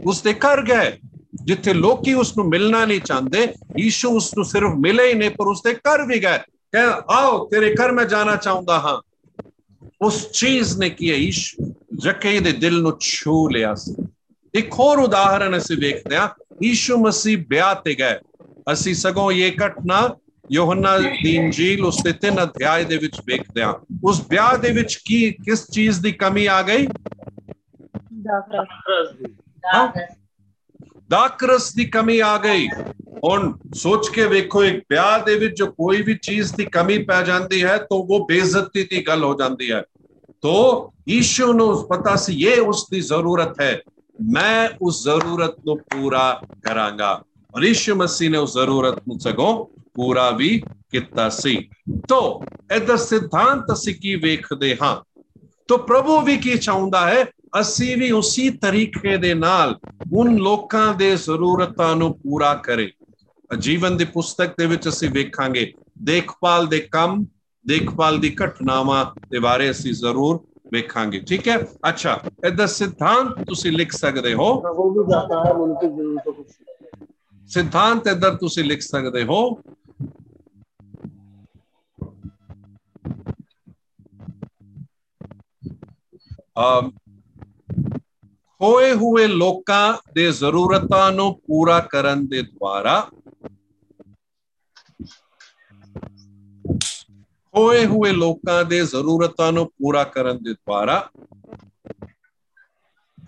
[0.07, 0.93] ਉਸ ਦੇ ਘਰ ਗਏ,
[1.35, 3.49] ਜਿੱਥੇ ਲੋਕੀ ਉਸ ਨੂੰ ਮਿਲਣਾ ਨਹੀਂ ਚਾਹੁੰਦੇ,
[3.79, 6.39] ਯੀਸ਼ੂ ਉਸ ਨੂੰ ਸਿਰਫ ਮਿਲੇ ਹੀ ਨਹੀਂ, ਪਰ ਉਸ ਦੇ ਘਰ ਵੀ ਗਏ।
[6.73, 9.10] ਕਹੇ, ਆਓ, ਤੇਰੇ ਘਰ ਮੈਂ ਜਾਣਾ ਚਾਹੁੰਦਾ ਹਾਂ।
[10.01, 11.55] ਉਸ ਚੀਜ਼ ਨੇ ਕੀ ਈਸ਼
[11.95, 13.95] ਜੱਕੇ ਦੇ ਦਿਲ ਨੂੰ ਛੂ ਲਿਆ ਸੀ
[14.55, 16.29] ਇੱਕ ਹੋਰ ਉਦਾਹਰਣ ਅਸੀਂ ਵੇਖਦੇ ਹਾਂ
[16.63, 18.19] ਯੀਸ਼ੂ ਮਸੀਹ ਵਿਆਹ ਤੇ ਗਏ
[18.73, 20.17] ਅਸੀਂ ਸਗੋਂ ਇਹ ਘਟਨਾ
[20.53, 23.75] ਯੋਹੰਨਾ ਦੀ ਇੰਜੀਲ ਉਸ ਦੇ ਤਿੰਨ ਅਧਿਆਏ ਦੇ ਵਿੱਚ ਵੇਖਦੇ ਹਾਂ
[24.05, 26.87] ਉਸ ਵਿਆਹ ਦੇ ਵਿੱਚ ਕੀ ਕਿਸ ਚੀਜ਼ ਦੀ ਕਮੀ ਆ ਗਈ
[31.10, 32.68] रस दी ਹਾਂ ਦਾਕਰਸ ਦੀ ਕਮੀ ਆ ਗਈ
[33.26, 37.22] ਹੁਣ ਸੋਚ ਕੇ ਵੇਖੋ ਇੱਕ ਵਿਆਹ ਦੇ ਵਿੱਚ ਜੋ ਕੋਈ ਵੀ ਚੀਜ਼ ਦੀ ਕਮੀ ਪੈ
[37.22, 39.84] ਜਾਂਦੀ ਹੈ ਤਾਂ ਉਹ ਬੇਇੱਜ਼ਤੀ ਦੀ ਗੱਲ ਹੋ ਜਾਂਦੀ ਹੈ
[40.44, 43.80] तो यीशु ਨੂੰ ਪਤਾ ਸੀ ਇਹ ਉਸ ਦੀ ਜ਼ਰੂਰਤ ਹੈ
[44.32, 47.24] ਮੈਂ ਉਸ ਜ਼ਰੂਰਤ ਨੂੰ ਪੂਰਾ ਕਰਾਂਗਾ
[47.56, 51.70] ਔਰ ਯੀਸ਼ੂ ਮਸੀਹ ਨੇ ਉਸ ਜ਼ਰੂਰਤ ਨੂੰ ਸਗੋਂ ਪੂਰਾ ਵੀ ਕੀਤਾ ਸੀ
[52.08, 52.44] ਤੋ
[52.76, 55.02] ਇਹਦਾ ਸਿਧਾਂਤ ਅਸੀਂ ਕੀ ਵੇਖਦੇ ਹਾਂ
[55.68, 59.75] ਤੋ ਪ੍ਰਭੂ ਵੀ ਕੀ ਚਾਹੁੰਦਾ ਹੈ ਅਸੀਂ ਵੀ ਉਸੇ ਤਰੀਕੇ ਦੇ ਨਾਲ
[60.13, 62.91] ਉਹਨਾਂ ਲੋਕਾਂ ਦੇ ਜ਼ਰੂਰਤਾਂ ਨੂੰ ਪੂਰਾ ਕਰੇ।
[63.51, 65.73] ਜੀਵਨ ਦੀ ਪੁਸਤਕ ਦੇ ਵਿੱਚ ਅਸੀਂ ਵੇਖਾਂਗੇ
[66.03, 67.25] ਦੇਖਪਾਲ ਦੇ ਕੰਮ
[67.65, 70.39] ਦੇਖਪਾਲ ਦੀ ਘਟਨਾਵਾਂ ਦੇ ਬਾਰੇ ਅਸੀਂ ਜ਼ਰੂਰ
[70.73, 71.57] ਵੇਖਾਂਗੇ ਠੀਕ ਹੈ?
[71.89, 74.49] ਅੱਛਾ ਇਹਦਾ ਸਿਧਾਂਤ ਤੁਸੀਂ ਲਿਖ ਸਕਦੇ ਹੋ।
[77.51, 79.41] ਸਿਧਾਂਤ ਇਧਰ ਤੁਸੀਂ ਲਿਖ ਸਕਦੇ ਹੋ।
[86.61, 86.91] ਅਮ
[88.62, 93.00] ਖੋਏ ਹੋਏ ਲੋਕਾਂ ਦੇ ਜ਼ਰੂਰਤਾਂ ਨੂੰ ਪੂਰਾ ਕਰਨ ਦੇ ਦੁਆਰਾ
[97.54, 101.04] ਖੋਏ ਹੋਏ ਲੋਕਾਂ ਦੇ ਜ਼ਰੂਰਤਾਂ ਨੂੰ ਪੂਰਾ ਕਰਨ ਦੇ ਦੁਆਰਾ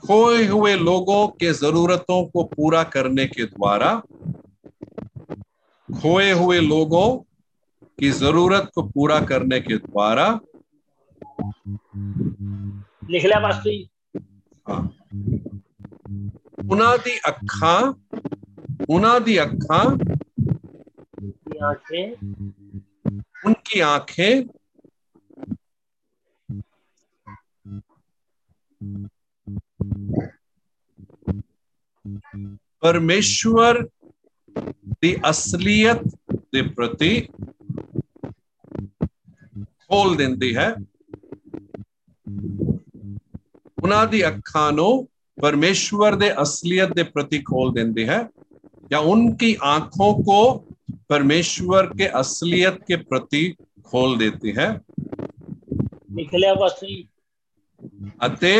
[0.03, 3.89] खोए हुए लोगों के जरूरतों को पूरा करने के द्वारा
[5.89, 7.07] खोए हुए लोगों
[7.99, 10.27] की जरूरत को पूरा करने के द्वारा
[13.09, 13.87] लिख लिया मास्टर जी
[14.67, 14.81] ਹਾਂ
[16.69, 17.93] ਉਹਨਾਂ ਦੀ ਅੱਖਾਂ
[18.89, 19.83] ਉਹਨਾਂ ਦੀ ਅੱਖਾਂ
[21.19, 22.15] उनकी आंखें
[23.45, 24.43] उनकी आंखें
[32.83, 33.83] परमेश्वर
[35.01, 36.03] ਦੀ ਅਸਲੀਅਤ
[36.53, 37.09] ਦੇ ਪ੍ਰਤੀ
[39.89, 40.69] ਖੋਲ ਦਿੰਦੀ ਹੈ
[43.83, 45.07] ਉਹਨਾਂ ਦੀ ਅੱਖਾਂ ਨੂੰ
[45.37, 48.17] परमेश्वर दे असलियत दे प्रति खोल देती है
[48.91, 50.37] या उनकी आंखों को
[51.09, 53.43] परमेश्वर के असलियत के प्रति
[53.85, 54.69] खोल देती है
[56.17, 56.97] लिख लिया पास्टर जी
[58.25, 58.53] ਅਤੇ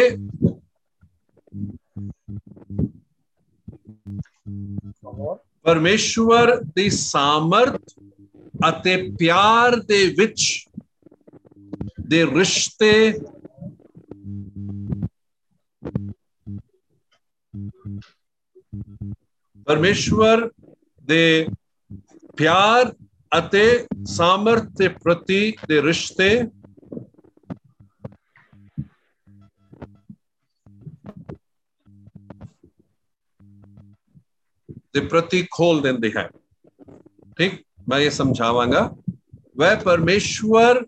[5.65, 7.93] ਪਰਮੇਸ਼ਵਰ ਦੀ ਸਾਮਰਥ
[8.69, 10.43] ਅਤੇ ਪਿਆਰ ਦੇ ਵਿੱਚ
[12.07, 12.91] ਦੇ ਰਿਸ਼ਤੇ
[19.71, 20.49] ਪਰਮੇਸ਼ਵਰ
[21.05, 21.47] ਦੇ
[22.37, 22.93] ਪਿਆਰ
[23.31, 23.65] ਅਤੇ
[24.07, 26.29] ਸਾਮਰਥ ਦੇ ਪ੍ਰਤੀ ਦੇ ਰਿਸ਼ਤੇ
[34.93, 36.27] ਦੇ ਪ੍ਰਤੀ खोल देते हैं
[37.39, 37.55] ठीक
[37.89, 38.81] मैं ये समझावांगा
[39.57, 40.79] वह परमेश्वर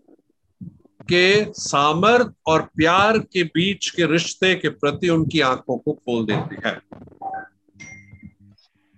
[1.08, 1.22] के
[1.60, 6.74] सामर्थ और प्यार के बीच के रिश्ते के प्रति उनकी आंखों को खोल देती है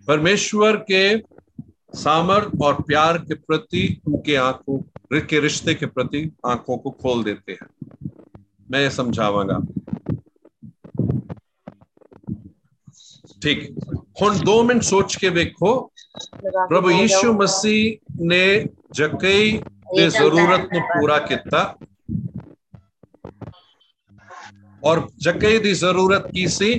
[0.08, 1.04] परमेश्वर के
[1.96, 4.78] सामर्थ और प्यार के प्रति उनके आंखों
[5.24, 7.68] के रिश्ते के प्रति आंखों को खोल देते हैं
[8.70, 9.60] मैं ये समझावांगा
[13.42, 13.62] ठीक
[14.22, 15.70] ਹੁਣ 2 ਮਿੰਟ ਸੋਚ ਕੇ ਵੇਖੋ
[16.68, 18.44] ਪ੍ਰਭੂ ਯੀਸ਼ੂ ਮਸੀਹ ਨੇ
[18.92, 19.50] ਜਕਈ
[19.96, 21.64] ਦੇ ਜ਼ਰੂਰਤ ਨੂੰ ਪੂਰਾ ਕੀਤਾ
[24.82, 26.72] ਔਰ ਜਕਈ ਦੀ ਜ਼ਰੂਰਤ ਕੀ ਸੀ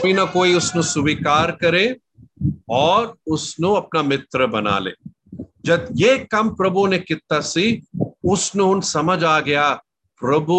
[0.00, 1.96] कोई ना कोई उसने स्वीकार करे
[2.68, 4.90] और उसने अपना मित्र बना ले।
[5.64, 7.82] जब ये काम प्रभु ने किता सी,
[8.24, 9.74] उसने उन समझ आ गया,
[10.20, 10.56] प्रभु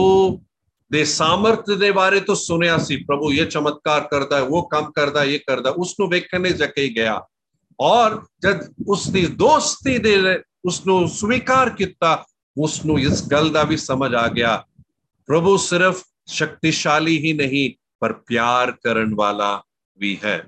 [0.92, 5.22] दे सामर्थ्य दे बारे तो सुनया सी, प्रभु ये चमत्कार करता है, वो काम करता
[5.22, 7.28] है, ये करता है। उसने वेखने जके गया।
[7.80, 12.26] और जब उसकी दोस्ती दे उसने स्वीकार किया,
[12.58, 14.66] उसने इस गल का भी समझ आ गया।
[15.28, 19.63] प्रभु सिर्फ़ शक्तिशाली ही नहीं ਪ੍ਰਭੂ ਸਿਰਫ ਸ਼ਕਤੀਸ਼ਾਲੀ ਹੀ ਨਹੀਂ ਪਰ ਪਿਆਰ ਕਰਨ ਵਾਲਾ
[19.99, 20.39] ਵੀ ਹੈ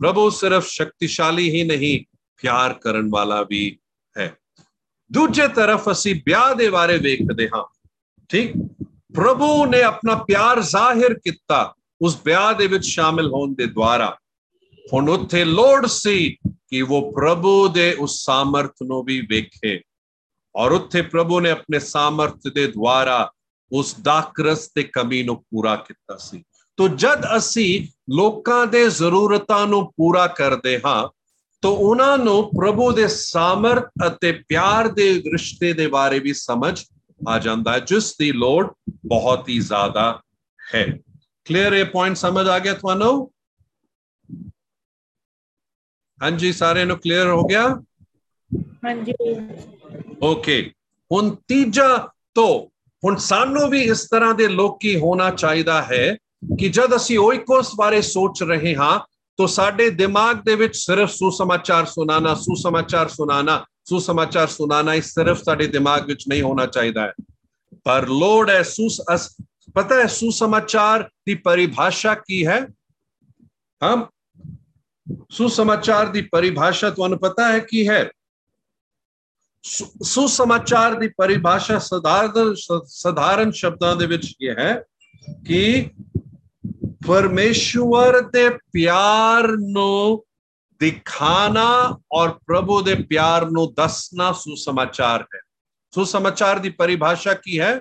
[0.00, 2.04] ਪ੍ਰਭੂ ਸਿਰਫ ਸ਼ਕਤੀਸ਼ਾਲੀ ਹੀ ਨਹੀਂ
[2.42, 3.78] ਪਿਆਰ ਕਰਨ ਵਾਲਾ ਵੀ
[4.18, 4.36] ਹੈ
[5.10, 7.64] ਦੂਜੇ ਤਰਫ ਅਸੀਂ ਵਿਆਹ ਦੇ ਬਾਰੇ ਵੇਖਦੇ ਹਾਂ
[8.28, 8.52] ਠੀਕ
[9.14, 14.16] ਪ੍ਰਭੂ ਨੇ ਆਪਣਾ ਪਿਆਰ ਜ਼ਾਹਿਰ ਕੀਤਾ ਉਸ ਵਿਆਹ ਦੇ ਵਿੱਚ ਸ਼ਾਮਿਲ ਹੋਣ ਦੇ ਦੁਆਰਾ
[14.92, 16.36] ਹੁਣ ਉੱਥੇ ਲੋੜ ਸੀ
[16.68, 19.80] ਕਿ ਉਹ ਪ੍ਰਭੂ ਦੇ ਉਸ ਸਾਮਰਥ ਨੂੰ ਵੀ ਵੇਖੇ
[20.56, 23.32] ਔਰ ਉੱਥੇ ਪ੍ਰਭੂ ਨੇ ਆਪਣੇ ਸਾਮਰਥ ਦੇ ਦੁਆਰਾ
[23.71, 26.43] ਉਸ ਦਾਕਰਸ ਤੇ ਕਮੀ ਨੂੰ ਪੂਰਾ ਕੀਤਾ ਸੀ।
[26.77, 31.09] ਤੋ ਜਦ ਅਸੀਂ ਲੋਕਾਂ ਦੇ ਜ਼ਰੂਰਤਾਂ ਨੂੰ ਪੂਰਾ ਕਰਦੇ ਹਾਂ
[31.61, 36.83] ਤੋ ਉਹਨਾਂ ਨੂੰ ਪ੍ਰਭੂ ਦੇ ਸਾਮਰਥ ਅਤੇ ਪਿਆਰ ਦੇ ਰਿਸ਼ਤੇ ਦੇ ਬਾਰੇ ਵੀ ਸਮਝ
[37.29, 38.73] ਆ ਜਾਂਦਾ ਹੈ ਜਿਸ ਦੀ ਲੋੜ
[39.05, 40.21] ਬਹੁਤ ਹੀ ਜ਼ਿਆਦਾ
[40.75, 40.85] ਹੈ।
[41.45, 43.31] ਕਲੀਅਰ ਇਹ ਪੁਆਇੰਟ ਸਮਝ ਆ ਗਿਆ ਤੁਹਾਨੂੰ?
[46.23, 47.67] ਹਾਂਜੀ ਸਾਰਿਆਂ ਨੂੰ ਕਲੀਅਰ ਹੋ ਗਿਆ?
[48.85, 49.13] ਹਾਂਜੀ।
[50.23, 50.73] ਓਕੇ
[51.11, 56.16] ਹੁਣ ਤੀਜਾ ਤੋਂ ਹੁਣ ਸਾਨੂੰ ਵੀ ਇਸ ਤਰ੍ਹਾਂ ਦੇ ਲੋਕੀ ਹੋਣਾ ਚਾਹੀਦਾ ਹੈ
[56.58, 59.00] ਕਿ ਜਦ ਅਸੀਂ ਓਇਕੋਸ ਬਾਰੇ ਸੋਚ ਰਹੇ ਹਾਂ
[59.38, 65.66] तो साडे दिमाग दे विच सिर्फ सुसमाचार सुनाना सुसमाचार सुनाना सुसमाचार सुनाना ही सिर्फ साडे
[65.66, 67.12] दिमाग विच नहीं होना चाहिए है
[67.86, 69.36] पर लोड है सुस अस,
[69.74, 72.60] पता है सुसमाचार की परिभाषा की है
[73.82, 74.08] हम
[75.30, 78.10] सुसमाचार की परिभाषा ਤੁਹਾਨੂੰ ਪਤਾ ਹੈ ਕੀ ਹੈ
[80.04, 82.54] ਸੁਸਮਾਚਾਰ ਦੀ ਪਰਿਭਾਸ਼ਾ ਸਧਾਰਨ
[82.86, 84.74] ਸਧਾਰਨ ਸ਼ਬਦਾਂ ਦੇ ਵਿੱਚ ਇਹ ਹੈ
[85.46, 85.90] ਕਿ
[87.06, 89.92] परमेश्वर दे प्यार नो
[90.80, 91.70] दिखाना
[92.12, 95.40] और प्रभु दे प्यार नो दसना सुसमाचार है
[95.92, 97.72] सुसमाचार दी परिभाषा की है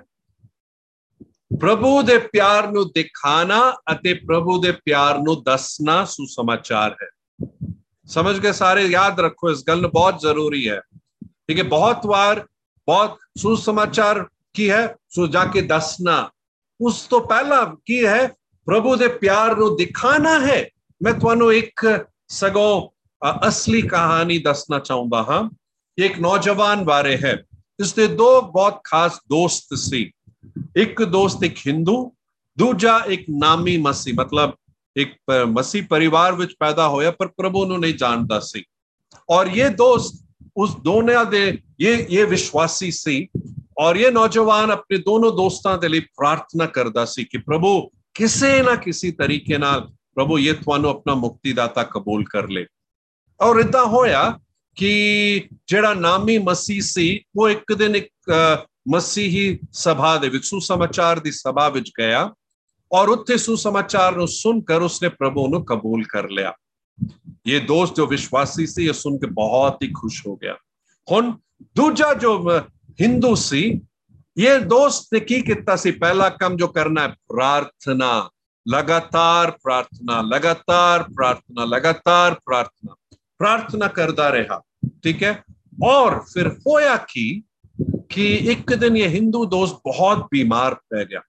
[1.57, 7.09] प्रभु दे प्यार नो दिखाना अते प्रभु दे प्यार नो दसना सुसमाचार है
[8.07, 10.79] समझ गए सारे याद रखो इस गल बहुत जरूरी है
[11.45, 12.45] ठीक है बहुत बार
[12.87, 14.19] बहुत सुसमाचार
[14.55, 16.19] की है सो जाके दसना
[16.79, 18.21] उस तो पहला की है
[18.67, 20.63] ਪ੍ਰਭੂ ਦੇ ਪਿਆਰ ਨੂੰ ਦਿਖਾਣਾ ਹੈ
[21.01, 21.85] ਮੈਂ ਤੁਹਾਨੂੰ ਇੱਕ
[22.29, 22.89] ਸਗੋਂ
[23.47, 25.43] ਅਸਲੀ ਕਹਾਣੀ ਦੱਸਣਾ ਚਾਹੁੰਦਾ ਹਾਂ
[25.97, 27.33] ਇੱਕ ਨੌਜਵਾਨ ਬਾਰੇ ਹੈ
[27.79, 30.11] ਇਸ ਦੇ ਦੋ ਬਹੁਤ ਖਾਸ ਦੋਸਤ ਸੀ
[30.77, 31.95] ਇੱਕ ਦੋਸਤ ਇੱਕ ਹਿੰਦੂ
[32.57, 34.53] ਦੂਜਾ ਇੱਕ ਨਾਮੀ ਮਸੀ ਮਤਲਬ
[34.95, 35.15] ਇੱਕ
[35.47, 38.63] ਮਸੀ ਪਰਿਵਾਰ ਵਿੱਚ ਪੈਦਾ ਹੋਇਆ ਪਰ ਪ੍ਰਭੂ ਨੂੰ ਨਹੀਂ ਜਾਣਦਾ ਸੀ
[39.29, 40.23] ਔਰ ਇਹ ਦੋਸਤ
[40.57, 43.27] ਉਸ ਦੋਨੋਂ ਦੇ ਇਹ ਇਹ ਵਿਸ਼ਵਾਸੀ ਸੀ
[43.79, 48.75] ਔਰ ਇਹ ਨੌਜਵਾਨ ਆਪਣੇ ਦੋਨੋਂ ਦੋਸਤਾਂ ਦੇ ਲਈ ਪ੍ਰਾਰਥਨਾ ਕਰਦਾ ਸੀ ਕਿ ਪ੍ਰਭੂ ਕਿਸੇ ਨਾ
[48.75, 52.65] ਕਿਸੇ ਤਰੀਕੇ ਨਾਲ ਪ੍ਰਭੂ ਇਹ ਤੁਹਾਨੂੰ ਆਪਣਾ ਮੁਕਤੀਦਾਤਾ ਕਬੂਲ ਕਰ ਲੇ
[53.41, 54.39] ਔਰ ਇਦਾਂ ਹੋਇਆ
[54.75, 54.91] ਕਿ
[55.67, 58.31] ਜਿਹੜਾ ਨਾਮੀ ਮਸੀਹ ਸੀ ਉਹ ਇੱਕ ਦਿਨ ਇੱਕ
[58.93, 62.29] ਮਸੀਹੀ ਸਭਾ ਦੇ ਵਿੱਚ ਸੁਸਮਾਚਾਰ ਦੀ ਸਭਾ ਵਿੱਚ ਗਿਆ
[62.91, 66.53] ਔਰ ਉੱਥੇ ਸੁਸਮਾਚਾਰ ਨੂੰ ਸੁਣ ਕਰ ਉਸਨੇ ਪ੍ਰਭੂ ਨੂੰ ਕਬੂਲ ਕਰ ਲਿਆ
[67.45, 70.55] ਇਹ ਦੋਸਤ ਜੋ ਵਿਸ਼ਵਾਸੀ ਸੀ ਇਹ ਸੁਣ ਕੇ ਬਹੁਤ ਹੀ ਖੁਸ਼ ਹੋ ਗਿਆ
[71.07, 71.31] ਹੁਣ
[71.75, 72.37] ਦੂਜਾ ਜੋ
[73.01, 73.63] ਹਿੰਦੂ ਸੀ
[74.37, 78.29] ਇਹ ਦੋਸਤ ਨੇ ਕੀ ਕੀਤਾ ਸੀ ਪਹਿਲਾ ਕੰਮ ਜੋ ਕਰਨਾ ਹੈ ਪ੍ਰਾਰਥਨਾ
[78.65, 82.95] ਲਗਾਤਾਰ ਪ੍ਰਾਰਥਨਾ ਲਗਾਤਾਰ ਪ੍ਰਾਰਥਨਾ ਲਗਾਤਾਰ ਪ੍ਰਾਰਥਨਾ
[83.39, 84.61] ਪ੍ਰਾਰਥਨਾ ਕਰਦਾ ਰਿਹਾ
[85.03, 85.43] ਠੀਕ ਹੈ
[85.83, 87.43] ਔਰ ਫਿਰ ਹੋਇਆ ਕੀ
[88.09, 91.21] ਕਿ ਇੱਕ ਦਿਨ ਇਹ ਹਿੰਦੂ ਦੋਸਤ ਬਹੁਤ ਬਿਮਾਰ ਪੈ ਗਿਆ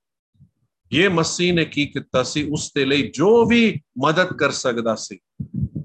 [0.92, 2.44] ਇਹ ਮਸੀਹ ਨੇ ਕੀ ਕੀਤਾ ਸੀ?
[2.44, 5.20] ਉਸ ਦੇ ਲਈ ਜੋ ਵੀ ਮਦਦ ਕਰ ਸਕਦਾ ਸੀ।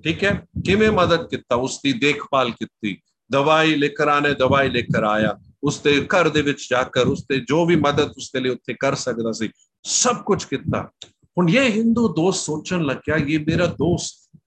[0.04, 0.46] ਠੀਕ ਹੈ?
[0.66, 1.54] ਕਿਵੇਂ ਮਦਦ ਕੀਤਾ?
[1.54, 2.98] ਉਸ ਦੀ ਦੇਖਭਾਲ ਕੀਤੀ।
[3.32, 7.00] ਦਵਾਈ ਲੈ ਕੇ ਆਨੇ ਦਵਾਈ ਲੈ ਕੇ ਆਇਆ। ਉਸ ਦੇ ਘਰ ਦੇ ਵਿੱਚ ਜਾ ਕੇ
[7.00, 9.50] ਉਸ ਤੇ ਜੋ ਵੀ ਮਦਦ ਉਸ ਦੇ ਲਈ ਉੱਥੇ ਕਰ ਸਕਦਾ ਸੀ,
[9.82, 10.90] ਸਭ ਕੁਝ ਕੀਤਾ।
[11.38, 14.40] ਹੁਣ ਇਹ ਹਿੰਦੂ ਦੋਸਤ ਸੋਚਣ ਲੱਗਿਆ, ਇਹ ਮੇਰਾ ਦੋਸਤ,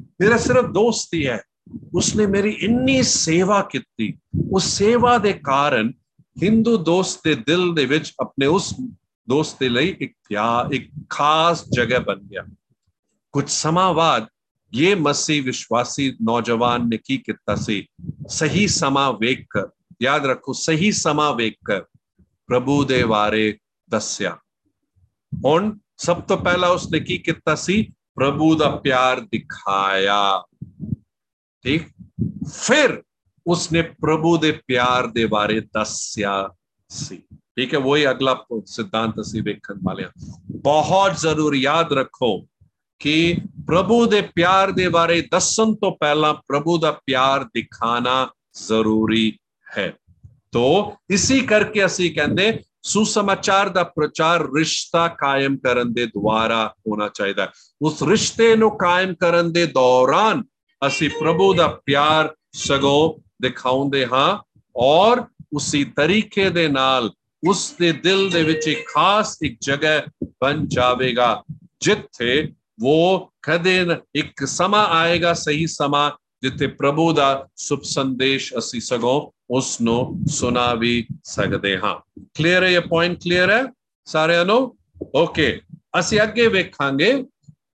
[0.00, 1.42] ਮੇਰਾ ਸਿਰਫ ਦੋਸਤ ਹੀ ਹੈ।
[1.94, 4.18] ਉਸਨੇ ਮੇਰੀ ਇੰਨੀ ਸੇਵਾ ਕੀਤੀ।
[4.52, 5.92] ਉਸ ਸੇਵਾ ਦੇ ਕਾਰਨ
[6.42, 8.74] ਹਿੰਦੂ ਦੋਸਤ ਦੇ ਦਿਲ ਦੇ ਵਿੱਚ ਆਪਣੇ ਉਸ
[9.27, 12.45] ਦੋਸਤ ਦੇ ਲਈ ਇੱਕ ਪਿਆਰ ਇੱਕ ਖਾਸ ਜਗ੍ਹਾ ਬਣ ਗਿਆ
[13.33, 14.27] ਕੁਝ ਸਮਾਂ ਬਾਅਦ
[14.73, 17.85] ਇਹ ਮਸੀਹ ਵਿਸ਼ਵਾਸੀ ਨੌਜਵਾਨ ਨੇ ਕੀ ਕੀਤਾ ਸੀ
[18.29, 19.69] ਸਹੀ ਸਮਾਂ ਵੇਖ ਕਰ
[20.01, 21.83] ਯਾਦ ਰੱਖੋ ਸਹੀ ਸਮਾਂ ਵੇਖ ਕਰ
[22.47, 23.57] ਪ੍ਰਭੂ ਦੇ ਬਾਰੇ
[23.89, 24.37] ਦੱਸਿਆ
[25.45, 27.81] ਹੁਣ ਸਭ ਤੋਂ ਪਹਿਲਾਂ ਉਸਨੇ ਕੀ ਕੀਤਾ ਸੀ
[28.15, 30.43] ਪ੍ਰਭੂ ਦਾ ਪਿਆਰ ਦਿਖਾਇਆ
[31.65, 31.87] ਠੀਕ
[32.53, 33.01] ਫਿਰ
[33.45, 36.49] ਉਸਨੇ ਪ੍ਰਭੂ ਦੇ ਪਿਆਰ ਦੇ ਬਾਰੇ ਦੱਸਿਆ
[36.89, 37.21] ਸੀ
[37.58, 38.34] ठीक है, वही अगला
[38.66, 39.14] सिद्धांत
[39.64, 40.04] खन वाले
[40.62, 42.36] बहुत ज़रूर याद रखो
[43.00, 43.32] कि
[43.66, 48.14] प्रभु दे प्यार दे बारे दसन तो पहला प्रभु का प्यार दिखाना
[48.58, 49.26] ज़रूरी
[49.66, 49.88] है।
[50.52, 52.46] तो इसी करके असी कहते
[52.84, 57.46] सुसमाचार का प्रचार रिश्ता कायम करने के द्वारा होना चाहिए
[57.80, 60.44] उस रिश्ते नु कायम करने के दौरान
[60.82, 62.98] असी प्रभु का प्यार सगो
[63.42, 64.32] दिखाते हाँ
[64.76, 67.10] और उसी तरीके दे नाल
[67.48, 70.02] ਉਸ ਦੇ ਦਿਲ ਦੇ ਵਿੱਚ ਇੱਕ ਖਾਸ ਇੱਕ ਜਗ੍ਹਾ
[70.42, 71.44] ਬਣ ਜਾਵੇਗਾ,
[71.80, 72.52] ਜਿੱਥੇ
[72.84, 76.10] ਉਹ ਕਦੇ ਇੱਕ ਸਮਾਂ ਆਏਗਾ, ਸਹੀ ਸਮਾਂ,
[76.42, 82.68] ਜਿੱਥੇ ਪ੍ਰਭੂ ਦਾ ਸੁਭ ਸੰਦੇਸ਼ ਅਸੀਂ ਸਗੋਂ ਉਸ ਨੂੰ ਸੁਣਾ ਵੀ ਸਕਦੇ ਹਾਂ। ਕਲੀਅਰ ਹੈ
[82.68, 83.64] ਇਹ ਪੁਆਇੰਟ ਕਲੀਅਰ ਹੈ?
[84.04, 84.78] ਸਾਰਿਆਂ ਨੂੰ?
[85.14, 85.60] ਓਕੇ
[85.98, 87.24] ਅਸੀਂ ਅੱਗੇ ਵੇਖਾਂਗੇ,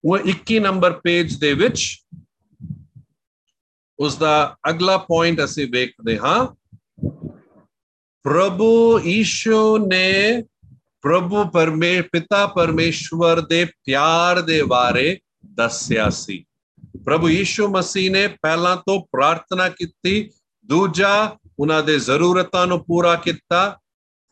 [0.05, 1.99] ਉਹ 21 ਨੰਬਰ ਪੇਜ ਦੇ ਵਿੱਚ
[3.99, 6.60] ਉਸ ਦਾ ਅਗਲਾ ਪੁਆਇੰਟ ਅਸੀਂ ਵੇਖਦੇ ਹਾਂ।
[8.26, 10.44] ਪ੍ਰਭੂ ਈਸ਼ੂ ਨੇ
[11.02, 16.46] ਪ੍ਰਭੂ ਪਰਮੇ ਪਿਤਾ ਪਰਮੇਸ਼ਵਰ ਦੇ ਪਿਆਰ ਦੇ ਬਾਰੇ ਦੱਸਿਆ ਸੀ
[17.06, 20.30] ਪ੍ਰਭੂ ਯੀਸ਼ੂ ਮਸੀਹ ਨੇ ਪਹਿਲਾਂ ਤੋਂ ਪ੍ਰਾਰਥਨਾ ਕੀਤੀ
[20.70, 23.80] ਦੂਜਾ ਉਹਨਾਂ ਦੇ ਜ਼ਰੂਰਤਾਂ ਨੂੰ ਪੂਰਾ ਕੀਤਾ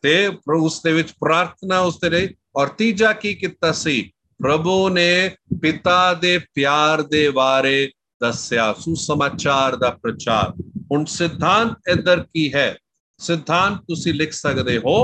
[0.03, 0.15] ਤੇ
[0.55, 4.01] ਉਸ ਦੇ ਵਿੱਚ ਪ੍ਰਾਰਥਨਾ ਉਸ ਦੇ ਲਈ ਔਰ ਤੀਜਾ ਕੀ ਕੀਤਾ ਸੀ
[4.39, 5.29] ਪ੍ਰਭੂ ਨੇ
[5.61, 7.89] ਪਿਤਾ ਦੇ ਪਿਆਰ ਦੇ ਬਾਰੇ
[8.21, 10.51] ਦੱਸਿਆ ਸੁਸਮਾਚਾਰ ਦਾ ਪ੍ਰਚਾਰ
[10.91, 12.75] ਹੁਣ ਸਿਧਾਂਤ ਇਧਰ ਕੀ ਹੈ
[13.19, 14.95] ਸਿਧਾਂਤ ਤੁਸੀਂ ਲਿਖ ਸਕਦੇ ਹੋ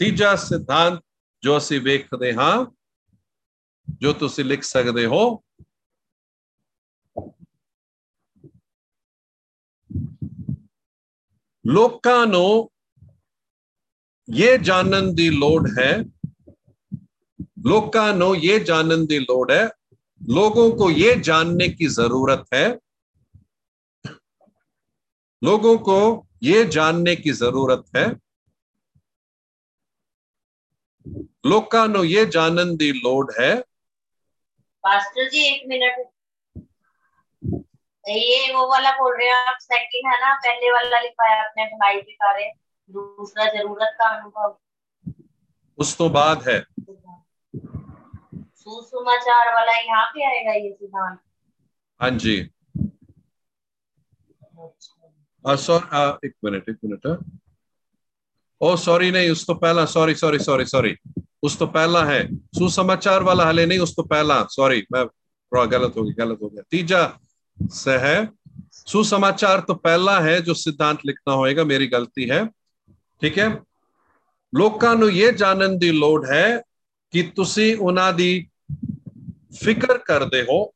[0.00, 1.00] ਤੀਜਾ ਸਿਧਾਂਤ
[1.42, 2.54] ਜੋ ਅਸੀਂ ਵੇਖਦੇ ਹਾਂ
[4.00, 5.22] ਜੋ ਤੁਸੀਂ ਲਿਖ ਸਕਦੇ ਹੋ
[11.64, 12.70] ਲੋਕਾਂ ਨੂੰ
[14.28, 15.92] ਇਹ ਜਾਣਨ ਦੀ ਲੋੜ ਹੈ
[17.66, 19.68] ਲੋਕਾਂ ਨੂੰ ਇਹ ਜਾਣਨ ਦੀ ਲੋੜ ਹੈ
[20.21, 22.79] लोगों को यह जानने की ज़रूरत है।
[25.43, 28.07] लोगों को यह जानने की ज़रूरत है।
[31.45, 33.61] लोकानो ये जानन दी लोड है।
[34.83, 36.07] पास्टर जी एक मिनट।
[38.09, 40.33] ये वो वाला बोल रहे हैं आप सेकंड है ना?
[40.35, 42.53] पहले वाला लिखा है आपने भाई के कार्य
[42.89, 44.57] दूसरा ज़रूरत का अनुभव।
[45.77, 46.65] उस तो बाद है।
[48.67, 51.19] सुसमाचार वाला यहाँ पे आएगा ये सिद्धांत?
[52.01, 52.39] हाँ जी।
[54.59, 55.13] अच्छा।
[55.47, 57.39] हाँ, सॉरी हाँ, एक मिनट एक मिनट हाँ।
[58.61, 60.95] ओ सॉरी नहीं उस तो पहला सॉरी सॉरी सॉरी सॉरी।
[61.43, 65.93] उस तो पहला है। सुसमाचार वाला हले नहीं उस तो पहला। सॉरी मैं थोड़ा गलत
[65.97, 67.19] हो गया गलत हो गया। तीजा
[67.63, 68.27] सह
[68.71, 72.45] सुसमाचार तो पहला है जो सिद्धांत लिखना होएगा मेरी गलती है।
[73.21, 73.67] ठीक है?
[74.55, 76.61] ਲੋਕਾਂ ਨੂੰ ਇਹ ਜਾਣਨ ਦੀ ਲੋੜ ਹੈ
[77.11, 78.13] ਕਿ ਤੁਸੀਂ ਉਹਨਾਂ
[79.53, 80.73] फ़िक्र कर दे हो।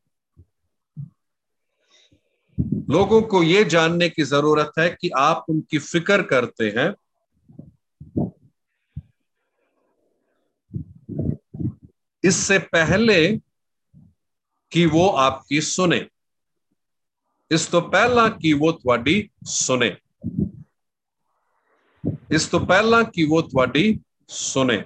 [2.89, 6.93] लोगों को यह जानने की ज़रूरत है कि आप उनकी फ़िक्र करते हैं।
[12.23, 13.37] इससे पहले
[14.71, 16.07] कि वो आपकी सुने।
[17.51, 19.97] इस तो पहला कि वो थोड़ी सुने।
[22.31, 24.85] इस तो पहला कि वो थोड़ी सुने।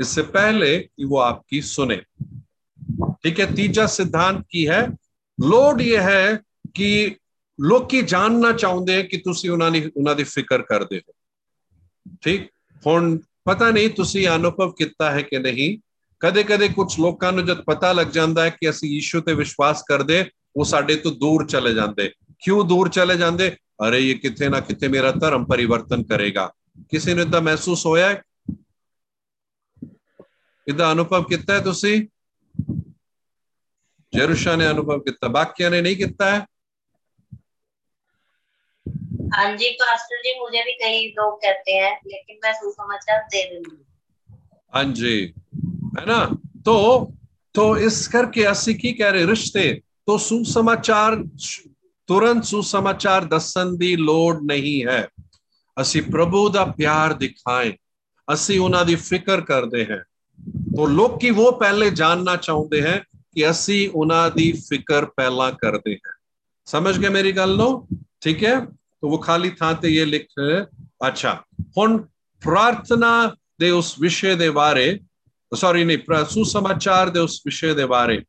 [0.00, 2.02] इससे पहले कि वो आपकी सुने।
[3.21, 4.85] ठीक है तीजा सिद्धांत की है
[5.39, 6.39] ਲੋੜ ਇਹ ਹੈ
[6.75, 7.15] ਕਿ
[7.59, 11.13] ਲੋਕੀ ਜਾਣਨਾ ਚਾਹੁੰਦੇ ਕਿ ਤੁਸੀਂ ਉਹਨਾਂ ਦੀ ਉਹਨਾਂ ਦੀ ਫਿਕਰ ਕਰਦੇ ਹੋ
[12.21, 12.47] ਠੀਕ
[12.83, 15.77] ਹੁਣ ਪਤਾ ਨਹੀਂ ਤੁਸੀਂ ਅਨੁਭਵ ਕੀਤਾ ਹੈ ਕਿ ਨਹੀਂ
[16.21, 19.83] ਕਦੇ ਕਦੇ ਕੁਝ ਲੋਕਾਂ ਨੂੰ ਜਦ ਪਤਾ ਲੱਗ ਜਾਂਦਾ ਹੈ ਕਿ ਅਸੀਂ ਯੀਸ਼ੂ ਤੇ ਵਿਸ਼ਵਾਸ
[19.83, 20.23] ਕਰਦੇ
[20.55, 22.09] ਉਹ ਸਾਡੇ ਤੋਂ ਦੂਰ ਚਲੇ ਜਾਂਦੇ
[22.39, 23.49] ਕਿਉਂ ਦੂਰ ਚਲੇ ਜਾਂਦੇ
[23.87, 26.51] ਅਰੇ ਇਹ ਕਿਤੇ ਨਾ ਕਿਤੇ ਮੇਰਾ ਧਰਮ ਪਰਿਵਰਤਨ ਕਰੇਗਾ
[26.91, 28.09] ਕਿਸੇ ਨੂੰ ਇਦਾਂ ਮਹਿਸੂਸ ਹੋਇਆ
[30.67, 32.01] ਇਦਾਂ ਅਨੁਭਵ ਕੀਤਾ ਹੈ ਤੁਸੀਂ
[34.13, 36.45] ਜਰੂਸ਼ਾ ਨੇ ਅਨੁਭਵ ਕੀਤਾ ਬਾਕੀਆਂ ਨੇ ਨਹੀਂ ਕੀਤਾ ਹੈ
[39.35, 43.77] हाँ जी पास्टर जी मुझे भी कई लोग कहते हैं लेकिन मैं सुसमाचार दे दूंगी
[44.73, 45.15] हाँ जी
[45.97, 46.17] है ना
[46.65, 46.75] तो
[47.55, 49.65] तो इस करके ਅਸੀਂ ਕੀ ਕਹਿ ਰਹੇ ਰਿਸ਼ਤੇ
[50.07, 51.17] तो सुसमाचार
[52.09, 55.07] ਤੁਰੰਤ ਸੁਸਮਾਚਾਰ ਦੱਸਣ ਦੀ ਲੋੜ ਨਹੀਂ ਹੈ
[55.77, 57.73] ਅਸੀਂ ਪ੍ਰਭੂ ਦਾ ਪਿਆਰ ਦਿਖਾਏ
[58.27, 59.99] ਅਸੀਂ ਉਹਨਾਂ ਦੀ ਫਿਕਰ ਕਰਦੇ ਹਾਂ
[60.77, 62.99] तो ਲੋਕੀ ਉਹ ਪਹਿਲੇ ਜਾਨਣਾ ਚਾਹੁੰਦੇ ਹਨ
[63.29, 66.13] ਕਿ ਅਸੀਂ ਉਹਨਾਂ ਦੀ ਫਿਕਰ ਪਹਿਲਾਂ ਕਰਦੇ ਹਾਂ
[66.65, 67.87] ਸਮਝ ਗਏ ਮੇਰੀ ਗੱਲ ਨੂੰ
[68.21, 68.67] ਠੀਕ ਹੈ
[69.03, 70.27] तो वो खाली ਥਾਂ ਤੇ ਇਹ ਲਿਖ
[71.07, 71.43] ਅੱਛਾ
[71.77, 71.97] ਹੁਣ
[72.41, 74.99] ਪ੍ਰਾਰਥਨਾ ਦੇ ਉਸ ਵਿਸ਼ੇ ਦੇ ਬਾਰੇ
[75.55, 78.21] ਸੌਰੀ ਨਹੀਂ ਸੁਸਮਾਚਾਰ ਦੇ ਉਸ ਵਿਸ਼ੇ ਦੇ ਬਾਰੇ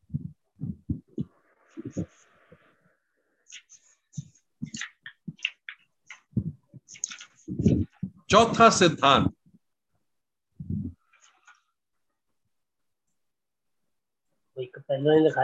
[8.28, 9.32] ਚੌਥਾ ਸਿਧਾਂਤ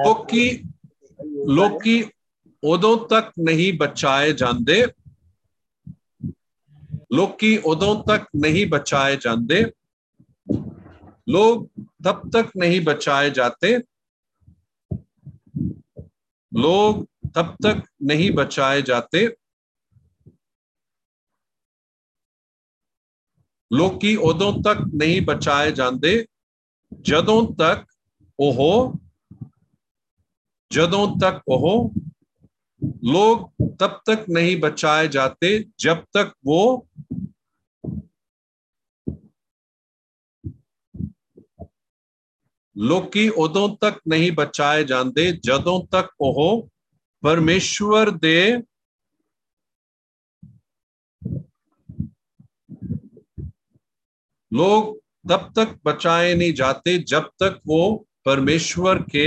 [0.04, 0.48] ਲੋਕੀ
[1.48, 2.02] ਲੋਕੀ
[2.62, 4.84] ਉਦੋਂ ਤੱਕ ਨਹੀਂ ਬਚਾਏ ਜਾਂਦੇ
[7.12, 9.64] ਲੋਕੀ ਉਦੋਂ ਤੱਕ ਨਹੀਂ ਬਚਾਏ ਜਾਂਦੇ
[11.28, 11.66] लोग
[12.04, 13.76] तब तक नहीं बचाए जाते
[16.52, 19.28] लोग तब तक नहीं बचाए जाते
[23.70, 26.26] ਲੋਕੀ ਉਦੋਂ ਤੱਕ ਨਹੀਂ ਬਚਾਏ ਜਾਂਦੇ
[27.02, 27.84] ਜਦੋਂ ਤੱਕ
[28.38, 28.58] ਉਹ
[30.70, 31.92] ਜਦੋਂ ਤੱਕ ਉਹ
[33.04, 33.42] लोग
[33.80, 36.62] तब तक नहीं बचाए जाते जब तक वो
[42.76, 46.68] ਲੋਕੀ ਉਦੋਂ ਤੱਕ ਨਹੀਂ ਬਚਾਏ ਜਾਂਦੇ ਜਦੋਂ ਤੱਕ ਉਹ
[47.22, 48.38] ਪਰਮੇਸ਼ਵਰ ਦੇ
[54.52, 54.88] लोग
[55.30, 57.78] तब तक बचाए नहीं जाते जब तक वो
[58.24, 59.26] परमेश्वर के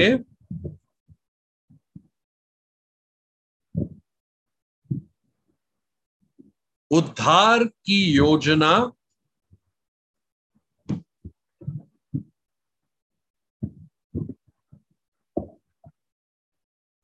[6.91, 8.71] उद्धार की योजना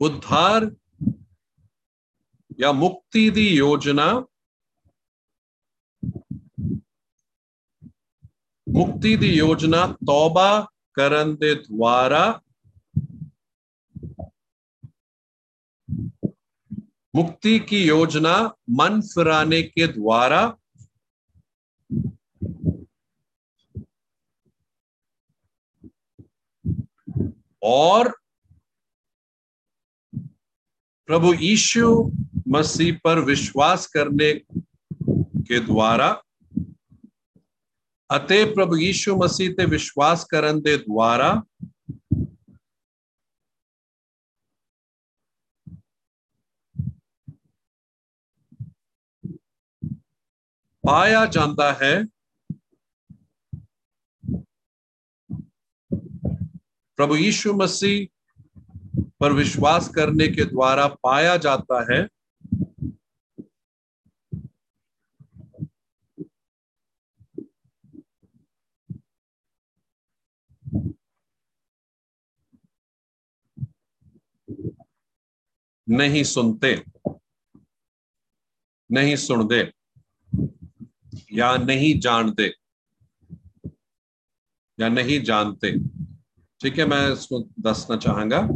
[0.01, 0.71] उद्धार
[2.61, 4.07] या मुक्ति दी योजना
[8.69, 10.49] मुक्ति दी योजना तौबा
[10.95, 12.25] करने द्वारा
[17.17, 18.37] मुक्ति की योजना
[18.71, 20.41] मन फिराने के द्वारा
[27.63, 28.09] और
[31.09, 32.13] प्रभु यीशु
[32.49, 34.33] मसीह पर विश्वास करने
[35.49, 36.09] के द्वारा,
[38.11, 41.31] अतः प्रभु यीशु मसीह ते विश्वास करने द्वारा
[50.86, 51.94] ਪਾਇਆ ਜਾਂਦਾ ਹੈ
[57.00, 62.00] प्रभु यीशु मसीह पर विश्वास करने के द्वारा पाया जाता है
[75.88, 76.74] नहीं सुनते
[78.90, 79.62] नहीं सुनते
[81.37, 82.53] या नहीं जानते।
[84.81, 85.79] या नहीं जानते।
[86.61, 88.49] ठीक है मैं इसको दसना चाहूँगा।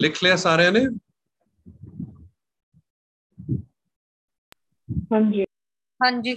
[0.00, 0.80] लिख लिया सारे ने?
[5.12, 5.44] हाँ जी।
[6.02, 6.32] हाँ जी।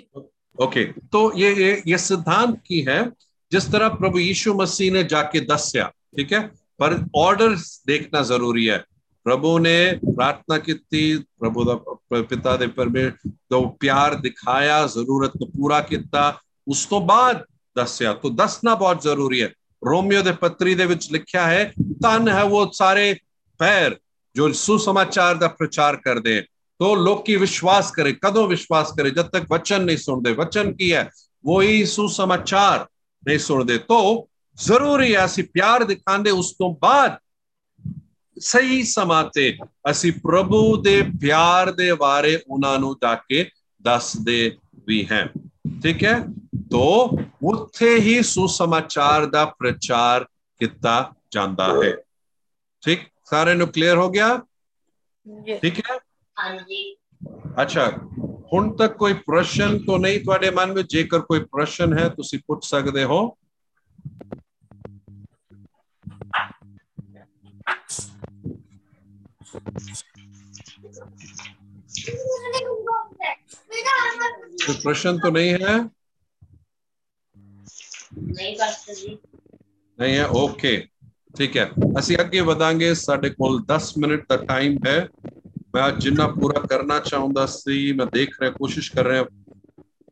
[0.61, 3.03] ओके तो ये ये ये सिद्धांत की है
[3.51, 5.87] जिस तरह प्रभु यीशु मसीह ने जाके दस्या
[6.17, 6.47] ठीक है?
[6.79, 7.55] पर ऑर्डर
[7.87, 8.83] देखना ज़रूरी है।
[9.26, 11.04] प्रभु ने प्रार्थना की थी
[11.40, 13.10] प्रभु ਦਾ ਪਿਤਾ ਦੇ ਪਰਮੇ
[13.50, 16.22] ਤੋਂ ਪਿਆਰ ਦਿਖਾਇਆ ਜ਼ਰੂਰਤ ਨੂੰ ਪੂਰਾ ਕੀਤਾ
[16.68, 17.42] ਉਸ ਤੋਂ ਬਾਅਦ
[17.76, 19.50] ਦੱਸਿਆ ਤੋਂ ਦੱਸਣਾ ਬਹੁਤ ਜ਼ਰੂਰੀ ਹੈ
[19.82, 21.64] ਰੋਮੀਓ ਦੇ ਪੱਤਰੀ ਦੇ ਵਿੱਚ ਲਿਖਿਆ ਹੈ
[22.02, 23.14] ਤਨ ਹੈ ਉਹ ਸਾਰੇ
[23.60, 23.96] ਪੈਰ
[24.36, 26.44] ਜੋ ਸੁਸਮਾਚਾਰ ਦਾ ਪ੍ਰਚਾਰ ਕਰਦੇ हैं
[26.80, 30.88] तो लोग की विश्वास करे कदों विश्वास करे जब तक वचन नहीं सुनते वचन की
[30.90, 31.04] है
[31.44, 32.82] वही सुसमाचार
[33.22, 34.00] नहीं सुनते तो
[34.58, 37.16] ਜ਼ਰੂਰੀ ਹੈ ਅਸੀਂ ਪਿਆਰ ਦਿਖਾਉਂਦੇ ਉਸ ਤੋਂ ਬਾਅਦ
[38.37, 39.57] ਸਹੀ ਸਮਾਂ ਤੇ
[39.89, 43.49] ਅਸੀਂ ਪ੍ਰਭੂ ਦੇ ਪਿਆਰ ਦੇ ਬਾਰੇ ਉਹਨਾਂ ਨੂੰ ਜਾ ਕੇ
[43.81, 45.25] ਦੱਸਦੇ ਵੀ ਹੈ।
[45.83, 46.19] ਠੀਕ ਹੈ?
[46.71, 47.09] ਤੋ
[47.43, 50.23] ਉੱਥੇ ਹੀ ਸੁਸਮਾਚਾਰ ਦਾ ਪ੍ਰਚਾਰ
[50.59, 51.95] ਕੀਤਾ ਜਾਂਦਾ ਹੈ।
[52.83, 52.99] ਠੀਕ?
[53.25, 54.37] ਸਾਰਿਆਂ ਨੂੰ ਕਲੀਅਰ ਹੋ ਗਿਆ?
[55.61, 55.97] ਠੀਕ ਹੈ?
[56.37, 56.95] ਹਾਂਜੀ।
[57.61, 57.89] ਅੱਛਾ
[58.53, 60.91] ਹੁਣ ਤੱਕ ਕੋਈ ਪ੍ਰਸ਼ਨ ਤਾਂ ਨਹੀਂ ਤੁਹਾਡੇ ਮਨ ਵਿੱਚ?
[60.91, 63.37] ਜੇਕਰ ਕੋਈ ਪ੍ਰਸ਼ਨ ਹੈ ਤੁਸੀਂ ਪੁੱਛ ਸਕਦੇ ਹੋ।
[74.66, 75.76] कोई प्रश्न तो नहीं है
[78.30, 79.16] ਨਹੀਂ ਪਾਸਟਰ ਜੀ
[79.98, 80.70] नहीं है ओके
[81.34, 81.64] ठीक है
[81.98, 84.96] ਅਸੀਂ ਅੱਗੇ ਵਧਾਂਗੇ ਸਾਡੇ ਕੋਲ 10 ਮਿੰਟ ਦਾ ਟਾਈਮ ਹੈ
[85.74, 89.24] ਮੈਂ ਅੱਜ ਜਿੰਨਾ ਪੂਰਾ ਕਰਨਾ ਚਾਹੁੰਦਾ ਸੀ ਮੈਂ ਦੇਖ ਰਿਹਾ ਕੋਸ਼ਿਸ਼ ਕਰ ਰਿਹਾ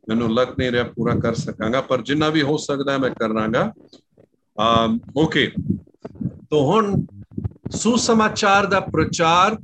[0.08, 3.72] ਮੈਨੂੰ ਲੱਗ ਨਹੀਂ ਰਿਹਾ ਪੂਰਾ ਕਰ ਸਕਾਂਗਾ ਪਰ ਜਿੰਨਾ ਵੀ ਹੋ ਸਕਦਾ ਹੈ ਮੈਂ ਕਰਾਂਗਾ
[5.16, 5.46] ਓਕੇ
[6.50, 6.94] ਤੋਂ ਹੁਣ
[7.76, 9.56] ਸੁਸਮਾਚਾਰ ਦਾ ਪ੍ਰਚਾਰ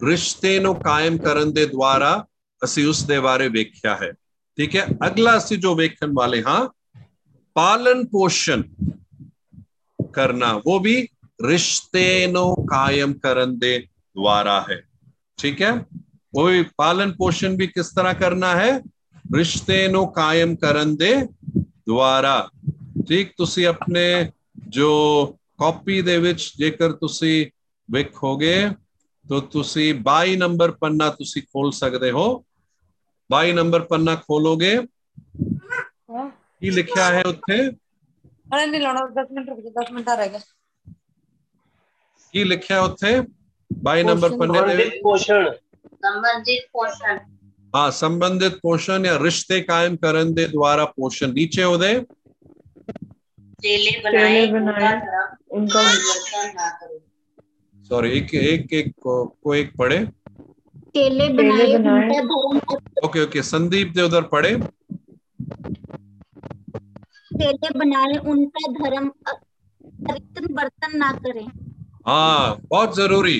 [0.00, 2.26] ਰਿਸ਼ਤੇ ਨੂੰ ਕਾਇਮ ਕਰਨ ਦੇ ਦੁਆਰਾ
[2.62, 4.12] ਅਸੀਂ ਉਸ ਦੇ ਬਾਰੇ ਵੇਖਿਆ ਹੈ
[4.58, 6.68] ਠੀਕ ਹੈ ਅਗਲਾ ਅਸੀਂ ਜੋ ਵੇਖਣ ਵਾਲੇ ਹਾਂ
[7.56, 8.62] ਪਾਲਨ ਪੋਸ਼ਣ
[9.98, 11.08] ਕਰਨਾ ਉਹ ਵੀ
[11.44, 13.78] ਰਿਸ਼ਤੇ ਨੂੰ ਕਾਇਮ ਕਰਨ ਦੇ
[14.16, 14.80] ਦੁਆਰਾ ਹੈ
[15.38, 15.72] ਠੀਕ ਹੈ
[16.34, 18.78] ਉਹ ਵੀ ਪਾਲਨ ਪੋਸ਼ਣ ਵੀ ਕਿਸ ਤਰ੍ਹਾਂ ਕਰਨਾ ਹੈ
[19.36, 21.14] ਰਿਸ਼ਤੇ ਨੂੰ ਕਾਇਮ ਕਰਨ ਦੇ
[21.86, 22.48] ਦੁਆਰਾ
[23.08, 24.30] ਠੀਕ ਤੁਸੀਂ ਆਪਣੇ
[24.68, 24.90] ਜੋ
[25.59, 27.45] ਕਾਪੀ ਦੇ ਵਿੱਚ ਜੇਕਰ ਤੁਸੀਂ
[27.89, 28.55] ਵੇਖੋਗੇ
[29.25, 32.25] ਤਾਂ ਤੁਸੀਂ 22 ਨੰਬਰ ਪੰਨਾ ਤੁਸੀਂ ਖੋਲ ਸਕਦੇ ਹੋ
[33.29, 34.77] 22 ਨੰਬਰ ਪੰਨਾ ਖੋਲੋਗੇ
[36.61, 37.57] ਕੀ ਲਿਖਿਆ ਹੈ ਉੱਥੇ
[38.47, 40.39] ਅਰੇ ਨਹੀਂ ਲਾਉਣਾ 10 ਮਿੰਟ ਰੁਕ ਜਾ 10 ਮਿੰਟ ਰਹਿ ਗਏ
[42.33, 43.17] ਕੀ ਲਿਖਿਆ ਉੱਥੇ
[43.71, 45.51] 22 ਨੰਬਰ ਪੰਨੇ ਦੇ ਵਿੱਚ ਪੋਸ਼ਣ
[46.03, 47.17] ਸੰਬੰਧਿਤ ਪੋਸ਼ਣ
[47.73, 51.93] ਹਾਂ ਸੰਬੰਧਿਤ ਪੋਸ਼ਣ ਜਾਂ ਰਿਸ਼ਤੇ ਕਾਇਮ ਕਰਨ ਦੇ ਦੁਆਰਾ ਪੋਸ਼ਣ ਨੀਚੇ ਉਹਦੇ
[53.62, 54.92] चेले बनाए चेले बनाए,
[55.50, 56.98] उनका उनका परिवर्तन ना करो
[57.90, 59.98] सॉरी एक एक एक को, को एक पढ़े
[60.94, 62.60] केले केले बनाए बनाए। उनका धर्म
[63.04, 64.50] ओके ओके संदीप दे उधर पढ़े
[67.30, 71.46] केले बनाए उनका धर्म परिवर्तन बर्तन ना करें
[72.08, 73.34] ਹਾਂ ਬਹੁਤ ਜ਼ਰੂਰੀ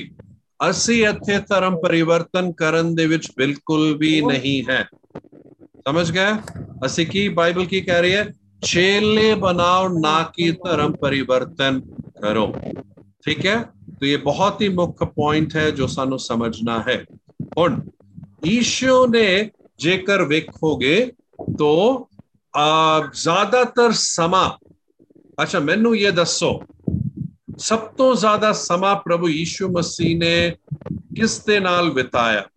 [0.59, 4.83] ਅਸੀਂ ਇੱਥੇ ਧਰਮ ਪਰਿਵਰਤਨ ਕਰਨ ਦੇ ਵਿੱਚ ਬਿਲਕੁਲ ਵੀ ਨਹੀਂ ਹੈ
[5.87, 6.33] ਸਮਝ ਗਏ
[6.85, 8.23] ਅਸੀਂ ਕੀ ਬਾਈਬਲ ਕੀ ਕਹਿ ਰਹੀ ਹੈ
[8.61, 11.79] ਚੇਲੇ बनाओ ना कि धर्म परिवर्तन
[12.21, 12.45] करो
[13.25, 13.55] ठीक है
[13.93, 17.03] तो ये बहुत ही मुख्य पॉइंट है जो सानू समझना है
[17.57, 17.81] ਹੁਣ
[18.45, 20.95] ਈਸ਼ੂ ਨੇ ਜੇਕਰ ਵੇਖੋਗੇ
[21.59, 21.69] तो
[22.53, 24.49] ਆ ਜ਼ਿਆਦਾਤਰ ਸਮਾਂ
[25.37, 26.51] ਅੱਛਾ ਮੈਨੂੰ ਇਹ ਦੱਸੋ
[27.57, 30.35] ਸਭ ਤੋਂ ਜ਼ਿਆਦਾ ਸਮਾਂ ਪ੍ਰਭੂ ਯੀਸ਼ੂ ਮਸੀਹ ਨੇ
[31.15, 32.47] ਕਿਸ ਦੇ ਨਾਲ ਬਿਤਾਇਆ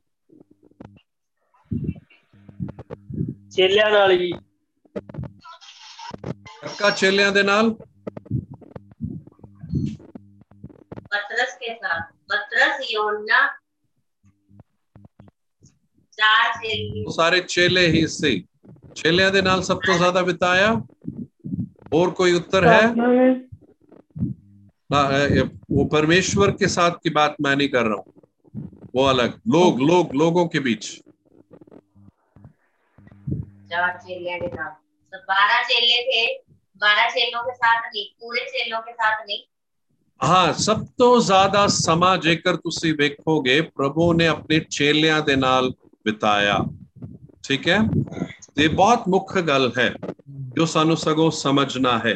[3.57, 4.33] ਚੇਲਿਆਂ ਨਾਲ ਜੀ
[6.63, 7.75] ਪੱਕਾ ਚੇਲਿਆਂ ਦੇ ਨਾਲ
[11.11, 13.37] पतरस के साथ पतरस योना
[16.19, 18.33] चार चेले ਉਹ ਸਾਰੇ ਚੇਲੇ ਹੀ ਸੀ
[18.97, 20.71] ਚੇਲਿਆਂ ਦੇ ਨਾਲ ਸਭ ਤੋਂ ਜ਼ਿਆਦਾ ਬਿਤਾਇਆ
[21.93, 23.35] और कोई उत्तर है प्रार्थना में
[24.91, 25.01] ना
[25.33, 28.65] ये- वो परमेश्वर के साथ की बात मैं नहीं कर रहा हूं
[28.95, 30.89] वो अलग लोग लोग लोगों के बीच
[33.71, 34.75] चार चेले के साथ
[35.13, 36.25] तो बारह चेले थे
[36.83, 39.39] बारह चेलों के साथ नहीं पूरे चेलों के साथ नहीं
[40.21, 45.71] ਹਾਂ ਸਭ ਤੋਂ ਜ਼ਿਆਦਾ ਸਮਾਂ ਜੇਕਰ ਤੁਸੀਂ ਵੇਖੋਗੇ ਪ੍ਰਭੂ ਨੇ ਆਪਣੇ ਚੇਲਿਆਂ ਦੇ ਨਾਲ
[46.05, 46.59] ਬਿਤਾਇਆ
[47.43, 47.79] ਠੀਕ ਹੈ
[48.57, 49.93] ਤੇ ਬਹੁਤ ਮੁੱਖ ਗੱਲ ਹੈ
[50.57, 52.15] ਜੋ ਸਾਨੂੰ ਸਗੋਂ ਸਮਝਣਾ ਹੈ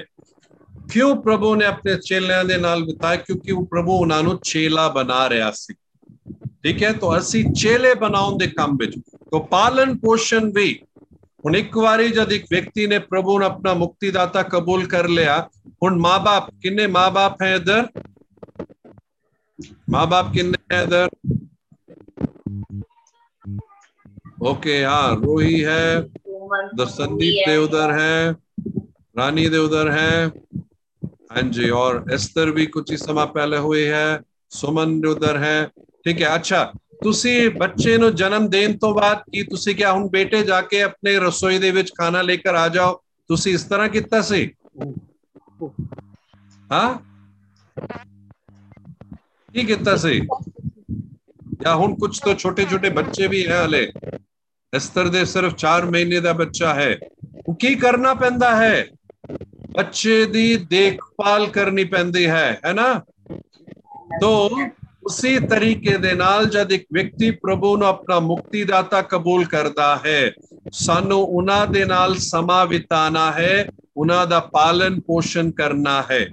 [0.91, 5.29] ਕਿਉਂ ਪ੍ਰਭੂ ਨੇ ਆਪਣੇ ਚੇਲਿਆਂ ਦੇ ਨਾਲ ਬਿਤਾਇਆ ਕਿਉਂਕਿ ਉਹ ਪ੍ਰਭੂ ਉਹਨਾਂ ਨੂੰ ਚੇਲਾ ਬਣਾ
[5.31, 5.75] ਰਿਹਾ ਸੀ
[6.63, 8.99] ਠੀਕ ਹੈ ਤਾਂ ਅਸੀਂ ਚੇਲੇ ਬਣਾਉਣ ਦੇ ਕੰਮ ਵਿੱਚ
[9.33, 10.73] ਤਾਂ ਪਾਲਣ ਪੋਸ਼ਣ ਵੀ
[11.46, 15.50] हूँ एक बार जद एक व्यक्ति ने प्रभु ने अपना मुक्तिदाता कबूल कर लिया
[15.84, 17.90] हूँ माँ बाप किन्ने माँ बाप है इधर?
[19.90, 21.10] माँ बाप किन्ने इधर?
[24.44, 26.02] ओके हाँ रोही है
[26.86, 28.32] संदीप दे उधर है
[29.18, 30.28] रानी दे उधर है
[31.32, 35.66] हाँ जी और एस्तर भी कुछ ही समय पहले हुई है सुमन उधर है
[36.06, 36.74] ठीक है अच्छा
[37.06, 41.20] ਤੁਸੀਂ ਬੱਚੇ ਨੂੰ ਜਨਮ ਦੇਣ ਤੋਂ ਬਾਅਦ ਕੀ ਤੁਸੀਂ ਕਿਹਾ, ਹੁਣ ਬੇਟੇ ਜਾ ਕੇ ਆਪਣੇ
[41.20, 44.52] ਰਸੋਈ ਦੇ ਵਿੱਚ ਖਾਣਾ ਲੈ ਕੇ ਆ ਜਾਓ। ਤੁਸੀਂ ਇਸ ਤਰ੍ਹਾਂ ਕੀਤਾ ਸੀ?
[46.72, 46.98] ਹਾਂ?
[49.54, 50.22] ਕੀ ਕੀਤਾ ਸੀ?
[51.62, 53.92] ਜਾਂ ਹੁਣ ਕੁਝ ਤੋਂ ਛੋਟੇ ਛੋਟੇ ਬੱਚੇ ਵੀ ਹੈ ਹਲੇ?
[54.74, 56.98] ਅਸਤਰ ਦੇ ਸਿਰਫ 4 ਮਹੀਨੇ ਦਾ ਬੱਚਾ ਹੈ।
[57.48, 58.86] ਉਹ ਕੀ ਕਰਨਾ ਪੈਂਦਾ ਹੈ?
[59.78, 63.02] ਬੱਚੇ ਦੀ ਦੇਖਭਾਲ ਕਰਨੀ ਪੈਂਦੀ ਹੈ ਹੈ ਨਾ?
[64.22, 64.50] ਤੋ
[65.06, 70.32] ਉਸੇ ਤਰੀਕੇ ਦੇ ਨਾਲ ਜਦ ਇੱਕ ਵਿਅਕਤੀ ਪ੍ਰਭੂ ਨੂੰ ਆਪਣਾ ਮੁਕਤੀ ਮੁਕਤੀਦਾਤਾ ਕਬੂਲ ਕਰਦਾ ਹੈ,
[70.72, 73.68] ਸਾਨੂੰ ਉਹਨਾਂ ਦੇ ਨਾਲ ਸਮਾਂ ਬਿਤਾਣਾ ਹੈ,
[73.98, 76.28] ਉਹਨਾਂ ਦਾ ਪਾਲਣ ਪੋਸ਼ਣ ਕਰਨਾ ਹੈ।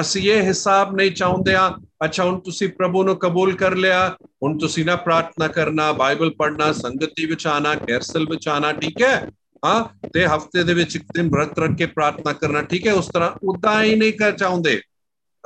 [0.00, 1.68] ਅਸੀਂ ਇਹ ਹਿਸਾਬ ਨਹੀਂ ਚਾਹੁੰਦੇ ਆ
[2.04, 6.72] ਅੱਛਾ, ਹੁਣ ਤੁਸੀਂ ਪ੍ਰਭੂ ਨੂੰ ਕਬੂਲ ਕਰ ਲਿਆ, ਹੁਣ ਤੁਸੀਂ ਨਾ ਪ੍ਰਾਰਥਨਾ ਕਰਨਾ, ਬਾਈਬਲ ਪੜ੍ਹਨਾ,
[6.72, 9.28] ਸੰਗਤੀ ਵਿੱਚ ਆਣਾ ਕੈਰਸਲ ਵਿੱਚ ਆਣਾ ਠੀਕ ਹੈ?
[9.64, 12.92] ਹਾਂ, ਤੇ ਹਫ਼ਤੇ ਦੇ ਵਿੱਚ ਇੱਕ ਦਿਨ ਵਰਤ ਰੱਖ ਕੇ ਪ੍ਰਾਰਥਨਾ ਕਰਨਾ, ਠੀਕ ਹੈ?
[12.92, 14.80] ਉਸ ਤਰ੍ਹਾਂ ਉਦਾਂ ਹੀ ਨਹੀਂ ਕਰ ਚਾਹੁੰਦੇ।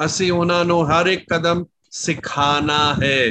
[0.05, 3.31] ਅਸੀਂ ਉਹਨਾਂ ਨੂੰ ਹਰ ਇੱਕ ਕਦਮ ਸਿਖਾਣਾ ਹੈ।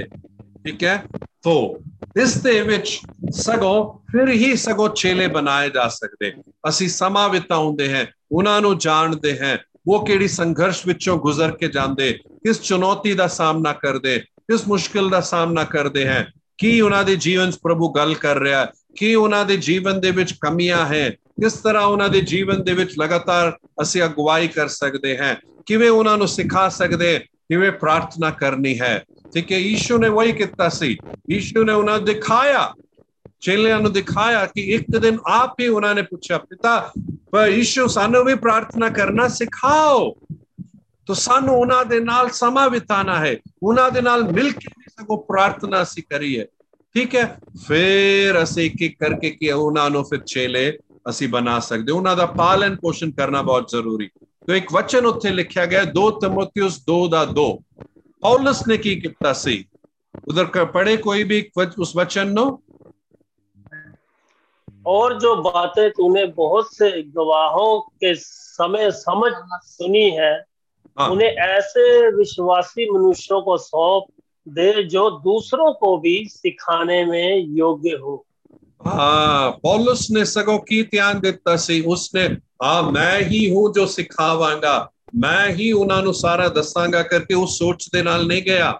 [0.65, 1.03] ਠੀਕ ਹੈ?
[1.43, 1.81] ਤੋ
[2.21, 2.99] ਇਸ ਦੇ ਵਿੱਚ
[3.31, 6.33] ਸਗੋਂ ਫਿਰ ਹੀ ਸਗੋਂ ਚੇਲੇ ਬਣਾਏ ਜਾ ਸਕਦੇ।
[6.69, 9.57] ਅਸੀਂ ਸਮਾਂ ਬਿਤਾਉਂਦੇ ਹਾਂ, ਉਹਨਾਂ ਨੂੰ ਜਾਣਦੇ ਹਾਂ,
[9.87, 15.21] ਉਹ ਕਿਹੜੀ ਸੰਘਰਸ਼ ਵਿੱਚੋਂ ਗੁਜ਼ਰ ਕੇ ਜਾਂਦੇ, ਕਿਸ ਚੁਣੌਤੀ ਦਾ ਸਾਹਮਣਾ ਕਰਦੇ, ਕਿਸ ਮੁਸ਼ਕਿਲ ਦਾ
[15.21, 16.27] ਸਾਹਮਣਾ ਕਰਦੇ ਹੈ।
[16.57, 18.67] ਕੀ ਉਹਨਾਂ ਦੇ ਜੀਵਨ 'ਚ ਪ੍ਰਭੂ ਗੱਲ ਕਰ ਰਿਹਾ,
[18.97, 22.91] ਕੀ ਉਹਨਾਂ ਦੇ ਜੀਵਨ ਦੇ ਵਿੱਚ ਕਮੀਆਂ ਹੈ, ਕਿਸ ਤਰ੍ਹਾਂ ਉਹਨਾਂ ਦੇ ਜੀਵਨ ਦੇ ਵਿੱਚ
[22.99, 25.35] ਲਗਾਤਾਰ ਅਸੀਂ ਅਗਵਾਈ ਕਰ ਸਕਦੇ ਹਾਂ,
[25.65, 27.19] ਕਿਵੇਂ ਉਹਨਾਂ ਨੂੰ ਸਿਖਾ ਸਕਦੇ
[27.50, 29.04] ਕਿਵੇਂ ਪ੍ਰਾਰਥਨਾ ਕਰਨੀ ਹੈ
[29.34, 30.96] ਠੀਕ ਹੈ ਯੀਸ਼ੂ ਨੇ ਵਹੀ ਕੀਤਾ ਸੀ
[31.30, 32.72] ਯੀਸ਼ੂ ਨੇ ਉਹਨਾਂ ਨੂੰ ਦਿਖਾਇਆ
[33.40, 36.92] ਚੇਲਿਆਂ ਨੂੰ ਦਿਖਾਇਆ ਕਿ ਇੱਕ ਦਿਨ ਆਪ ਹੀ ਉਹਨਾਂ ਨੇ ਪੁੱਛਿਆ ਪਿਤਾ
[37.30, 40.14] ਪਰ ਯੀਸ਼ੂ ਸਾਨੂੰ ਵੀ ਪ੍ਰਾਰਥਨਾ ਕਰਨਾ ਸਿਖਾਓ
[41.06, 45.18] ਤੋ ਸਾਨੂੰ ਉਹਨਾਂ ਦੇ ਨਾਲ ਸਮਾਂ ਬਿਤਾਣਾ ਹੈ ਉਹਨਾਂ ਦੇ ਨਾਲ ਮਿਲ ਕੇ ਵੀ ਸਗੋਂ
[45.18, 46.46] ਪ੍ਰਾਰਥਨਾ ਸੀ ਕਰੀਏ
[46.94, 51.92] ਠੀਕ ਹੈ ਫਿਰ ਅਸੀਂ ਇੱਕ ਇੱਕ ਕਰਕੇ ਕਿ ਉਹਨਾਂ ਨੂੰ ਫਿਰ ਚੇਲੇ ਅਸੀਂ ਬਣਾ ਸਕਦੇ
[51.92, 52.76] ਉਹਨਾਂ ਦਾ ਪਾਲਣ
[54.50, 57.56] ਪੋਸ਼ਣ ਕਰਨਾ ਬਹੁਤ ਜ਼ਰੂਰੀ ਤੋ ਇੱਕ ਵਚਨ ਉੱਥੇ ਲਿਖਿਆ ਗਿਆ 2 ਤਿਮੋਥਿਉਸ 2 ਦਾ 2
[58.22, 59.64] ਪੌਲਸ ਨੇ ਕੀ ਕੀਤਾ ਸੀ
[60.28, 62.62] ਉਧਰ ਪੜੇ ਕੋਈ भी उस वचन नो
[64.88, 69.32] और जो बातें तूने बहुत से गवाहों के समय समझ
[69.64, 70.44] सुनी है
[70.98, 74.04] हाँ। उन्हें ऐसे विश्वासी मनुष्यों को सौंप
[74.48, 78.26] दे जो दूसरों को भी सिखाने में योग्य हो
[78.86, 82.28] हाँ पौलुस ने सगों की ध्यान ਦਿੱਤਾ ਸੀ ਉਸਨੇ
[82.63, 87.89] ਹਾਂ, ਮੈਂ ਹੀ ਹੂੰ ਜੋ ਸਿਖਾਵਾਂਗਾ। ਮੈਂ ਹੀ ਉਹਨਾਂ ਨੂੰ ਸਾਰਾ ਦੱਸਾਂਗਾ ਕਰਕੇ ਉਹ ਸੋਚ
[87.93, 88.79] ਦੇ ਨਾਲ ਨਹੀਂ ਗਿਆ।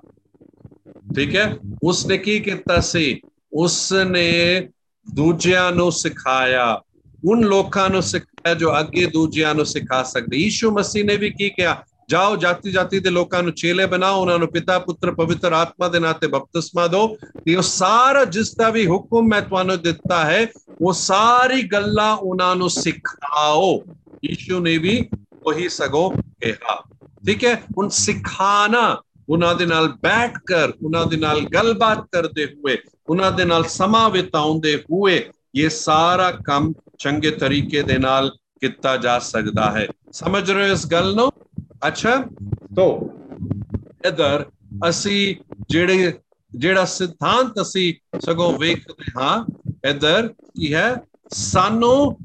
[1.16, 1.58] ਠੀਕ ਹੈ?
[1.84, 3.22] ਉਸਨੇ ਕੀ ਕੀਤਾ ਸੀ?
[3.54, 4.62] ਉਸਨੇ
[5.16, 6.82] ਦੂਜਿਆਂ ਨੂੰ ਸਿਖਾਇਆ।
[7.30, 11.50] ਉਨ ਲੋਕਾਂ ਨੂੰ ਸਿਖਾਇਆ ਜੋ ਅੱਗੇ ਦੂਜਿਆਂ ਨੂੰ ਸਿਖਾ ਸਕਦੇ। ਯੀਸ਼ੂ ਮਸੀਹ ਨੇ ਵੀ ਕੀ
[11.50, 11.84] ਕਿਹਾ?
[12.12, 16.00] ਜਾਓ ਜਾਤੀ ਜਾਤੀ ਦੇ ਲੋਕਾਂ ਨੂੰ ਚੇਲੇ ਬਣਾਓ, ਉਹਨਾਂ ਨੂੰ ਪਿਤਾ, ਪੁੱਤਰ, ਪਵਿੱਤਰ ਆਤਮਾ ਦੇ
[16.00, 20.48] ਨਾਂ ਤੇ ਬਪਤਿਸਮਾ ਦਿਓ। ਤੇ ਉਹ ਸਾਰਾ ਜਿਸ ਦਾ ਵੀ ਹੁਕਮ ਮੈਂ ਤੁਹਾਨੂੰ ਦਿੱਤਾ ਹੈ,
[20.82, 23.84] ਉਹ ਸਾਰੀ ਗੱਲਾਂ ਉਹਨਾਂ ਨੂੰ ਸਿਖਾਓ।
[24.26, 25.10] ਯੀਸ਼ੂ ਨੇ ਵੀ
[25.46, 26.84] ਉਹੀ ਸਗੋਂ ਕਿਹਾ।
[27.26, 27.64] ਠੀਕ ਹੈ?
[27.78, 32.78] ਹੁਣ ਸਿਖਾਣਾ, ਉਹਨਾਂ ਦੇ ਨਾਲ ਬੈਠ ਕਰ, ਉਹਨਾਂ ਦੇ ਨਾਲ ਗੱਲਬਾਤ ਕਰਦੇ ਹੋਏ,
[33.10, 38.30] ਉਹਨਾਂ ਦੇ ਨਾਲ ਸਮਾਂ ਬਿਤਾਉਂਦੇ ਹੋਏ, ਇਹ ਸਾਰਾ ਕੰਮ ਚੰਗੇ ਤਰੀਕੇ ਦੇ ਨਾਲ
[38.62, 41.32] ਕੀਤਾ ਜਾ ਸਕਦਾ ਹੈ। ਸਮਝ ਰਹੇ ਹੋ ਇਸ ਗੱਲ ਨੂੰ?
[41.88, 42.16] ਅੱਛਾ।
[42.76, 42.88] ਤੋ
[44.08, 44.46] ਇਧਰ
[44.90, 45.36] ਅਸੀਂ
[45.70, 46.14] ਜਿਹੜੇ,
[46.52, 49.46] ਜਿਹੜਾ ਸਿਧਾਂਤ ਅਸੀਂ ਸਗੋਂ ਵੇਖਦੇ ਹਾਂ,
[49.90, 50.96] ਇਧਰ ਕੀ ਹੈ?
[51.30, 52.18] ਸਾਨੂੰ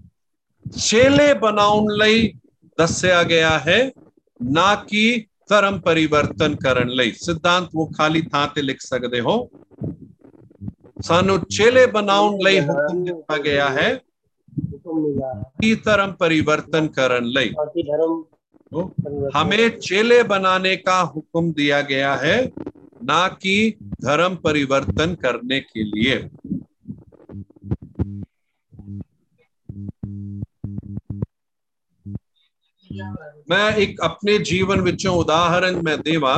[0.87, 2.33] ਚੇਲੇ ਬਣਾਉਣ ਲਈ
[2.79, 3.93] ਦੱਸਿਆ ਗਿਆ ਹੈ,
[4.43, 9.37] ਨਾ ਕਿ ਧਰਮ ਪਰਿਵਰਤਨ ਕਰਨ ਲਈ। ਸਿਧਾਂਤ ਉਹ ਖਾਲੀ ਥਾਂ ਤੇ ਲਿਖ ਸਕਦੇ ਹੋ।
[11.03, 14.01] ਸਾਨੂੰ ਚੇਲੇ ਬਣਾਉਣ ਲਈ ਹੁਕਮ ਦਿੱਤਾ ਗਿਆ ਹੈ,
[15.61, 18.25] ਕੀ ਧਰਮ ਪਰਿਵਰਤਨ ਕਰਨ ਲਈ। ਧਰਮ
[18.73, 22.53] तो हमें चेले बनाने का हुक्म दिया गया है
[23.05, 26.17] ना कि धर्म परिवर्तन करने के लिए।
[33.51, 36.35] मैं एक अपने जीवन विचों उदाहरण मैं देवा।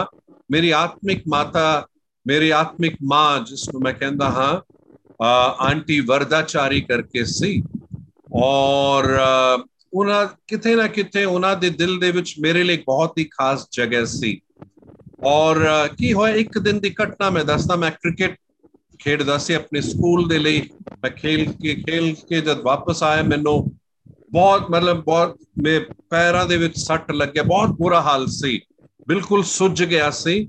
[0.51, 1.87] मेरी आत्मिक माता
[2.27, 7.63] मेरी आत्मिक माँ जिसको मैं कहता हाँ आंटी वरदाचारी करके सी।
[8.33, 9.57] और आ,
[9.95, 14.05] ਉਹਨਾਂ ਕਿਤੇ ਨਾ ਕਿਤੇ ਉਹਨਾਂ ਦੇ ਦਿਲ ਦੇ ਵਿੱਚ ਮੇਰੇ ਲਈ ਬਹੁਤ ਹੀ ਖਾਸ ਜਗ੍ਹਾ
[14.05, 14.41] ਸੀ।
[15.25, 18.37] ਔਰ ਅਹ, ਕੀ ਹੋਇਆ ਇੱਕ ਦਿਨ ਦੀ ਘਟਨਾ ਮੈਂ ਦੱਸਦਾ ਮੈਂ ਕ੍ਰਿਕਟ
[18.99, 20.63] ਖੇਡਦਾ ਸੀ ਆਪਣੇ ਸਕੂਲ ਦੇ ਲਈ।
[21.03, 23.71] ਮੈਂ ਖੇਲ ਕੇ ਖੇਲ ਕੇ ਜਦ ਵਾਪਸ ਆਇਆ ਮੈਨੂੰ
[24.33, 25.79] ਬਹੁਤ ਮਤਲਬ ਬਹੁਤ ਮੇ
[26.11, 28.61] ਪੈਰਾਂ ਦੇ ਵਿੱਚ ਸੱਟ ਲੱਗਿਆ ਬਹੁਤ ਬੁਰਾ ਹਾਲ ਸੀ।
[29.09, 30.49] ਬਿਲਕੁਲ ਸੁੱਜ ਗਿਆ ਸੀ।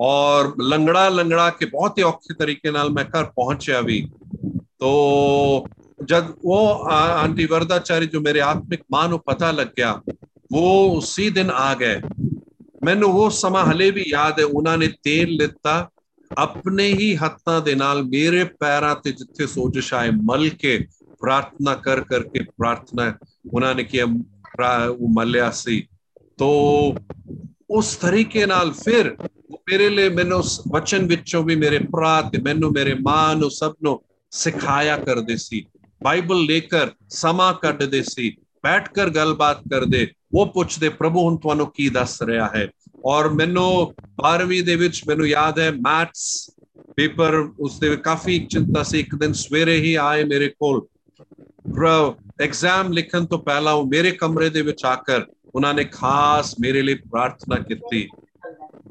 [0.00, 4.08] ਔਰ ਲੰਗੜਾ ਲੰਗੜਾ ਕੇ ਬਹੁਤ ਹੀ ਔਖੇ ਤਰੀਕੇ ਨਾਲ ਮੈਂ ਘਰ ਪਹੁੰਚਿਆ ਵੀ।
[4.80, 4.90] तो
[6.09, 6.57] जब वो
[6.91, 9.91] आ- आंटी वरदाचारी जो मेरे आत्मिक मां ਨੂੰ ਪਤਾ ਲੱਗਿਆ
[10.53, 12.01] ਉਹ ਉਸੇ ਦਿਨ ਆ ਗਏ
[12.83, 15.75] ਮੈਨੂੰ ਉਹ ਸਮਾਂ ਹਲੇ ਵੀ ਯਾਦ ਹੈ ਉਹਨਾਂ ਨੇ ਤੇਲ ਲਿੱਤਾ
[16.31, 20.77] ਆਪਣੇ ਹੀ ਹੱਥਾਂ ਦੇ ਨਾਲ ਮੇਰੇ ਪੈਰਾਂ ਤੇ ਜਿੱਥੇ ਸੋਜਸ਼ ਆਏ ਮਲ ਕੇ
[21.21, 23.13] ਪ੍ਰਾਰਥਨਾ ਕਰ ਕਰਕੇ ਪ੍ਰਾਰਥਨਾ
[23.53, 25.81] ਉਹਨਾਂ ਨੇ ਕੀ ਉਹ ਮਲਿਆ ਸੀ
[26.37, 26.49] ਤੋ
[27.69, 29.15] ਉਸ ਤਰੀਕੇ ਨਾਲ ਫਿਰ
[29.69, 33.73] ਮੇਰੇ ਲਈ ਮੈਨੂੰ ਉਸ ਵਚਨ ਵਿੱਚੋਂ ਵੀ ਮੇਰੇ ਭਰਾ ਤੇ ਮੈਨੂੰ ਮੇਰੇ ਮਾਂ ਨੂੰ ਸਭ
[33.83, 34.01] ਨੂੰ
[34.31, 35.65] ਸਿਖਾਇਆ ਕਰਦੇ ਸੀ
[36.00, 38.28] बाइबल लेकर समा कट दे सी
[38.64, 40.02] बैठ कर गलबात कर दे,
[40.34, 42.68] वो पूछ दे प्रभु हम थानू की दस रहा है?
[43.04, 43.68] और मैनो
[44.20, 44.76] बारहवीं दे
[45.08, 46.54] मैनू याद है, मैथ्स
[46.96, 50.70] पेपर उस दे काफ़ी चिंता से, एक दिन सवेरे ही आए मेरे को
[52.42, 57.56] एग्ज़ाम लिखन तो पहला वो मेरे कमरे दे विच आकर उन्होंने खास मेरे लिए प्रार्थना
[57.62, 58.02] की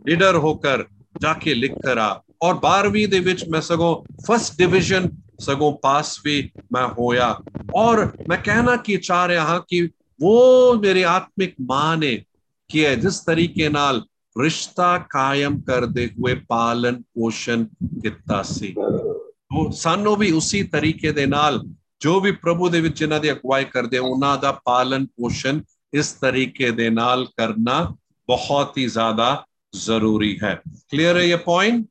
[0.07, 0.86] लीडर होकर
[1.22, 2.10] जाके लिख कर आ।
[2.41, 3.94] और बारहवीं दे विच मैं सगो
[4.27, 5.07] फ़र्स्ट डिवीज़न
[5.40, 7.36] ਸਗੋਂ ਪਾਸ ਵੀ ਮੈਂ ਹੋਇਆ
[7.74, 9.89] ਔਰ ਮੈਂ ਕਹਿਣਾ ਕੀ ਚਾਹ ਰਿਹਾ ਹਾਂ ਕਿ
[10.20, 12.16] वो मेरी आत्मिक मां ने
[12.70, 14.02] किया जिस तरीके नाल
[14.36, 17.64] ਰਿਸ਼ਤਾ ਕਾਇਮ ਕਰਦੇ ਹੋਏ ਪਾਲਨ ਪੋਸ਼ਣ
[18.02, 18.74] ਕੀਤਾ ਸੀ
[19.55, 21.60] ਉਹ ਸਾਨੂੰ ਵੀ ਉਸੇ ਤਰੀਕੇ ਦੇ ਨਾਲ
[22.01, 25.60] ਜੋ ਵੀ ਪ੍ਰਭੂ ਦੇ ਵਿੱਚ ਇਹਨਾਂ ਦੀ ਅਗਵਾਈ ਕਰਦੇ ਉਹਨਾਂ ਦਾ ਪਾਲਨ ਪੋਸ਼ਣ
[25.93, 27.78] ਇਸ ਤਰੀਕੇ ਦੇ ਨਾਲ ਕਰਨਾ
[28.28, 30.55] ਬਹੁਤ ਹੀ ਜ਼ਿਆਦਾ ਜ਼ਰੂਰੀ ਹੈ
[30.90, 31.86] ਕਲੀਅਰ ਹੈ ਇਹ ਪੁਆਇੰਟ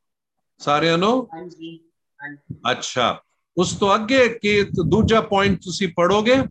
[0.61, 1.79] ਸਾਰਿਆਂ ਨੂੰ ਹਾਂਜੀ
[2.19, 3.21] ਹਾਂਜੀ ਅੱਛਾ
[3.57, 6.41] ਉਸ ਤੋਂ ਅੱਗੇ ਕੀ ਦੂਜਾ ਪੁਆਇੰਟ ਤੁਸੀਂ ਪੜੋਗੇ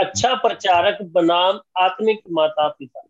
[0.00, 3.02] अच्छा प्रचारक बनाम आत्मिक माता पिता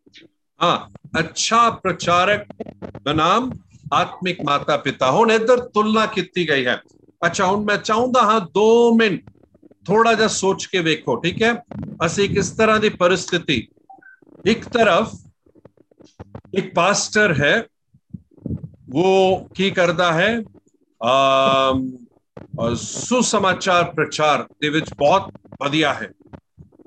[0.60, 0.76] ਹਾਂ
[1.18, 2.46] ਅੱਛਾ ਪ੍ਰਚਾਰਕ
[3.02, 3.50] ਬਨਾਮ
[3.92, 6.76] ਆਤਮਿਕ ਮਾਤਾ ਪਿਤਾ ਹੁਣ ਇੱਧਰ ਤੁਲਨਾ ਕੀਤੀ ਗਈ ਹੈ
[7.22, 8.64] ਅੱਛਾ ਹੁਣ ਮੈਂ ਚਾਹੁੰਦਾ ਹਾਂ 2
[8.96, 9.30] ਮਿੰਟ
[9.86, 11.52] ਥੋੜਾ ਜਿਹਾ ਸੋਚ ਕੇ ਵੇਖੋ ਠੀਕ ਹੈ
[12.06, 13.66] ਅਸੀਂ ਕਿਸ ਤਰ੍ਹਾਂ ਦੀ ਪਰਿਸਥਿਤੀ
[14.46, 15.12] ਇੱਕ ਤਰਫ
[16.54, 17.54] ਇੱਕ ਪਾਸਟਰ ਹੈ
[18.94, 20.36] ਉਹ ਕੀ ਕਰਦਾ ਹੈ
[21.03, 21.91] Um,
[22.75, 24.47] सुसमाचार प्रचार
[24.99, 26.07] बहुत बढ़िया है।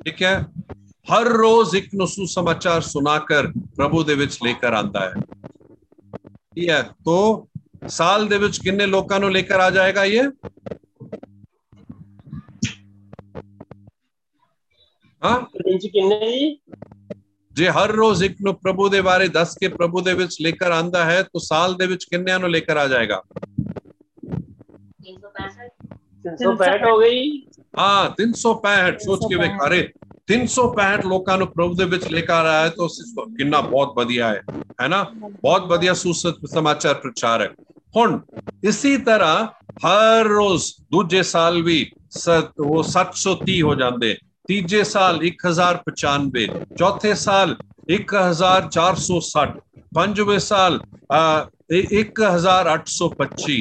[0.05, 0.47] ठीक है?
[1.11, 4.03] हर रोज एक सुसमाचार सुनाकर प्रभु
[4.45, 5.21] लेकर आता है।
[6.57, 6.83] ठीक है?
[6.83, 7.49] तो
[7.85, 10.23] साल दे किन्ने लोगों लेकर आ जाएगा ये?
[15.25, 15.51] हाँ?
[15.89, 16.59] किन्ने
[17.53, 17.69] जे?
[17.69, 21.75] हर रोज एक प्रभु दे बारे दस के प्रभु दे लेकर आंदा है तो साल
[21.75, 23.23] दे किन्न लेकर आ जाएगा?
[26.27, 27.21] 365 ਹੋ ਗਈ।
[27.79, 29.81] ਹਾਂ 365 ਸੋਚ ਕੇ ਵੇਖ ਅਰੇ
[30.33, 32.97] 365 ਲੋਕਾਂ ਨੂੰ ਪ੍ਰਭੂ ਦੇ ਵਿੱਚ ਲੈ ਕੇ ਆਇਆ ਹੈ ਤਾਂ ਉਸ
[33.39, 34.41] ਕਿੰਨਾ ਬਹੁਤ ਵਧੀਆ ਹੈ
[34.83, 35.01] ਹੈ ਨਾ?
[35.43, 37.53] ਬਹੁਤ ਵਧੀਆ ਸੁਸਤ ਸਮਾਚਾਰ ਪ੍ਰਚਾਰਕ
[37.97, 38.19] ਹੁਣ
[38.65, 39.37] ਇਸੇ ਤਰ੍ਹਾਂ
[39.87, 41.79] ਹਰ ਰੋਜ਼ ਦੂਜੇ ਸਾਲ ਵੀ
[42.61, 44.17] ਉਹ 730 ਹੋ ਜਾਂਦੇ।
[44.49, 46.47] ਤੀਜੇ ਸਾਲ 1095
[46.79, 47.55] ਚੌਥੇ ਸਾਲ
[47.93, 49.55] 1460
[49.95, 50.79] ਪੰਜਵੇਂ ਸਾਲ
[51.79, 53.57] 1825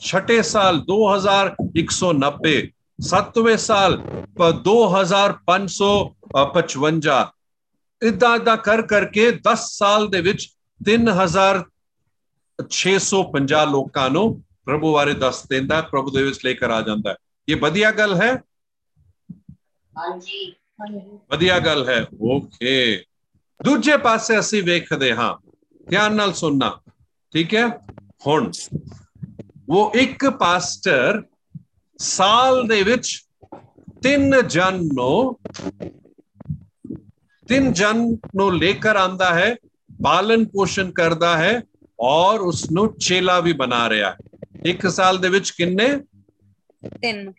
[0.00, 2.70] ਛਠੇ ਸਾਲ 2190
[3.00, 4.02] ਸੱਤਵੇਂ ਸਾਲ
[4.36, 7.32] ਪ- 2555
[8.02, 15.80] ਇਦਾਂ ਇਦਾਂ ਕਰ ਕਰਕੇ 10 ਸਾਲ ਦੇ ਵਿੱਚ 3650 ਲੋਕਾਂ ਨੂੰ ਪ੍ਰਭੂ ਬਾਰੇ ਦੱਸ ਦਿੰਦਾ
[15.80, 17.16] ਪ੍ਰਭੂ ਦੇ ਵਿੱਚ ਲੈ ਕੇ ਆ ਜਾਂਦਾ।
[17.48, 18.42] ਇਹ ਵਧੀਆ ਗੱਲ ਹੈ?
[19.98, 20.54] ਹਾਂਜੀ।
[21.30, 23.04] ਵਧੀਆ ਗੱਲ ਹੈ। ਓਕੇ।
[23.64, 25.36] ਦੂਜੇ ਪਾਸੇ ਅਸੀਂ ਵੇਖਦੇ ਹਾਂ।
[25.90, 26.80] ਧਿਆਨ ਨਾਲ ਸੁਣਨਾ।
[27.32, 27.78] ਠੀਕ ਹੈ?
[28.26, 28.50] ਹੁਣ
[29.69, 31.23] ਉਹ ਇੱਕ ਪਾਸਟਰ
[31.99, 33.25] ਸਾਲ ਦੇ ਵਿੱਚ
[34.03, 35.39] ਤਿੰਨ ਜਨ ਨੂੰ
[37.47, 39.55] ਤਿੰਨ ਜਨ ਨੂੰ ਲੈ ਕੇ ਆਂਦਾ ਹੈ
[40.03, 41.61] ਪਾਲਨ ਪੋਸ਼ਣ ਕਰਦਾ ਹੈ
[41.99, 44.17] ਔਰ ਉਸ ਨੂੰ ਚੇਲਾ ਵੀ ਬਣਾ ਰਿਹਾ ਹੈ
[44.65, 45.87] ਇੱਕ ਸਾਲ ਦੇ ਵਿੱਚ ਕਿੰਨੇ
[47.01, 47.31] ਤਿੰਨ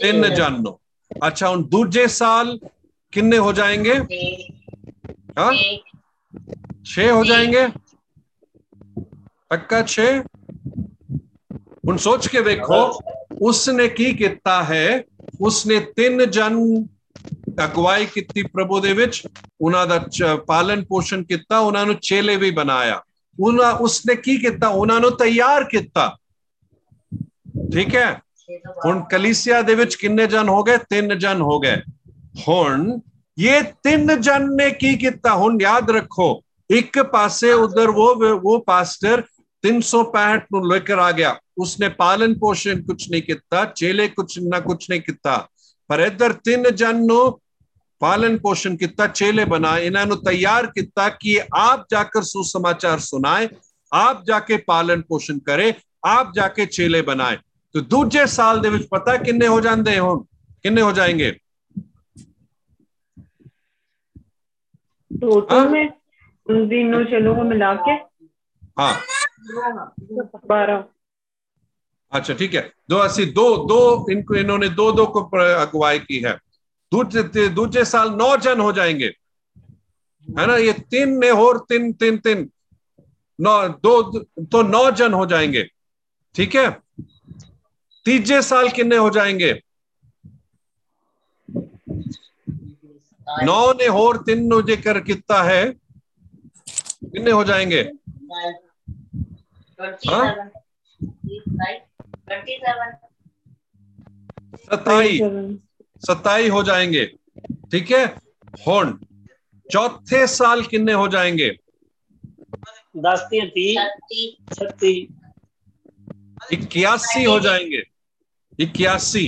[0.00, 0.78] ਤਿੰਨ ਜਨ ਨੂੰ
[1.22, 2.58] अच्छा उन दूजे साल
[3.12, 4.20] किन्ने हो जाएंगे ਤੇ
[5.38, 5.52] हाँ
[6.86, 7.66] छह हो जाएंगे
[9.50, 10.22] पक्का छह
[11.88, 12.80] ਹੁਣ ਸੋਚ ਕੇ ਵੇਖੋ
[13.40, 15.02] ਉਸਨੇ ਕੀ ਕੀਤਾ ਹੈ
[15.40, 16.56] ਉਸਨੇ ਤਿੰਨ ਜਨ
[17.64, 19.22] ਅਗਵਾਈ ਕੀਤੀ ਪ੍ਰਭੂ ਦੇ ਵਿੱਚ
[19.60, 23.00] ਉਹਨਾਂ ਦਾ ਚ- ਪਾਲਨ ਪੋਸ਼ਣ ਕੀਤਾ ਉਹਨਾਂ ਨੂੰ ਚੇਲੇ ਵੀ ਬਣਾਇਆ
[23.38, 26.08] ਉਹਨਾਂ ਉਸਨੇ ਕੀ ਕੀਤਾ ਉਹਨਾਂ ਨੂੰ ਤਿਆਰ ਕੀਤਾ
[27.72, 28.12] ਠੀਕ ਹੈ
[28.86, 31.76] ਹੁਣ ਕਲੀਸਿਆ ਦੇ ਵਿੱਚ ਕਿੰਨੇ ਜਨ ਹੋ ਗਏ ਤਿੰਨ ਜਨ ਹੋ ਗਏ
[32.48, 32.98] ਹੁਣ
[33.38, 36.28] ਇਹ ਤਿੰਨ ਜਨ ਨੇ ਕੀ ਕੀਤਾ ਹੁਣ ਯਾਦ ਰੱਖੋ
[36.70, 39.22] ਇੱਕ ਪਾਸੇ ਉਧਰ ਉਹ ਉਹ ਪਾਸਟਰ
[39.64, 44.59] 365 ਨੂੰ ਲੈ ਕੇ ਆ ਗਿਆ उसने पालन पोषण कुछ नहीं किता चेले कुछ ना
[44.59, 45.49] कुछ नहीं किता
[45.89, 47.41] पर इधर तीन जन नो
[48.01, 53.49] पालन पोषण किता चेले बना इन्होंने तैयार किया कि आप जाकर सुसमाचार सुनाए
[53.93, 55.75] आप जाके पालन पोषण करे
[56.05, 57.37] आप जाके चेले बनाए।
[57.73, 60.27] तो दूजे साल दे पता किन्ने हो जाते हो
[60.63, 61.31] किन्ने हो जाएँगे?
[65.21, 65.69] टोटल हाँ?
[65.69, 65.89] में
[66.49, 67.91] तीनों चलो मिला के
[68.81, 69.03] हाँ।
[70.45, 70.85] बारह।
[72.11, 75.21] अच्छा ठीक है। दो अस्सी दो दो इनको इन्होंने दो दो को
[75.55, 76.33] अगुवाई की है।
[76.91, 79.07] दूसरे दूसरे साल नौ जन हो जाएँगे।
[80.27, 80.55] है ना?
[80.55, 82.49] ये तीन ने और तीन तीन तीन।
[83.39, 84.01] नौ दो
[84.45, 85.63] तो नौ जन हो जाएँगे।
[86.35, 86.69] ठीक है?
[88.05, 89.51] तीजे साल किन्ने हो जाएँगे?
[93.27, 95.65] नौ ने और तीन नो जेकर कितना है?
[97.03, 97.81] किन्ने हो जाएँगे?
[100.09, 100.51] हाँ?
[104.64, 105.18] सताई
[106.02, 107.04] सताई हो जाएंगे
[107.72, 108.04] ठीक है
[108.66, 108.92] ਹੁਣ
[109.68, 111.48] चौथे साल किन्ने हो जाएंगे
[112.98, 114.92] दस तीन तीन छत्ती
[116.52, 117.82] इक्यासी हो जाएंगे
[118.58, 119.24] इक्यासी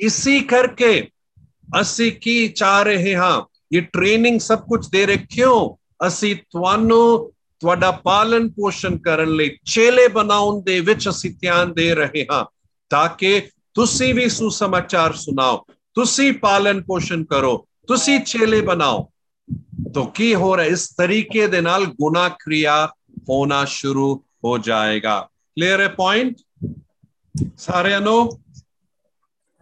[0.00, 1.08] ਇਸੀ ਕਰਕੇ
[1.80, 3.42] ਅਸੀਂ ਕੀ ਚਾਹ ਰਹੇ ਹਾਂ
[3.76, 5.76] ਇਹ ਟ੍ਰੇਨਿੰਗ ਸਭ ਕੁਝ ਦੇ ਰਹੇ ਕਿਉਂ
[6.06, 7.31] ਅਸੀਂ ਤੁਹਾਨੂੰ
[7.62, 12.44] ਤੁਹਾਡਾ ਪਾਲਣ ਪੋਸ਼ਣ ਕਰਨ ਲਈ ਚੇਲੇ ਬਣਾਉਣ ਦੇ ਵਿੱਚ ਅਸੀਂ ਧਿਆਨ ਦੇ ਰਹੇ ਹਾਂ
[12.90, 13.40] ਤਾਂ ਕਿ
[13.74, 15.64] ਤੁਸੀਂ ਵੀ ਸੁਸਮਾਚਾਰ ਸੁਣਾਓ
[15.94, 19.08] ਤੁਸੀਂ ਪਾਲਣ ਪੋਸ਼ਣ ਕਰੋ ਤੁਸੀਂ ਚੇਲੇ ਬਣਾਓ
[19.94, 22.74] तो की हो रहा है इस तरीके दे नाल गुना क्रिया
[23.28, 24.08] होना शुरू
[24.44, 25.14] हो जाएगा
[25.56, 26.36] क्लियर है पॉइंट
[27.58, 28.16] सारे नो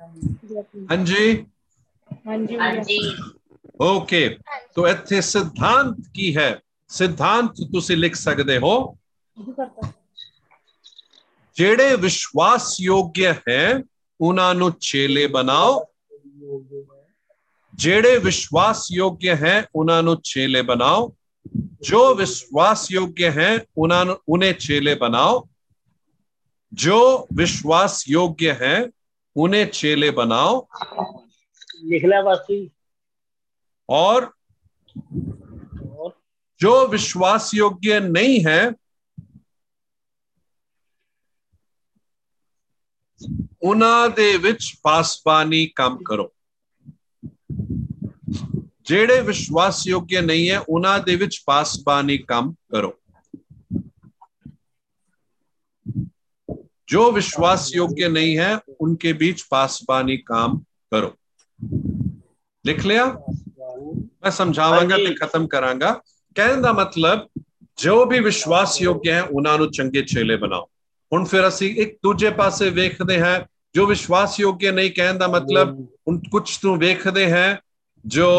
[0.01, 1.23] हाँ जी
[2.11, 2.99] हाँ जी हाँ भैया जी
[3.83, 4.29] ओके
[4.75, 6.51] तो ਇੱਥੇ ਸਿਧਾਂਤ ਕੀ ਹੈ
[6.91, 8.77] ਸਿਧਾਂਤ ਤੁਸੀਂ ਲਿਖ ਸਕਦੇ ਹੋ
[11.57, 13.83] ਜਿਹੜੇ ਵਿਸ਼ਵਾਸ ਯੋਗ ਹੈ
[14.21, 15.85] ਉਹਨਾਂ ਨੂੰ ਚੇਲੇ ਬਣਾਓ
[17.75, 21.13] ਜਿਹੜੇ ਵਿਸ਼ਵਾਸ ਯੋਗ ਹੈ ਉਹਨਾਂ ਨੂੰ ਚੇਲੇ ਬਣਾਓ
[21.83, 25.49] ਜੋ ਵਿਸ਼ਵਾਸ ਯੋਗ ਹੈ ਉਹਨਾਂ ਨੂੰ ਉਹਨੇ ਚੇਲੇ ਬਣਾਓ
[26.73, 28.89] जो विश्वास योग्य है
[29.37, 30.67] उन्हें चेले बनाओ
[31.85, 32.71] लिखना है पास्टर जी
[33.89, 34.33] और
[34.99, 35.40] और
[36.61, 38.61] जो विश्वास योग्य नहीं है
[43.63, 46.33] ਉਹਨਾਂ ਦੇ ਵਿੱਚ ਪਾਸਬਾਨੀ ਕੰਮ ਕਰੋ
[48.85, 52.93] ਜਿਹੜੇ ਵਿਸ਼ਵਾਸ ਯੋਗ ਨਹੀਂ ਹੈ ਉਹਨਾਂ ਦੇ ਵਿੱਚ ਪਾਸਬਾਨੀ ਕੰਮ ਕਰੋ
[56.93, 58.49] जो विश्वास योग्य नहीं है
[58.81, 60.53] उनके बीच पासबानी काम
[60.93, 61.09] करो
[62.65, 65.15] लिख लिया मैं समझावांगा हाँ ਤੇ जी।
[66.36, 67.42] ਕਹਿਣ ਦਾ ਮਤਲਬ
[67.78, 70.66] ਜੋ ਵੀ ਵਿਸ਼ਵਾਸ ਯੋਗ ਹੈ ਉਹਨਾਂ ਨੂੰ ਚੰਗੇ ਚੇਲੇ ਬਣਾਓ।
[71.14, 73.42] ਹੁਣ ਫਿਰ ਅਸੀਂ ਇੱਕ ਦੂਜੇ ਪਾਸੇ ਵੇਖਦੇ ਹਾਂ
[73.76, 77.56] ਜੋ ਵਿਸ਼ਵਾਸ ਯੋਗ ਨਹੀਂ ਕਹਿਣ ਦਾ ਮਤਲਬ ਹੁਣ ਕੁਝ ਨੂੰ ਵੇਖਦੇ ਹਾਂ
[78.06, 78.30] ਜੋ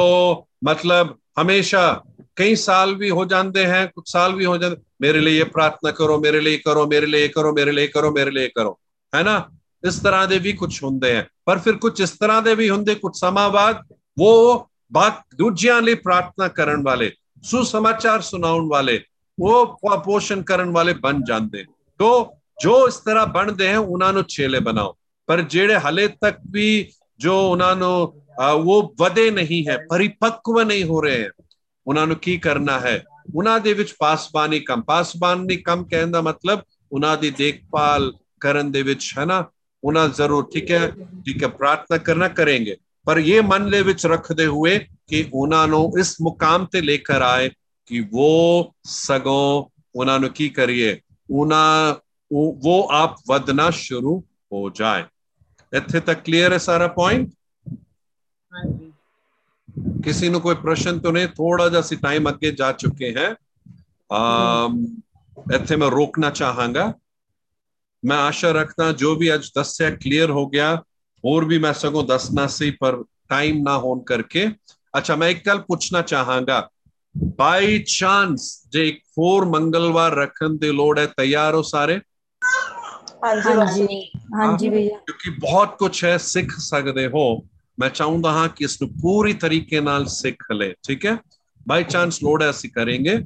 [0.65, 2.03] ਮਤਲਬ ਹਮੇਸ਼ਾ
[2.37, 5.91] ਕਈ ਸਾਲ ਵੀ ਹੋ ਜਾਂਦੇ ਹਨ ਕੁਝ ਸਾਲ ਵੀ ਹੋ ਜਾਂਦੇ ਮੇਰੇ ਲਈ ਇਹ ਪ੍ਰਾਰਥਨਾ
[5.91, 8.79] ਕਰੋ ਮੇਰੇ ਲਈ ਕਰੋ ਮੇਰੇ ਲਈ ਕਰੋ ਮੇਰੇ ਲਈ ਕਰੋ ਮੇਰੇ ਲਈ ਕਰੋ।
[9.15, 9.49] ਹੈ ਨਾ?
[9.87, 12.95] ਇਸ ਤਰ੍ਹਾਂ ਦੇ ਵੀ ਕੁਝ ਹੁੰਦੇ ਹਨ ਪਰ ਫਿਰ ਕੁਝ ਇਸ ਤਰ੍ਹਾਂ ਦੇ ਵੀ ਹੁੰਦੇ
[12.95, 13.77] ਕੁਝ ਸਮਾਂ ਬਾਅਦ
[14.21, 17.13] ਉਹ ਬਾਤ ਦੂਜਿਆਂ ਲਈ ਪ੍ਰਾਰਥਨਾ ਕਰਨ ਵਾਲੇ।
[17.43, 19.01] ਸੁਸਮਾਚਾਰ ਸੁਣਾਉਣ ਵਾਲੇ
[19.39, 21.65] ਉਹ ਪੋਸ਼ਣ ਕਰਨ ਵਾਲੇ ਬਣ ਜਾਂਦੇ
[21.99, 22.33] ਤੋ
[22.63, 24.97] ਜੋ ਇਸ ਤਰ੍ਹਾਂ ਬਣਦੇ ਹੈ ਉਹਨਾਂ ਨੂੰ ਛੇਲੇ ਬਣਾਓ
[25.27, 27.93] ਪਰ ਜਿਹੜੇ ਹਲੇ ਤੱਕ ਵੀ ਜੋ ਉਹਨਾਂ ਨੂੰ
[28.41, 31.31] ਅਹ, ਉਹ ਵਧੇ ਨਹੀਂ ਹੈ ਪਰਿਪੱਕਵ ਨਹੀਂ ਹੋ ਰਹੇ ਹੈ
[31.87, 33.03] ਉਹਨਾਂ ਨੂੰ ਕੀ ਕਰਨਾ ਹੈ
[33.35, 36.61] ਉਹਨਾਂ ਦੇ ਵਿੱਚ ਪਾਸਬਾਨੀ ਕੰਮ ਪਾਸਬਾਨੀ ਕੰਮ ਕਹਿਣ ਦਾ ਮਤਲਬ
[36.93, 39.45] ਉਹਨਾਂ ਦੀ ਦੇਖਭਾਲ ਕਰਨ ਦੇ ਵਿੱਚ ਹੈ ਨਾ
[39.85, 40.89] ਉਹਨਾਂ ਜ਼ਰੂਰ ਠੀਕ ਹੈ
[41.27, 42.75] ਠੀਕ ਹੈ ਪ੍ਰਾਰਥਨਾ ਕਰਨਾ ਕरेंगे
[43.08, 47.14] ਪਰ ਇਹ ਮਨ ਦੇ ਵਿੱਚ ਰੱਖਦੇ ਹੋਏ ਕਿ ਉਹਨਾਂ ਨੂੰ ਇਸ ਮੁਕਾਮ ਤੇ ਲੈ ਕੇ
[47.24, 47.50] ਆਏ
[47.86, 49.66] ਕਿ ਉਹ ਸਗੋਂ
[49.96, 51.96] ਉਹਨਾਂ ਨੂੰ ਕੀ ਕਰੀਏ ਉਹਨਾਂ
[52.32, 54.20] ਉਹ ਉਹ ਆਪ ਵਧਣਾ ਸ਼ੁਰੂ
[54.54, 55.04] ਹੋ ਜਾਏ
[55.74, 57.30] ਇੱਥੇ ਤੱਕ ਕਲੀਅਰ ਹੈ ਸਾਰਾ ਪੁਆਇੰਟ
[58.52, 58.92] हाँ जी
[60.04, 63.30] किसी ने कोई प्रश्न तो नहीं थोड़ा जा सी टाइम अगे जा चुके हैं
[64.10, 64.78] अम,
[65.54, 66.94] ਇੱਥੇ ਮੈਂ ਰੋਕਣਾ ਚਾਹਾਂਗਾ
[68.04, 70.48] ਮੈਂ ਆਸ਼ਾ ਰੱਖਦਾ ਜੋ ਵੀ ਅੱਜ ਦੱਸਿਆ ਕਲੀਅਰ ਹੋ
[71.25, 74.47] और भी मैं सगो दस ना सही पर टाइम ना होन करके।
[74.95, 76.71] अच्छा मैं एक कल पूछना चाहांगा।
[77.17, 82.01] बाय चांस जे एक फोर मंगलवार रखन दे लोड़ है तैयार हो सारे?
[83.25, 84.57] हाँ जी हाँ जी हाँ हाँ?
[84.57, 87.47] भैया। क्योंकि बहुत कुछ है सीख सकते हो।
[87.81, 91.19] मैं चाहूँगा हाँ कि इसको पूरी तरीके नाल सीख ले ठीक है?
[91.69, 93.19] बाय चांस लोड़ है करेंगे।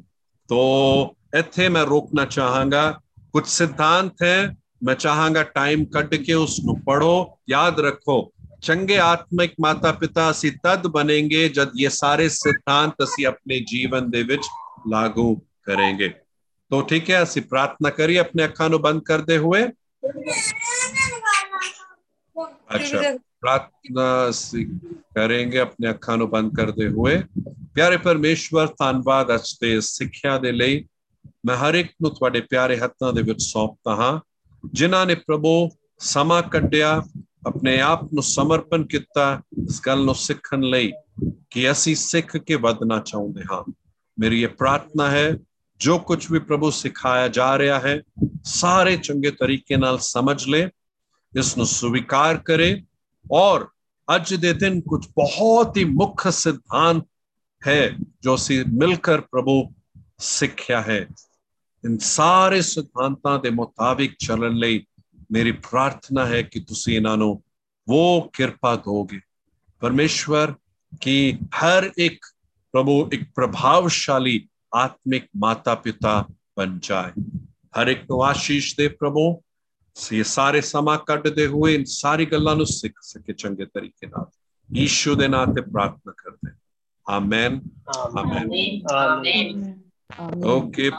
[0.49, 3.01] तो इतने मैं रोकना चाहांगा।
[3.33, 8.33] कुछ सिद्धांत है मैं चाहांगा टाइम कट के उसको पढ़ो, याद रखो।
[8.63, 14.23] चंगे आत्मिक माता पिता असि तद बनेंगे जब ये सारे सिद्धांत असि अपने जीवन दे
[14.23, 14.47] विच
[14.89, 15.35] लागू
[15.67, 19.63] करेंगे। तो ठीक है, असि प्रार्थना करिए अपने अखा नु बंद कर दे हुए।
[22.71, 24.07] अच्छा प्रार्थना
[25.17, 27.17] करेंगे अपने अखा नु बंद कर दे हुए।
[27.75, 30.39] प्यारे परमेश्वर धनबाद अच्छे सिक्ख्या
[31.47, 34.15] मैं हर एक नु प्यारे हत्थां दे विच सौंपता हाँ।
[34.73, 37.03] ਜਿਨ੍ਹਾਂ ਨੇ ਪ੍ਰਭੂ ਸਮਾਂ ਕੱਢਿਆ
[37.47, 40.93] ਆਪਣੇ ਆਪ ਨੂੰ ਸਮਰਪਣ ਕੀਤਾ ਇਸ ਗੱਲ ਨੂੰ ਸਿੱਖਣ ਲਈ
[41.51, 43.63] ਕਿ ਅਸੀਂ ਸਿੱਖ ਕੇ ਵਧਣਾ ਚਾਹੁੰਦੇ ਹਾਂ
[44.21, 45.37] ਮੇਰੀ ਇਹ ਪ੍ਰਾਰਥਨਾ ਹੈ
[45.81, 48.03] ਜੋ ਕੁਝ ਵੀ ਪ੍ਰਭੂ ਸਿਖਾਇਆ ਜਾ ਰਿਹਾ ਹੈ
[48.45, 50.69] ਸਾਰੇ ਚੰਗੇ ਤਰੀਕੇ ਨਾਲ ਸਮਝ ਲੇ
[51.39, 52.83] ਇਸ ਨੂੰ ਸਵੀਕਾਰ ਕਰੇ
[53.33, 53.67] ਔਰ
[54.17, 57.05] ਅੱਜ ਦੇ ਦਿਨ ਕੁਝ ਬਹੁਤ ਹੀ ਮੁੱਖ ਸਿਧਾਂਤ
[57.67, 57.91] ਹੈ
[58.23, 59.75] ਜੋ ਅਸੀਂ ਮਿਲकर ਪ੍ਰਭੂ
[60.19, 61.07] ਸਿੱਖਿਆ ਹੈ
[61.86, 64.86] ਇਨ ਸਾਰੇ ਸਿਧਾਂਤਾਂ ਦੇ ਮੁਤਾਬਿਕ ਚੱਲਣ ਲਈ
[65.32, 67.44] ਮੇਰੀ ਪ੍ਰਾਰਥਨਾ ਹੈ ਕਿ ਤੁਸੀਂ ਇਹਨਾਂ ਨੂੰ
[67.88, 69.20] ਉਹ ਕਿਰਪਾ ਦੋਗੇ
[69.82, 70.52] परमेश्वर
[71.06, 72.26] की हर एक
[72.74, 76.14] प्रभु एक प्रभावशाली आत्मिक माता पिता
[76.60, 77.14] बन जाए
[77.78, 79.42] हर एक ਨੂੰ ਆਸ਼ੀਸ਼ ਦੇ ਪ੍ਰਭੂ
[80.14, 84.26] ਇਹ ਸਾਰੇ ਸਮਾਂ ਕੱਢਦੇ ਹੋਏ ਇਨ ਸਾਰੀ ਗੱਲਾਂ ਨੂੰ ਸਿੱਖ ਸਕੇ ਚੰਗੇ ਤਰੀਕੇ ਨਾਲ
[84.76, 86.52] ਯੀਸ਼ੂ ਦੇ ਨਾਮ ਤੇ ਪ੍ਰਾਰਥਨਾ ਕਰਦੇ
[87.10, 87.62] ਆਮੇਨ
[87.98, 90.92] आमीन ਆਮੇਨ आमीन ਓਕੇ